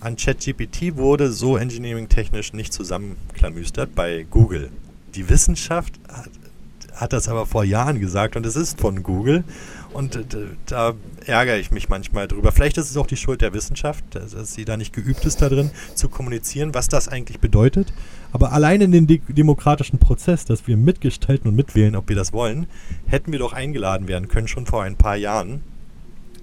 an 0.00 0.16
ChatGPT 0.16 0.96
wurde 0.96 1.32
so 1.32 1.56
engineering-technisch 1.56 2.52
nicht 2.52 2.72
zusammenklamüstert 2.72 3.94
bei 3.94 4.26
Google. 4.30 4.70
Die 5.14 5.28
Wissenschaft 5.28 5.98
hat, 6.08 6.30
hat 6.98 7.12
das 7.12 7.28
aber 7.28 7.46
vor 7.46 7.64
Jahren 7.64 8.00
gesagt 8.00 8.36
und 8.36 8.44
es 8.44 8.56
ist 8.56 8.80
von 8.80 9.02
Google. 9.02 9.44
Und 9.92 10.16
äh, 10.16 10.24
da 10.66 10.94
ärgere 11.24 11.58
ich 11.58 11.70
mich 11.70 11.88
manchmal 11.88 12.28
drüber. 12.28 12.52
Vielleicht 12.52 12.76
ist 12.76 12.90
es 12.90 12.96
auch 12.96 13.06
die 13.06 13.16
Schuld 13.16 13.40
der 13.40 13.54
Wissenschaft, 13.54 14.04
dass, 14.10 14.54
sie 14.54 14.64
da 14.64 14.76
nicht 14.76 14.92
geübt 14.92 15.24
ist 15.24 15.40
darin, 15.40 15.70
zu 15.94 16.08
kommunizieren, 16.08 16.74
was 16.74 16.88
das 16.88 17.08
eigentlich 17.08 17.40
bedeutet. 17.40 17.92
Aber 18.32 18.52
allein 18.52 18.80
in 18.80 18.92
den 18.92 19.06
de 19.06 19.20
demokratischen 19.28 19.98
Prozess, 19.98 20.44
dass 20.44 20.66
wir 20.66 20.76
mitgestalten 20.76 21.48
und 21.48 21.56
mitwählen, 21.56 21.96
ob 21.96 22.08
wir 22.08 22.16
das 22.16 22.32
wollen, 22.32 22.66
hätten 23.06 23.32
wir 23.32 23.38
doch 23.38 23.52
eingeladen 23.52 24.08
werden 24.08 24.28
können, 24.28 24.48
schon 24.48 24.66
vor 24.66 24.82
ein 24.82 24.96
paar 24.96 25.16
Jahren. 25.16 25.62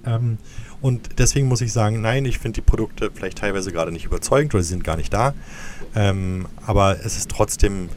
Ähm, 0.06 0.38
und 0.82 1.20
deswegen 1.20 1.48
muss 1.48 1.62
ich 1.62 1.74
sagen, 1.74 2.02
nein, 2.02 2.26
ich 2.26 2.40
finde 2.40 2.62
die 2.62 2.66
Produkte 2.66 3.12
vielleicht 3.14 3.40
teilweise 3.40 3.72
gerade 3.72 3.92
nicht 3.92 4.06
überzeugend 4.06 4.54
oder 4.54 4.64
sie 4.64 4.70
sind 4.70 4.84
gar 4.84 4.98
nicht 4.98 5.14
da. 5.14 5.34
Ähm, 5.96 6.48
aber 6.66 6.98
es 7.04 7.18
ist 7.18 7.30
trotzdem 7.30 7.90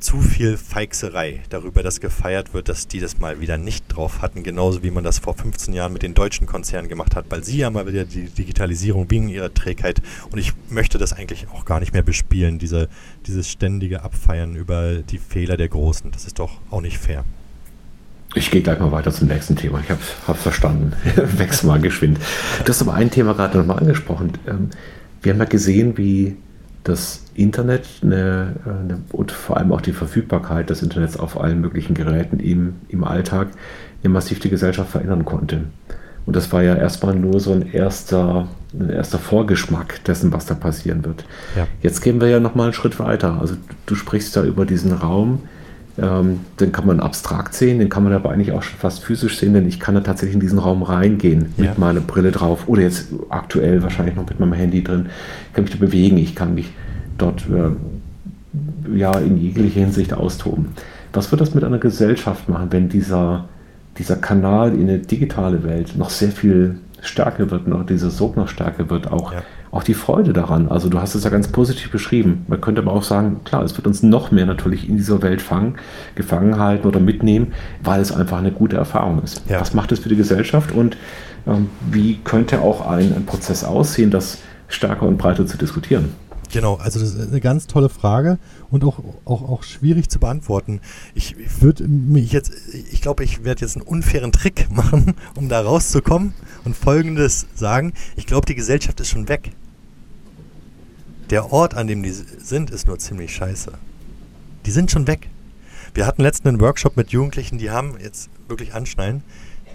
zu 0.00 0.20
viel 0.20 0.56
Feixerei 0.56 1.40
darüber, 1.50 1.82
dass 1.82 2.00
gefeiert 2.00 2.54
wird, 2.54 2.68
dass 2.68 2.88
die 2.88 3.00
das 3.00 3.18
mal 3.18 3.40
wieder 3.40 3.58
nicht 3.58 3.84
drauf 3.88 4.22
hatten, 4.22 4.42
genauso 4.42 4.82
wie 4.82 4.90
man 4.90 5.04
das 5.04 5.18
vor 5.18 5.34
15 5.34 5.74
Jahren 5.74 5.92
mit 5.92 6.02
den 6.02 6.14
deutschen 6.14 6.46
Konzernen 6.46 6.88
gemacht 6.88 7.16
hat, 7.16 7.26
weil 7.30 7.44
sie 7.44 7.58
ja 7.58 7.70
mal 7.70 7.86
wieder 7.86 8.04
die 8.04 8.26
Digitalisierung 8.26 9.10
wegen 9.10 9.28
ihrer 9.28 9.52
Trägheit 9.52 10.00
und 10.30 10.38
ich 10.38 10.52
möchte 10.70 10.98
das 10.98 11.12
eigentlich 11.12 11.48
auch 11.52 11.64
gar 11.64 11.80
nicht 11.80 11.92
mehr 11.92 12.02
bespielen, 12.02 12.58
diese, 12.58 12.88
dieses 13.26 13.50
ständige 13.50 14.02
Abfeiern 14.02 14.54
über 14.54 14.96
die 14.96 15.18
Fehler 15.18 15.56
der 15.56 15.68
Großen. 15.68 16.10
Das 16.12 16.24
ist 16.24 16.38
doch 16.38 16.60
auch 16.70 16.80
nicht 16.80 16.98
fair. 16.98 17.24
Ich 18.34 18.50
gehe 18.50 18.60
gleich 18.60 18.78
mal 18.78 18.92
weiter 18.92 19.10
zum 19.10 19.28
nächsten 19.28 19.56
Thema. 19.56 19.80
Ich 19.80 19.90
habe 19.90 20.00
es 20.00 20.42
verstanden. 20.42 20.92
Wächst 21.16 21.64
mal 21.64 21.80
geschwind. 21.80 22.18
Du 22.64 22.68
hast 22.68 22.82
aber 22.82 22.94
ein 22.94 23.10
Thema 23.10 23.32
gerade 23.32 23.58
nochmal 23.58 23.78
angesprochen. 23.78 24.32
Ähm, 24.46 24.70
wir 25.22 25.32
haben 25.32 25.38
ja 25.38 25.46
gesehen, 25.46 25.96
wie 25.96 26.36
das 26.84 27.24
Internet 27.34 27.86
eine, 28.02 28.54
eine, 28.64 28.98
und 29.12 29.32
vor 29.32 29.56
allem 29.56 29.72
auch 29.72 29.80
die 29.80 29.92
Verfügbarkeit 29.92 30.70
des 30.70 30.82
Internets 30.82 31.16
auf 31.16 31.40
allen 31.40 31.60
möglichen 31.60 31.94
Geräten 31.94 32.40
im, 32.40 32.76
im 32.88 33.04
Alltag 33.04 33.48
ja 34.02 34.10
massiv 34.10 34.40
die 34.40 34.50
Gesellschaft 34.50 34.90
verändern 34.90 35.24
konnte. 35.24 35.64
Und 36.26 36.36
das 36.36 36.52
war 36.52 36.62
ja 36.62 36.74
erstmal 36.74 37.14
nur 37.14 37.40
so 37.40 37.52
ein 37.52 37.72
erster, 37.72 38.48
ein 38.78 38.90
erster 38.90 39.18
Vorgeschmack 39.18 40.04
dessen, 40.04 40.32
was 40.32 40.44
da 40.44 40.54
passieren 40.54 41.04
wird. 41.04 41.24
Ja. 41.56 41.66
Jetzt 41.80 42.02
gehen 42.02 42.20
wir 42.20 42.28
ja 42.28 42.38
nochmal 42.38 42.66
einen 42.66 42.74
Schritt 42.74 42.98
weiter. 42.98 43.38
Also 43.40 43.56
du 43.86 43.94
sprichst 43.94 44.36
da 44.36 44.44
über 44.44 44.66
diesen 44.66 44.92
Raum, 44.92 45.42
ähm, 46.00 46.40
den 46.60 46.72
kann 46.72 46.86
man 46.86 47.00
abstrakt 47.00 47.54
sehen, 47.54 47.78
den 47.78 47.88
kann 47.88 48.04
man 48.04 48.12
aber 48.12 48.30
eigentlich 48.30 48.52
auch 48.52 48.62
schon 48.62 48.78
fast 48.78 49.02
physisch 49.02 49.38
sehen, 49.38 49.54
denn 49.54 49.66
ich 49.66 49.80
kann 49.80 49.94
da 49.94 50.00
tatsächlich 50.00 50.34
in 50.34 50.40
diesen 50.40 50.58
Raum 50.58 50.82
reingehen 50.82 51.52
ja. 51.56 51.64
mit 51.64 51.78
meiner 51.78 52.00
Brille 52.00 52.30
drauf 52.30 52.68
oder 52.68 52.82
jetzt 52.82 53.08
aktuell 53.28 53.82
wahrscheinlich 53.82 54.14
noch 54.14 54.28
mit 54.28 54.38
meinem 54.38 54.52
Handy 54.52 54.84
drin. 54.84 55.06
Ich 55.48 55.54
kann 55.54 55.64
mich 55.64 55.72
da 55.72 55.78
bewegen, 55.78 56.16
ich 56.18 56.34
kann 56.34 56.54
mich 56.54 56.70
dort 57.16 57.44
äh, 57.48 58.96
ja 58.96 59.12
in 59.18 59.38
jeglicher 59.38 59.80
Hinsicht 59.80 60.12
austoben. 60.12 60.68
Was 61.12 61.32
wird 61.32 61.40
das 61.40 61.54
mit 61.54 61.64
einer 61.64 61.78
Gesellschaft 61.78 62.48
machen, 62.48 62.68
wenn 62.70 62.88
dieser, 62.88 63.48
dieser 63.98 64.16
Kanal 64.16 64.74
in 64.74 64.82
eine 64.82 64.98
digitale 64.98 65.64
Welt 65.64 65.96
noch 65.96 66.10
sehr 66.10 66.30
viel 66.30 66.78
stärker 67.00 67.50
wird, 67.50 67.66
noch 67.66 67.84
dieser 67.84 68.10
Sog 68.10 68.36
noch 68.36 68.48
stärker 68.48 68.90
wird, 68.90 69.10
auch, 69.10 69.32
ja. 69.32 69.42
Auch 69.70 69.82
die 69.82 69.94
Freude 69.94 70.32
daran. 70.32 70.68
Also 70.68 70.88
du 70.88 71.00
hast 71.00 71.14
es 71.14 71.24
ja 71.24 71.30
ganz 71.30 71.48
positiv 71.48 71.90
beschrieben. 71.90 72.44
Man 72.48 72.60
könnte 72.60 72.80
aber 72.80 72.92
auch 72.92 73.02
sagen, 73.02 73.40
klar, 73.44 73.62
es 73.62 73.76
wird 73.76 73.86
uns 73.86 74.02
noch 74.02 74.30
mehr 74.30 74.46
natürlich 74.46 74.88
in 74.88 74.96
dieser 74.96 75.22
Welt 75.22 75.42
fangen, 75.42 75.76
gefangen 76.14 76.58
halten 76.58 76.86
oder 76.86 77.00
mitnehmen, 77.00 77.52
weil 77.82 78.00
es 78.00 78.12
einfach 78.12 78.38
eine 78.38 78.52
gute 78.52 78.76
Erfahrung 78.76 79.22
ist. 79.22 79.42
Ja. 79.48 79.60
Was 79.60 79.74
macht 79.74 79.92
es 79.92 80.00
für 80.00 80.08
die 80.08 80.16
Gesellschaft 80.16 80.72
und 80.72 80.96
ähm, 81.46 81.68
wie 81.90 82.18
könnte 82.24 82.60
auch 82.60 82.86
ein, 82.86 83.14
ein 83.14 83.26
Prozess 83.26 83.64
aussehen, 83.64 84.10
das 84.10 84.38
stärker 84.68 85.06
und 85.06 85.18
breiter 85.18 85.46
zu 85.46 85.56
diskutieren? 85.56 86.10
Genau, 86.50 86.76
also 86.76 86.98
das 86.98 87.14
ist 87.14 87.28
eine 87.28 87.40
ganz 87.40 87.66
tolle 87.66 87.88
Frage 87.90 88.38
und 88.70 88.82
auch, 88.84 89.00
auch, 89.26 89.42
auch 89.42 89.62
schwierig 89.62 90.08
zu 90.08 90.18
beantworten. 90.18 90.80
Ich, 91.14 91.36
würde 91.60 91.86
mich 91.86 92.32
jetzt, 92.32 92.52
ich 92.90 93.02
glaube, 93.02 93.22
ich 93.22 93.44
werde 93.44 93.60
jetzt 93.60 93.76
einen 93.76 93.86
unfairen 93.86 94.32
Trick 94.32 94.68
machen, 94.74 95.14
um 95.36 95.48
da 95.48 95.60
rauszukommen 95.60 96.32
und 96.64 96.74
folgendes 96.74 97.46
sagen. 97.54 97.92
Ich 98.16 98.26
glaube, 98.26 98.46
die 98.46 98.54
Gesellschaft 98.54 98.98
ist 99.00 99.08
schon 99.08 99.28
weg. 99.28 99.50
Der 101.30 101.52
Ort, 101.52 101.74
an 101.74 101.86
dem 101.86 102.02
die 102.02 102.10
sind, 102.10 102.70
ist 102.70 102.86
nur 102.86 102.98
ziemlich 102.98 103.34
scheiße. 103.34 103.72
Die 104.64 104.70
sind 104.70 104.90
schon 104.90 105.06
weg. 105.06 105.28
Wir 105.92 106.06
hatten 106.06 106.22
letztens 106.22 106.48
einen 106.48 106.60
Workshop 106.60 106.96
mit 106.96 107.10
Jugendlichen, 107.10 107.58
die 107.58 107.70
haben 107.70 107.98
jetzt 108.00 108.30
wirklich 108.48 108.74
anschnallen 108.74 109.22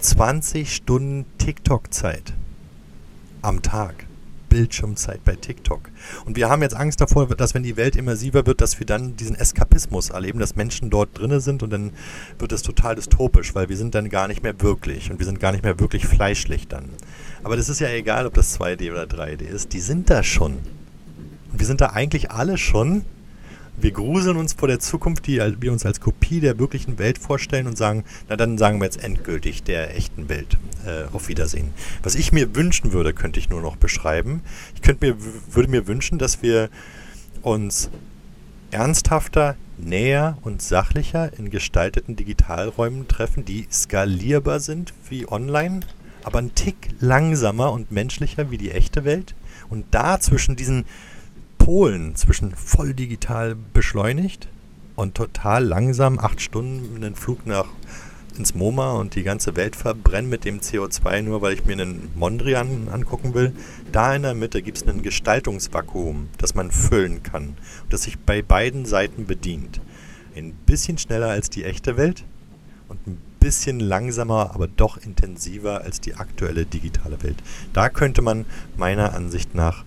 20 0.00 0.74
Stunden 0.74 1.26
TikTok-Zeit 1.38 2.32
am 3.42 3.62
Tag. 3.62 4.06
Bildschirmzeit 4.48 5.24
bei 5.24 5.34
TikTok. 5.34 5.90
Und 6.24 6.36
wir 6.36 6.48
haben 6.48 6.62
jetzt 6.62 6.76
Angst 6.76 7.00
davor, 7.00 7.26
dass 7.26 7.54
wenn 7.54 7.64
die 7.64 7.76
Welt 7.76 7.96
immersiver 7.96 8.46
wird, 8.46 8.60
dass 8.60 8.78
wir 8.78 8.86
dann 8.86 9.16
diesen 9.16 9.34
Eskapismus 9.34 10.10
erleben, 10.10 10.38
dass 10.38 10.54
Menschen 10.54 10.90
dort 10.90 11.18
drinnen 11.18 11.40
sind 11.40 11.64
und 11.64 11.70
dann 11.70 11.90
wird 12.38 12.52
es 12.52 12.62
total 12.62 12.94
dystopisch, 12.94 13.56
weil 13.56 13.68
wir 13.68 13.76
sind 13.76 13.96
dann 13.96 14.08
gar 14.08 14.28
nicht 14.28 14.44
mehr 14.44 14.60
wirklich 14.60 15.10
und 15.10 15.18
wir 15.18 15.26
sind 15.26 15.40
gar 15.40 15.50
nicht 15.50 15.64
mehr 15.64 15.80
wirklich 15.80 16.06
fleischlich 16.06 16.68
dann. 16.68 16.90
Aber 17.42 17.56
das 17.56 17.68
ist 17.68 17.80
ja 17.80 17.88
egal, 17.88 18.26
ob 18.26 18.34
das 18.34 18.60
2D 18.60 18.92
oder 18.92 19.04
3D 19.04 19.42
ist, 19.42 19.72
die 19.72 19.80
sind 19.80 20.08
da 20.08 20.22
schon. 20.22 20.58
Wir 21.58 21.66
sind 21.66 21.80
da 21.80 21.90
eigentlich 21.90 22.30
alle 22.30 22.58
schon 22.58 23.04
wir 23.76 23.90
gruseln 23.90 24.36
uns 24.36 24.52
vor 24.52 24.68
der 24.68 24.78
Zukunft, 24.78 25.26
die 25.26 25.40
wir 25.60 25.72
uns 25.72 25.84
als 25.84 26.00
Kopie 26.00 26.40
der 26.40 26.58
wirklichen 26.58 26.98
Welt 26.98 27.18
vorstellen 27.18 27.66
und 27.66 27.76
sagen, 27.76 28.04
na 28.28 28.36
dann 28.36 28.56
sagen 28.56 28.78
wir 28.78 28.84
jetzt 28.84 29.02
endgültig 29.02 29.64
der 29.64 29.96
echten 29.96 30.28
Welt 30.28 30.56
äh, 30.86 31.12
auf 31.12 31.28
Wiedersehen. 31.28 31.70
Was 32.02 32.14
ich 32.14 32.32
mir 32.32 32.54
wünschen 32.54 32.92
würde, 32.92 33.12
könnte 33.12 33.40
ich 33.40 33.50
nur 33.50 33.60
noch 33.60 33.76
beschreiben. 33.76 34.42
Ich 34.74 34.82
könnte 34.82 35.06
mir, 35.06 35.16
würde 35.50 35.70
mir 35.70 35.86
wünschen, 35.86 36.18
dass 36.18 36.42
wir 36.42 36.70
uns 37.42 37.90
ernsthafter, 38.70 39.56
näher 39.76 40.38
und 40.42 40.62
sachlicher 40.62 41.36
in 41.36 41.50
gestalteten 41.50 42.14
Digitalräumen 42.14 43.08
treffen, 43.08 43.44
die 43.44 43.66
skalierbar 43.70 44.60
sind 44.60 44.94
wie 45.10 45.26
online, 45.26 45.80
aber 46.22 46.38
ein 46.38 46.54
Tick 46.54 46.90
langsamer 47.00 47.72
und 47.72 47.90
menschlicher 47.90 48.52
wie 48.52 48.58
die 48.58 48.70
echte 48.70 49.04
Welt. 49.04 49.34
Und 49.68 49.86
da 49.90 50.20
zwischen 50.20 50.54
diesen 50.54 50.84
Polen 51.64 52.14
zwischen 52.14 52.54
voll 52.54 52.92
digital 52.92 53.56
beschleunigt 53.72 54.48
und 54.96 55.14
total 55.14 55.64
langsam, 55.64 56.18
acht 56.18 56.42
Stunden 56.42 56.94
einen 56.94 57.14
Flug 57.14 57.46
nach 57.46 57.68
ins 58.36 58.54
MoMA 58.54 58.92
und 58.92 59.14
die 59.14 59.22
ganze 59.22 59.56
Welt 59.56 59.74
verbrenne 59.74 60.28
mit 60.28 60.44
dem 60.44 60.60
CO2, 60.60 61.22
nur 61.22 61.40
weil 61.40 61.54
ich 61.54 61.64
mir 61.64 61.72
einen 61.72 62.10
Mondrian 62.16 62.88
angucken 62.92 63.32
will. 63.32 63.54
Da 63.92 64.14
in 64.14 64.24
der 64.24 64.34
Mitte 64.34 64.60
gibt 64.60 64.76
es 64.76 64.86
ein 64.86 65.00
Gestaltungsvakuum, 65.00 66.28
das 66.36 66.54
man 66.54 66.70
füllen 66.70 67.22
kann 67.22 67.56
das 67.88 68.02
sich 68.02 68.18
bei 68.18 68.42
beiden 68.42 68.84
Seiten 68.84 69.24
bedient. 69.24 69.80
Ein 70.36 70.52
bisschen 70.66 70.98
schneller 70.98 71.30
als 71.30 71.48
die 71.48 71.64
echte 71.64 71.96
Welt 71.96 72.24
und 72.90 73.06
ein 73.06 73.16
bisschen 73.40 73.80
langsamer, 73.80 74.50
aber 74.54 74.68
doch 74.68 74.98
intensiver 74.98 75.80
als 75.80 75.98
die 76.02 76.14
aktuelle 76.16 76.66
digitale 76.66 77.22
Welt. 77.22 77.42
Da 77.72 77.88
könnte 77.88 78.20
man 78.20 78.44
meiner 78.76 79.14
Ansicht 79.14 79.54
nach 79.54 79.86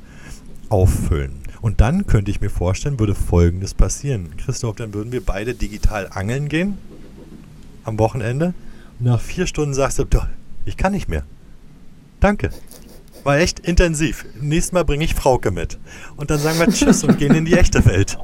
auffüllen. 0.70 1.47
Und 1.62 1.82
dann 1.82 2.08
könnte 2.08 2.32
ich 2.32 2.42
mir 2.42 2.50
vorstellen, 2.50 3.00
würde 3.00 3.16
Folgendes 3.16 3.74
passieren. 3.74 4.30
Christoph, 4.38 4.76
dann 4.76 4.94
würden 4.94 5.12
wir 5.12 5.26
beide 5.26 5.54
digital 5.54 6.08
angeln 6.12 6.50
gehen 6.50 6.78
am 7.84 7.98
Wochenende. 8.00 8.54
Und 9.00 9.06
nach 9.06 9.22
vier 9.22 9.48
Stunden 9.48 9.74
sagst 9.74 10.00
du, 10.00 10.06
ich 10.66 10.78
kann 10.78 10.92
nicht 10.92 11.10
mehr. 11.10 11.24
Danke. 12.20 12.50
War 13.24 13.40
echt 13.40 13.60
intensiv. 13.60 14.26
Nächstes 14.40 14.72
Mal 14.72 14.86
bringe 14.86 15.04
ich 15.04 15.16
Frauke 15.16 15.52
mit. 15.52 15.78
Und 16.16 16.30
dann 16.30 16.40
sagen 16.40 16.60
wir 16.60 16.68
Tschüss 16.68 17.04
und 17.04 17.18
gehen 17.18 17.36
in 17.36 17.46
die 17.46 17.54
echte 17.54 17.86
Welt. 17.86 18.18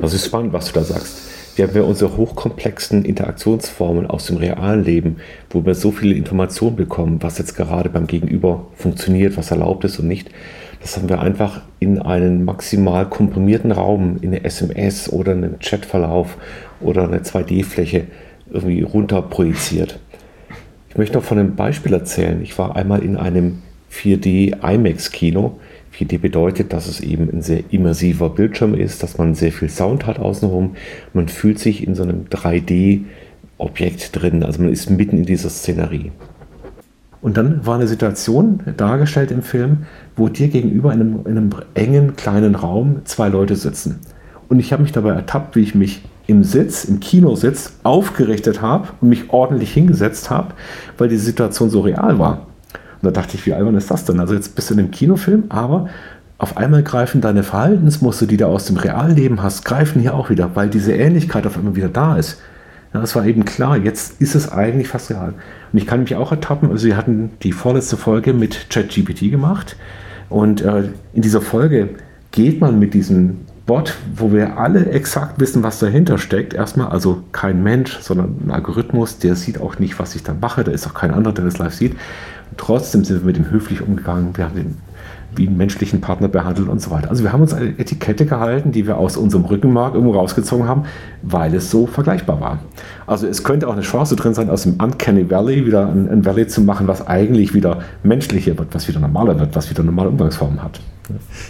Das 0.00 0.12
ist 0.12 0.26
spannend, 0.26 0.52
was 0.52 0.66
du 0.66 0.72
da 0.72 0.84
sagst. 0.84 1.18
Wir 1.56 1.66
haben 1.66 1.74
ja 1.74 1.82
unsere 1.82 2.16
hochkomplexen 2.16 3.04
Interaktionsformen 3.04 4.06
aus 4.06 4.26
dem 4.26 4.36
realen 4.36 4.84
Leben, 4.84 5.16
wo 5.50 5.64
wir 5.64 5.74
so 5.74 5.90
viele 5.90 6.14
Informationen 6.14 6.76
bekommen, 6.76 7.22
was 7.22 7.38
jetzt 7.38 7.56
gerade 7.56 7.88
beim 7.88 8.06
Gegenüber 8.06 8.66
funktioniert, 8.76 9.36
was 9.38 9.50
erlaubt 9.50 9.84
ist 9.84 9.98
und 9.98 10.06
nicht. 10.06 10.30
Das 10.86 10.96
haben 10.96 11.08
wir 11.08 11.18
einfach 11.18 11.62
in 11.80 12.00
einen 12.00 12.44
maximal 12.44 13.06
komprimierten 13.08 13.72
Raum, 13.72 14.18
in 14.20 14.28
eine 14.28 14.44
SMS 14.44 15.12
oder 15.12 15.32
einen 15.32 15.58
Chatverlauf 15.58 16.36
oder 16.80 17.08
eine 17.08 17.22
2D-Fläche 17.22 18.04
irgendwie 18.52 18.82
runter 18.82 19.20
projiziert. 19.22 19.98
Ich 20.88 20.96
möchte 20.96 21.16
noch 21.16 21.24
von 21.24 21.40
einem 21.40 21.56
Beispiel 21.56 21.92
erzählen. 21.92 22.40
Ich 22.40 22.56
war 22.56 22.76
einmal 22.76 23.02
in 23.02 23.16
einem 23.16 23.62
4D 23.92 24.62
IMAX-Kino. 24.62 25.58
4D 25.92 26.20
bedeutet, 26.20 26.72
dass 26.72 26.86
es 26.86 27.00
eben 27.00 27.30
ein 27.32 27.42
sehr 27.42 27.64
immersiver 27.70 28.30
Bildschirm 28.30 28.74
ist, 28.74 29.02
dass 29.02 29.18
man 29.18 29.34
sehr 29.34 29.50
viel 29.50 29.68
Sound 29.68 30.06
hat 30.06 30.20
außenrum. 30.20 30.76
Man 31.12 31.26
fühlt 31.26 31.58
sich 31.58 31.84
in 31.84 31.96
so 31.96 32.04
einem 32.04 32.26
3D-Objekt 32.26 34.10
drin, 34.12 34.44
also 34.44 34.62
man 34.62 34.70
ist 34.70 34.88
mitten 34.88 35.18
in 35.18 35.26
dieser 35.26 35.50
Szenerie. 35.50 36.12
Und 37.26 37.36
dann 37.36 37.66
war 37.66 37.74
eine 37.74 37.88
Situation 37.88 38.60
dargestellt 38.76 39.32
im 39.32 39.42
Film, 39.42 39.78
wo 40.14 40.28
dir 40.28 40.46
gegenüber 40.46 40.92
in 40.92 41.00
einem, 41.00 41.20
in 41.26 41.36
einem 41.36 41.50
engen 41.74 42.14
kleinen 42.14 42.54
Raum 42.54 43.00
zwei 43.04 43.28
Leute 43.28 43.56
sitzen. 43.56 43.98
Und 44.48 44.60
ich 44.60 44.72
habe 44.72 44.84
mich 44.84 44.92
dabei 44.92 45.10
ertappt, 45.10 45.56
wie 45.56 45.62
ich 45.62 45.74
mich 45.74 46.04
im 46.28 46.44
Sitz, 46.44 46.84
im 46.84 47.00
Kinositz 47.00 47.72
aufgerichtet 47.82 48.62
habe 48.62 48.90
und 49.00 49.08
mich 49.08 49.30
ordentlich 49.30 49.72
hingesetzt 49.72 50.30
habe, 50.30 50.54
weil 50.98 51.08
die 51.08 51.16
Situation 51.16 51.68
so 51.68 51.80
real 51.80 52.20
war. 52.20 52.46
Und 53.02 53.06
da 53.06 53.10
dachte 53.10 53.34
ich, 53.34 53.44
wie 53.44 53.54
albern 53.54 53.74
ist 53.74 53.90
das 53.90 54.04
denn? 54.04 54.20
Also 54.20 54.32
jetzt 54.32 54.54
bist 54.54 54.70
du 54.70 54.74
in 54.74 54.78
einem 54.78 54.92
Kinofilm, 54.92 55.46
aber 55.48 55.88
auf 56.38 56.56
einmal 56.56 56.84
greifen 56.84 57.22
deine 57.22 57.42
Verhaltensmuster, 57.42 58.26
die 58.26 58.36
du 58.36 58.46
aus 58.46 58.66
dem 58.66 58.76
Realleben 58.76 59.42
hast, 59.42 59.64
greifen 59.64 60.00
hier 60.00 60.14
auch 60.14 60.30
wieder, 60.30 60.54
weil 60.54 60.68
diese 60.68 60.92
Ähnlichkeit 60.92 61.44
auf 61.44 61.58
einmal 61.58 61.74
wieder 61.74 61.88
da 61.88 62.18
ist. 62.18 62.38
Ja, 62.94 63.00
das 63.00 63.14
war 63.14 63.26
eben 63.26 63.44
klar, 63.44 63.76
jetzt 63.76 64.20
ist 64.20 64.34
es 64.34 64.50
eigentlich 64.50 64.88
fast 64.88 65.10
real. 65.10 65.34
Und 65.72 65.78
ich 65.78 65.86
kann 65.86 66.00
mich 66.00 66.14
auch 66.14 66.30
ertappen, 66.30 66.70
also 66.70 66.86
wir 66.86 66.96
hatten 66.96 67.30
die 67.42 67.52
vorletzte 67.52 67.96
Folge 67.96 68.32
mit 68.32 68.70
ChatGPT 68.70 69.30
gemacht 69.30 69.76
und 70.28 70.62
äh, 70.62 70.90
in 71.12 71.22
dieser 71.22 71.40
Folge 71.40 71.90
geht 72.30 72.60
man 72.60 72.78
mit 72.78 72.94
diesem 72.94 73.38
Bot, 73.66 73.94
wo 74.14 74.32
wir 74.32 74.58
alle 74.58 74.90
exakt 74.90 75.40
wissen, 75.40 75.64
was 75.64 75.80
dahinter 75.80 76.18
steckt. 76.18 76.54
Erstmal, 76.54 76.88
also 76.88 77.24
kein 77.32 77.62
Mensch, 77.62 77.98
sondern 77.98 78.36
ein 78.44 78.50
Algorithmus, 78.52 79.18
der 79.18 79.34
sieht 79.34 79.60
auch 79.60 79.80
nicht, 79.80 79.98
was 79.98 80.14
ich 80.14 80.22
da 80.22 80.34
mache. 80.40 80.62
Da 80.62 80.70
ist 80.70 80.86
auch 80.86 80.94
kein 80.94 81.10
anderer, 81.10 81.34
der 81.34 81.44
das 81.44 81.58
live 81.58 81.74
sieht. 81.74 81.92
Und 81.92 82.58
trotzdem 82.58 83.04
sind 83.04 83.20
wir 83.22 83.26
mit 83.26 83.38
ihm 83.38 83.50
höflich 83.50 83.82
umgegangen. 83.82 84.36
Wir 84.36 84.44
haben 84.44 84.54
den 84.54 84.78
wie 85.36 85.46
einen 85.46 85.56
menschlichen 85.56 86.00
Partner 86.00 86.28
behandelt 86.28 86.68
und 86.68 86.80
so 86.80 86.90
weiter. 86.90 87.10
Also 87.10 87.22
wir 87.22 87.32
haben 87.32 87.42
uns 87.42 87.52
eine 87.52 87.78
Etikette 87.78 88.26
gehalten, 88.26 88.72
die 88.72 88.86
wir 88.86 88.96
aus 88.96 89.16
unserem 89.16 89.44
Rückenmark 89.44 89.94
irgendwo 89.94 90.14
rausgezogen 90.14 90.68
haben, 90.68 90.84
weil 91.22 91.54
es 91.54 91.70
so 91.70 91.86
vergleichbar 91.86 92.40
war. 92.40 92.58
Also 93.06 93.26
es 93.26 93.44
könnte 93.44 93.68
auch 93.68 93.72
eine 93.72 93.82
Chance 93.82 94.16
drin 94.16 94.34
sein, 94.34 94.50
aus 94.50 94.62
dem 94.62 94.80
Uncanny 94.80 95.30
Valley 95.30 95.66
wieder 95.66 95.88
ein, 95.88 96.08
ein 96.08 96.24
Valley 96.24 96.46
zu 96.46 96.60
machen, 96.60 96.88
was 96.88 97.06
eigentlich 97.06 97.54
wieder 97.54 97.80
menschlicher 98.02 98.56
wird, 98.58 98.74
was 98.74 98.88
wieder 98.88 99.00
normaler 99.00 99.38
wird, 99.38 99.54
was 99.54 99.70
wieder 99.70 99.82
normale 99.82 100.08
Umgangsformen 100.08 100.62
hat. 100.62 100.80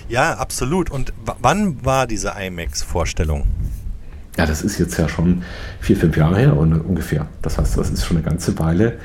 Ja, 0.09 0.35
absolut. 0.35 0.91
Und 0.91 1.13
wann 1.41 1.85
war 1.85 2.07
diese 2.07 2.33
IMAX-Vorstellung? 2.39 3.45
Ja, 4.37 4.45
das 4.45 4.63
ist 4.63 4.79
jetzt 4.79 4.99
ja 4.99 5.09
schon 5.09 5.43
vier, 5.81 5.97
fünf 5.97 6.17
Jahre 6.17 6.37
her 6.37 6.57
ungefähr. 6.57 7.27
Das 7.41 7.57
heißt, 7.57 7.79
das 7.79 7.91
ist 7.91 8.05
schon 8.05 8.19
eine 8.19 8.27
ganze 8.27 8.59
Weile 8.59 8.99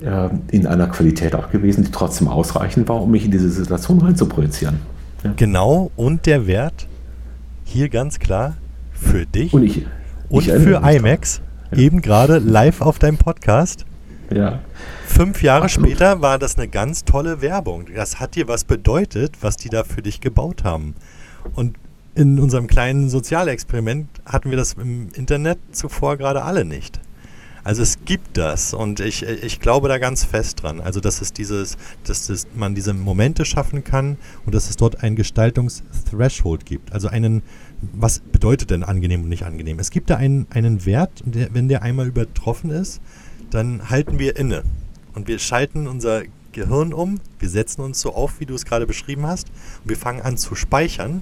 in 0.00 0.66
einer 0.66 0.86
Qualität 0.88 1.34
auch 1.34 1.50
gewesen, 1.50 1.84
die 1.84 1.90
trotzdem 1.90 2.28
ausreichend 2.28 2.88
war, 2.88 3.02
um 3.02 3.10
mich 3.10 3.24
in 3.24 3.30
diese 3.30 3.50
Situation 3.50 4.00
reinzuprojizieren. 4.00 4.80
Ja. 5.24 5.32
Genau, 5.36 5.90
und 5.96 6.26
der 6.26 6.46
Wert 6.46 6.86
hier 7.64 7.88
ganz 7.88 8.18
klar 8.18 8.54
für 8.92 9.26
dich 9.26 9.52
und, 9.52 9.62
ich, 9.62 9.86
und 10.28 10.46
ich 10.46 10.52
für 10.52 10.82
IMAX, 10.82 11.40
ja. 11.72 11.78
eben 11.78 12.02
gerade 12.02 12.38
live 12.38 12.80
auf 12.80 12.98
deinem 12.98 13.18
Podcast. 13.18 13.84
Ja. 14.32 14.60
Fünf 15.06 15.42
Jahre 15.42 15.64
Absolut. 15.64 15.90
später 15.90 16.20
war 16.20 16.38
das 16.38 16.56
eine 16.56 16.68
ganz 16.68 17.04
tolle 17.04 17.40
Werbung. 17.40 17.86
Das 17.94 18.20
hat 18.20 18.34
dir 18.34 18.48
was 18.48 18.64
bedeutet, 18.64 19.38
was 19.40 19.56
die 19.56 19.68
da 19.68 19.84
für 19.84 20.02
dich 20.02 20.20
gebaut 20.20 20.64
haben. 20.64 20.94
Und 21.54 21.76
in 22.14 22.38
unserem 22.40 22.66
kleinen 22.66 23.08
Sozialexperiment 23.08 24.08
hatten 24.24 24.50
wir 24.50 24.56
das 24.56 24.74
im 24.74 25.08
Internet 25.14 25.58
zuvor 25.72 26.16
gerade 26.16 26.42
alle 26.42 26.64
nicht. 26.64 27.00
Also 27.66 27.82
es 27.82 27.98
gibt 28.04 28.36
das 28.36 28.74
und 28.74 29.00
ich, 29.00 29.24
ich 29.24 29.58
glaube 29.58 29.88
da 29.88 29.98
ganz 29.98 30.22
fest 30.22 30.62
dran. 30.62 30.80
Also 30.80 31.00
dass 31.00 31.20
es 31.20 31.32
dieses, 31.32 31.76
dass 32.04 32.28
es, 32.28 32.46
man 32.54 32.76
diese 32.76 32.94
Momente 32.94 33.44
schaffen 33.44 33.82
kann 33.82 34.18
und 34.44 34.54
dass 34.54 34.70
es 34.70 34.76
dort 34.76 35.02
ein 35.02 35.16
Gestaltungsthreshold 35.16 36.64
gibt. 36.64 36.92
Also 36.92 37.08
einen, 37.08 37.42
was 37.80 38.20
bedeutet 38.20 38.70
denn 38.70 38.84
angenehm 38.84 39.24
und 39.24 39.30
nicht 39.30 39.42
angenehm? 39.42 39.80
Es 39.80 39.90
gibt 39.90 40.10
da 40.10 40.16
einen, 40.16 40.46
einen 40.50 40.86
Wert, 40.86 41.10
der, 41.24 41.52
wenn 41.54 41.66
der 41.66 41.82
einmal 41.82 42.06
übertroffen 42.06 42.70
ist, 42.70 43.00
dann 43.50 43.90
halten 43.90 44.20
wir 44.20 44.36
inne 44.36 44.62
und 45.16 45.26
wir 45.26 45.40
schalten 45.40 45.88
unser 45.88 46.22
Gehirn 46.52 46.92
um, 46.92 47.18
wir 47.40 47.48
setzen 47.48 47.80
uns 47.80 48.00
so 48.00 48.14
auf, 48.14 48.38
wie 48.38 48.46
du 48.46 48.54
es 48.54 48.64
gerade 48.64 48.86
beschrieben 48.86 49.26
hast, 49.26 49.48
und 49.82 49.90
wir 49.90 49.96
fangen 49.96 50.20
an 50.22 50.36
zu 50.36 50.54
speichern 50.54 51.20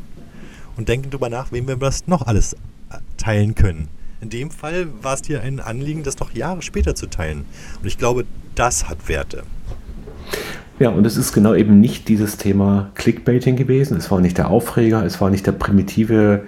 und 0.77 0.91
denken 0.91 1.09
darüber 1.09 1.31
nach, 1.31 1.53
wem 1.53 1.69
wir 1.69 1.77
das 1.77 2.07
noch 2.07 2.27
alles 2.27 2.53
äh, 2.53 2.99
teilen 3.17 3.55
können. 3.55 3.89
In 4.25 4.31
dem 4.31 4.51
Fall 4.51 4.87
war 5.03 5.13
es 5.13 5.21
dir 5.21 5.43
ein 5.43 5.61
Anliegen, 5.61 6.03
das 6.03 6.19
noch 6.19 6.33
Jahre 6.33 6.63
später 6.63 6.95
zu 6.95 7.09
teilen. 7.09 7.45
Und 7.83 7.87
ich 7.87 7.99
glaube, 7.99 8.25
das 8.55 8.89
hat 8.89 9.07
Werte. 9.07 9.43
Ja, 10.79 10.89
und 10.89 11.07
es 11.07 11.19
ist 11.19 11.35
genau 11.35 11.53
eben 11.53 11.79
nicht 11.79 12.09
dieses 12.09 12.39
Thema 12.39 12.91
Clickbaiting 12.95 13.55
gewesen. 13.55 13.99
Es 13.99 14.11
war 14.11 14.23
nicht 14.23 14.39
der 14.39 14.49
Aufreger, 14.49 15.05
es 15.05 15.21
war 15.21 15.29
nicht 15.29 15.47
der 15.47 15.53
primitive, 15.53 16.45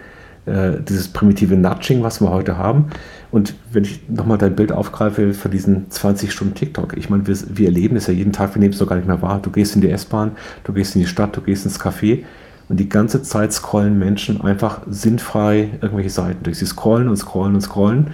äh, 0.47 0.81
dieses 0.89 1.09
primitive 1.09 1.55
Nudging, 1.55 2.03
was 2.03 2.23
wir 2.23 2.31
heute 2.31 2.57
haben, 2.57 2.87
und 3.31 3.55
wenn 3.71 3.85
ich 3.85 4.09
nochmal 4.09 4.39
dein 4.39 4.57
Bild 4.57 4.73
aufgreife 4.73 5.35
für 5.35 5.51
diesen 5.51 5.91
20 5.91 6.33
Stunden 6.33 6.55
TikTok, 6.55 6.97
ich 6.97 7.11
meine, 7.11 7.27
wir, 7.27 7.37
wir 7.51 7.67
erleben 7.67 7.97
es 7.97 8.07
ja 8.07 8.15
jeden 8.15 8.33
Tag, 8.33 8.55
wir 8.55 8.61
nehmen 8.61 8.73
es 8.73 8.79
doch 8.79 8.87
gar 8.87 8.97
nicht 8.97 9.09
mehr 9.09 9.21
wahr. 9.21 9.41
Du 9.43 9.51
gehst 9.51 9.75
in 9.75 9.83
die 9.83 9.91
S-Bahn, 9.91 10.33
du 10.65 10.73
gehst 10.73 10.95
in 10.95 11.03
die 11.03 11.07
Stadt, 11.07 11.37
du 11.37 11.43
gehst 11.43 11.67
ins 11.67 11.79
Café 11.79 12.25
und 12.69 12.79
die 12.79 12.89
ganze 12.89 13.23
Zeit 13.23 13.53
scrollen 13.53 13.99
Menschen 13.99 14.41
einfach 14.41 14.81
sinnfrei 14.89 15.71
irgendwelche 15.81 16.11
Seiten 16.11 16.43
durch. 16.43 16.59
Sie 16.59 16.67
scrollen 16.67 17.09
und 17.09 17.17
scrollen 17.17 17.55
und 17.55 17.61
scrollen 17.61 18.09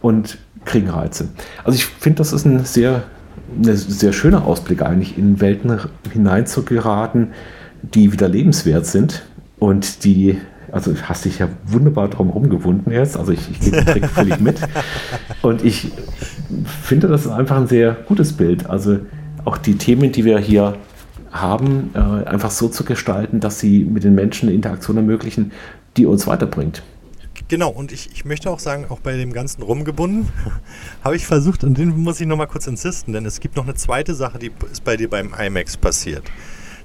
und 0.00 0.38
kriegen 0.64 0.88
Reize. 0.88 1.28
Also 1.64 1.76
ich 1.76 1.86
finde, 1.86 2.18
das 2.18 2.32
ist 2.32 2.44
ein 2.44 2.64
sehr, 2.64 3.04
ein 3.56 3.76
sehr 3.76 4.12
schöner 4.12 4.44
Ausblick 4.44 4.82
eigentlich, 4.82 5.18
in 5.18 5.40
Welten 5.40 5.78
hineinzugeraten, 6.12 7.32
die 7.82 8.12
wieder 8.12 8.28
lebenswert 8.28 8.86
sind 8.86 9.24
und 9.58 10.04
die 10.04 10.38
also 10.72 10.94
hast 11.02 11.24
dich 11.24 11.38
ja 11.38 11.48
wunderbar 11.64 12.08
drum 12.08 12.28
rumgewunden 12.30 12.92
jetzt. 12.92 13.16
Also 13.16 13.32
ich, 13.32 13.50
ich 13.50 13.60
gehe 13.60 13.70
den 13.70 13.86
Trick 13.86 14.06
völlig 14.06 14.40
mit. 14.40 14.60
Und 15.42 15.64
ich 15.64 15.90
finde, 16.82 17.08
das 17.08 17.24
ist 17.24 17.32
einfach 17.32 17.56
ein 17.56 17.66
sehr 17.66 17.96
gutes 18.06 18.32
Bild. 18.32 18.68
Also 18.68 18.98
auch 19.44 19.58
die 19.58 19.76
Themen, 19.78 20.12
die 20.12 20.24
wir 20.24 20.38
hier 20.38 20.74
haben, 21.40 21.90
äh, 21.94 21.98
einfach 21.98 22.50
so 22.50 22.68
zu 22.68 22.84
gestalten, 22.84 23.40
dass 23.40 23.60
sie 23.60 23.84
mit 23.84 24.04
den 24.04 24.14
Menschen 24.14 24.48
eine 24.48 24.56
Interaktion 24.56 24.96
ermöglichen, 24.96 25.52
die 25.96 26.06
uns 26.06 26.26
weiterbringt. 26.26 26.82
Genau, 27.48 27.70
und 27.70 27.92
ich, 27.92 28.10
ich 28.12 28.24
möchte 28.24 28.50
auch 28.50 28.58
sagen, 28.58 28.86
auch 28.88 29.00
bei 29.00 29.16
dem 29.16 29.32
ganzen 29.32 29.62
Rumgebunden 29.62 30.28
habe 31.04 31.16
ich 31.16 31.26
versucht, 31.26 31.64
und 31.64 31.78
den 31.78 31.96
muss 31.96 32.20
ich 32.20 32.26
nochmal 32.26 32.48
kurz 32.48 32.66
insisten, 32.66 33.12
denn 33.12 33.24
es 33.24 33.40
gibt 33.40 33.56
noch 33.56 33.64
eine 33.64 33.74
zweite 33.74 34.14
Sache, 34.14 34.38
die 34.38 34.50
ist 34.70 34.84
bei 34.84 34.96
dir 34.96 35.08
beim 35.08 35.32
IMAX 35.38 35.76
passiert. 35.76 36.24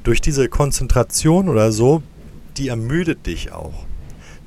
Durch 0.03 0.21
diese 0.21 0.49
Konzentration 0.49 1.47
oder 1.47 1.71
so 1.71 2.03
die 2.57 2.67
ermüdet 2.67 3.25
dich 3.25 3.51
auch. 3.51 3.85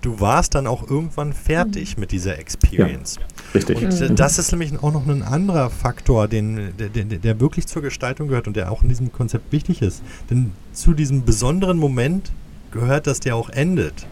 Du 0.05 0.21
warst 0.21 0.55
dann 0.55 0.67
auch 0.67 0.87
irgendwann 0.91 1.33
fertig 1.33 1.97
mhm. 1.97 2.01
mit 2.03 2.13
dieser 2.13 2.39
Experience. 2.39 3.17
Ja, 3.17 3.23
richtig. 3.55 3.83
Und 3.83 3.99
mhm. 3.99 4.17
das 4.17 4.39
ist 4.39 4.53
nämlich 4.53 4.79
auch 4.83 4.93
noch 4.93 5.07
ein 5.07 5.23
anderer 5.23 5.71
Faktor, 5.71 6.29
den, 6.29 6.77
der, 6.77 6.91
der, 6.91 7.05
der 7.05 7.41
wirklich 7.41 7.67
zur 7.67 7.81
Gestaltung 7.81 8.29
gehört 8.29 8.47
und 8.47 8.55
der 8.55 8.71
auch 8.71 8.83
in 8.83 8.91
diesem 8.91 9.13
Konzept 9.13 9.51
wichtig 9.51 9.81
ist. 9.81 10.03
Denn 10.29 10.53
zu 10.75 10.93
diesem 10.93 11.25
besonderen 11.25 11.79
Moment 11.79 12.33
gehört, 12.71 13.07
dass 13.07 13.21
der 13.21 13.35
auch 13.35 13.49
endet. 13.49 14.07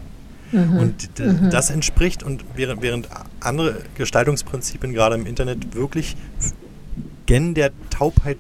Mhm. 0.51 0.79
Und 0.79 1.19
mhm. 1.19 1.51
das 1.51 1.69
entspricht 1.69 2.23
und 2.23 2.43
während, 2.55 2.81
während 2.81 3.09
andere 3.41 3.77
Gestaltungsprinzipien 3.95 4.95
gerade 4.95 5.17
im 5.17 5.27
Internet 5.27 5.75
wirklich 5.75 6.17
gen 7.27 7.53
der 7.53 7.71
Taubheit 7.91 8.39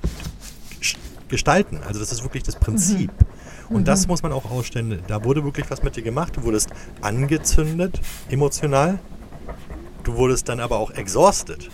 gestalten. 1.29 1.81
Also 1.87 2.01
das 2.01 2.13
ist 2.13 2.23
wirklich 2.23 2.45
das 2.45 2.57
Prinzip. 2.57 3.13
Mhm. 3.13 3.32
Und 3.73 3.89
das 3.89 4.07
mhm. 4.07 4.13
muss 4.13 4.23
man 4.23 4.33
auch 4.33 4.51
ausstellen. 4.51 5.01
Da 5.09 5.25
wurde 5.25 5.45
wirklich 5.45 5.71
was 5.71 5.83
mit 5.83 5.97
dir 5.97 6.03
gemacht. 6.03 6.37
Du 6.37 6.43
wurdest 6.43 6.71
angezündet, 7.01 8.01
emotional. 8.31 8.99
Du 10.05 10.15
wurdest 10.17 10.49
dann 10.49 10.61
aber 10.61 10.79
auch 10.79 10.91
exhausted. 10.91 11.71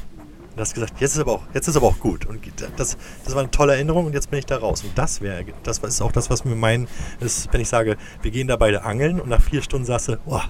Und 0.54 0.60
hast 0.60 0.74
gesagt, 0.74 1.00
jetzt 1.00 1.14
ist 1.14 1.20
aber 1.20 1.32
auch, 1.32 1.42
jetzt 1.54 1.68
ist 1.68 1.76
aber 1.76 1.86
auch 1.86 2.00
gut. 2.00 2.26
Und 2.26 2.40
das, 2.76 2.96
das 3.24 3.34
war 3.34 3.42
eine 3.42 3.50
tolle 3.50 3.74
Erinnerung 3.74 4.06
und 4.06 4.12
jetzt 4.12 4.30
bin 4.30 4.38
ich 4.40 4.46
da 4.46 4.56
raus. 4.56 4.82
Und 4.82 4.96
das 4.96 5.20
wäre, 5.20 5.44
das 5.62 5.78
ist 5.78 6.02
auch 6.02 6.12
das, 6.12 6.30
was 6.30 6.44
mir 6.44 6.56
meinen, 6.56 6.88
ist, 7.20 7.52
wenn 7.52 7.60
ich 7.60 7.68
sage, 7.68 7.96
wir 8.22 8.30
gehen 8.30 8.48
da 8.48 8.56
beide 8.56 8.84
angeln 8.84 9.20
und 9.20 9.28
nach 9.28 9.40
vier 9.40 9.62
Stunden 9.62 9.86
sagst 9.86 10.08
du, 10.08 10.18
oh, 10.26 10.40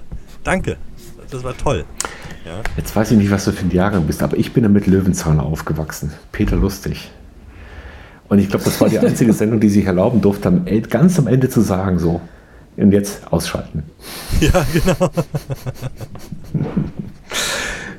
danke, 0.45 0.79
das 1.31 1.45
war 1.45 1.57
toll. 1.57 1.85
Ja. 2.47 2.63
Jetzt 2.79 2.97
weiß 2.97 3.11
ich 3.11 3.19
nicht, 3.19 3.31
was 3.31 3.45
du 3.45 3.53
für 3.53 3.67
ein 3.67 3.71
Jahrgang 3.71 4.07
bist, 4.07 4.23
aber 4.23 4.39
ich 4.39 4.55
bin 4.55 4.65
ja 4.65 4.71
mit 4.71 4.87
Löwenzahn 4.87 5.41
aufgewachsen. 5.41 6.15
Peter 6.33 6.57
Lustig. 6.57 7.11
Und 8.29 8.39
ich 8.39 8.49
glaube, 8.49 8.65
das 8.65 8.81
war 8.81 8.89
die 8.89 8.99
einzige 8.99 9.33
Sendung, 9.33 9.61
die 9.61 9.69
sich 9.69 9.87
erlauben 9.87 10.21
durfte, 10.21 10.53
ganz 10.91 11.19
am 11.19 11.27
Ende 11.27 11.49
zu 11.49 11.61
sagen, 11.61 11.99
so, 11.99 12.21
und 12.77 12.93
jetzt 12.93 13.33
ausschalten. 13.33 13.83
Ja, 14.41 14.65
genau. 14.73 15.11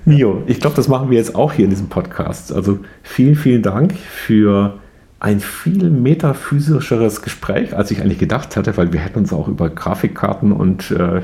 Mio, 0.05 0.43
ich 0.47 0.61
glaube, 0.61 0.75
das 0.75 0.87
machen 0.87 1.09
wir 1.09 1.17
jetzt 1.17 1.35
auch 1.35 1.51
hier 1.53 1.65
in 1.65 1.69
diesem 1.69 1.89
Podcast. 1.89 2.53
Also 2.53 2.79
vielen, 3.03 3.35
vielen 3.35 3.61
Dank 3.61 3.93
für 3.93 4.79
ein 5.19 5.41
viel 5.41 5.89
metaphysischeres 5.89 7.21
Gespräch, 7.21 7.75
als 7.75 7.91
ich 7.91 8.01
eigentlich 8.01 8.19
gedacht 8.19 8.55
hatte, 8.55 8.77
weil 8.77 8.93
wir 8.93 9.01
hätten 9.01 9.19
uns 9.19 9.33
auch 9.33 9.49
über 9.49 9.69
Grafikkarten 9.69 10.53
und 10.53 10.91
äh, 10.91 11.21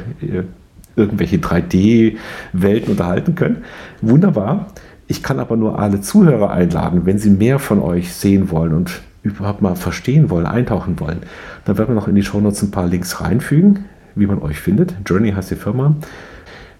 irgendwelche 0.95 1.37
3D-Welten 1.37 2.91
unterhalten 2.91 3.35
können. 3.35 3.63
Wunderbar. 4.01 4.67
Ich 5.07 5.21
kann 5.21 5.39
aber 5.39 5.55
nur 5.55 5.79
alle 5.79 6.01
Zuhörer 6.01 6.49
einladen, 6.51 7.05
wenn 7.05 7.19
sie 7.19 7.29
mehr 7.29 7.59
von 7.59 7.79
euch 7.79 8.13
sehen 8.13 8.49
wollen 8.49 8.73
und 8.73 9.01
überhaupt 9.21 9.61
mal 9.61 9.75
verstehen 9.75 10.29
wollen, 10.29 10.45
eintauchen 10.45 10.99
wollen, 10.99 11.23
dann 11.65 11.77
werden 11.77 11.89
wir 11.89 11.95
noch 11.95 12.07
in 12.07 12.15
die 12.15 12.23
Shownotes 12.23 12.61
ein 12.63 12.71
paar 12.71 12.85
Links 12.87 13.21
reinfügen, 13.21 13.85
wie 14.15 14.27
man 14.27 14.41
euch 14.41 14.59
findet. 14.59 14.95
Journey 15.05 15.31
heißt 15.31 15.51
die 15.51 15.55
Firma. 15.55 15.95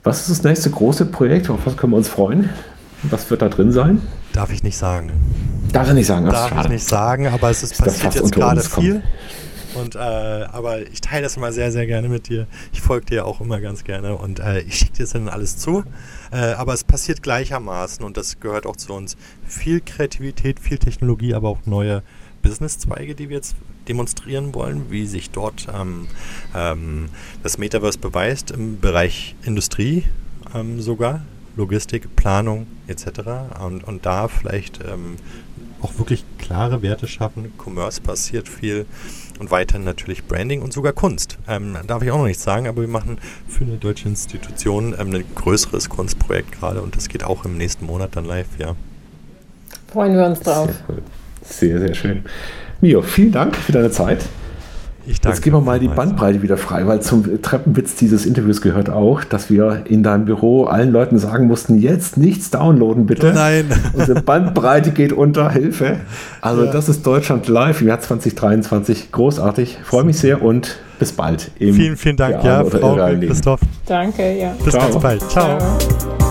Was 0.03 0.21
ist 0.21 0.29
das 0.29 0.43
nächste 0.43 0.69
große 0.69 1.05
Projekt? 1.05 1.49
Auf 1.49 1.65
was 1.65 1.75
können 1.77 1.93
wir 1.93 1.97
uns 1.97 2.07
freuen? 2.07 2.49
Was 3.03 3.29
wird 3.29 3.41
da 3.41 3.49
drin 3.49 3.71
sein? 3.71 4.01
Darf 4.33 4.51
ich 4.51 4.63
nicht 4.63 4.77
sagen. 4.77 5.11
Darf 5.71 5.87
ich 5.87 5.93
nicht 5.93 6.07
sagen? 6.07 6.25
Darf 6.27 6.65
ich 6.65 6.69
nicht 6.69 6.87
sagen, 6.87 7.27
aber 7.27 7.49
es 7.49 7.63
ist, 7.63 7.73
ist 7.73 7.83
passiert 7.83 8.15
jetzt 8.15 8.31
gerade 8.31 8.61
viel. 8.61 9.01
Und, 9.75 9.95
äh, 9.95 9.99
aber 9.99 10.81
ich 10.87 11.01
teile 11.01 11.23
das 11.23 11.37
immer 11.37 11.51
sehr, 11.51 11.71
sehr 11.71 11.85
gerne 11.85 12.09
mit 12.09 12.29
dir. 12.29 12.47
Ich 12.73 12.81
folge 12.81 13.07
dir 13.07 13.25
auch 13.25 13.41
immer 13.41 13.59
ganz 13.59 13.83
gerne 13.83 14.15
und 14.15 14.39
äh, 14.39 14.61
ich 14.61 14.77
schicke 14.77 14.93
dir 14.93 15.03
das 15.03 15.11
dann 15.11 15.29
alles 15.29 15.57
zu. 15.57 15.83
Äh, 16.31 16.37
aber 16.53 16.73
es 16.73 16.83
passiert 16.83 17.21
gleichermaßen 17.21 18.03
und 18.03 18.17
das 18.17 18.39
gehört 18.39 18.65
auch 18.65 18.75
zu 18.75 18.93
uns. 18.93 19.17
Viel 19.47 19.81
Kreativität, 19.81 20.59
viel 20.59 20.77
Technologie, 20.77 21.33
aber 21.33 21.49
auch 21.49 21.65
neue 21.65 22.03
Businesszweige, 22.41 23.15
die 23.15 23.29
wir 23.29 23.37
jetzt 23.37 23.55
demonstrieren 23.87 24.53
wollen, 24.53 24.91
wie 24.91 25.05
sich 25.05 25.31
dort 25.31 25.67
ähm, 25.73 26.07
ähm, 26.55 27.09
das 27.43 27.57
Metaverse 27.57 27.99
beweist 27.99 28.51
im 28.51 28.79
Bereich 28.79 29.35
Industrie 29.43 30.03
ähm, 30.53 30.81
sogar, 30.81 31.21
Logistik, 31.55 32.15
Planung 32.15 32.67
etc. 32.87 33.07
Und, 33.63 33.83
und 33.83 34.05
da 34.05 34.27
vielleicht 34.27 34.79
ähm, 34.83 35.17
auch 35.81 35.97
wirklich 35.97 36.23
klare 36.37 36.81
Werte 36.81 37.07
schaffen. 37.07 37.53
Commerce 37.57 38.01
passiert 38.01 38.49
viel 38.49 38.85
und 39.39 39.51
weiterhin 39.51 39.83
natürlich 39.83 40.25
Branding 40.25 40.61
und 40.61 40.73
sogar 40.73 40.93
Kunst. 40.93 41.37
Ähm, 41.47 41.77
darf 41.87 42.03
ich 42.03 42.11
auch 42.11 42.17
noch 42.17 42.25
nicht 42.25 42.39
sagen, 42.39 42.67
aber 42.67 42.81
wir 42.81 42.87
machen 42.87 43.17
für 43.47 43.63
eine 43.63 43.77
deutsche 43.77 44.07
Institution 44.07 44.95
ähm, 44.97 45.13
ein 45.13 45.23
größeres 45.35 45.89
Kunstprojekt 45.89 46.51
gerade 46.51 46.81
und 46.81 46.95
das 46.95 47.09
geht 47.09 47.23
auch 47.23 47.45
im 47.45 47.57
nächsten 47.57 47.85
Monat 47.85 48.15
dann 48.15 48.25
live, 48.25 48.47
ja. 48.57 48.75
Freuen 49.91 50.15
wir 50.15 50.25
uns 50.25 50.39
drauf. 50.41 50.67
Sehr, 50.67 50.85
cool. 50.89 51.01
sehr, 51.43 51.79
sehr 51.79 51.93
schön. 51.93 52.23
Mio, 52.81 53.01
vielen 53.01 53.31
Dank 53.31 53.55
für 53.55 53.71
deine 53.71 53.91
Zeit. 53.91 54.25
Ich 55.07 55.21
danke. 55.21 55.35
Jetzt 55.35 55.43
geben 55.43 55.57
wir 55.57 55.61
mal 55.61 55.79
die 55.79 55.87
Bandbreite 55.87 56.41
wieder 56.41 56.57
frei, 56.57 56.87
weil 56.87 57.01
zum 57.01 57.41
Treppenwitz 57.41 57.95
dieses 57.95 58.25
Interviews 58.25 58.61
gehört 58.61 58.89
auch, 58.89 59.23
dass 59.23 59.49
wir 59.49 59.83
in 59.85 60.03
deinem 60.03 60.25
Büro 60.25 60.65
allen 60.65 60.91
Leuten 60.91 61.17
sagen 61.17 61.47
mussten, 61.47 61.77
jetzt 61.77 62.17
nichts 62.17 62.49
downloaden, 62.49 63.05
bitte. 63.05 63.31
Nein. 63.33 63.65
Unsere 63.93 64.21
Bandbreite 64.21 64.91
geht 64.91 65.13
unter, 65.13 65.51
Hilfe. 65.51 65.97
Also 66.41 66.65
ja. 66.65 66.71
das 66.71 66.89
ist 66.89 67.05
Deutschland 67.05 67.47
live 67.47 67.81
im 67.81 67.87
Jahr 67.87 67.99
2023. 67.99 69.11
Großartig. 69.11 69.77
Freue 69.83 70.03
mich 70.03 70.17
sehr 70.17 70.41
und 70.41 70.77
bis 70.97 71.11
bald. 71.11 71.51
vielen, 71.57 71.97
vielen 71.97 72.17
Dank, 72.17 72.43
ja, 72.43 72.63
Frau 72.63 72.95
Christoph. 73.19 73.59
Danke, 73.85 74.37
ja. 74.37 74.53
Bis 74.63 74.73
Ciao. 74.73 74.89
ganz 74.89 75.01
bald. 75.01 75.29
Ciao. 75.29 75.57
Ciao. 75.59 76.24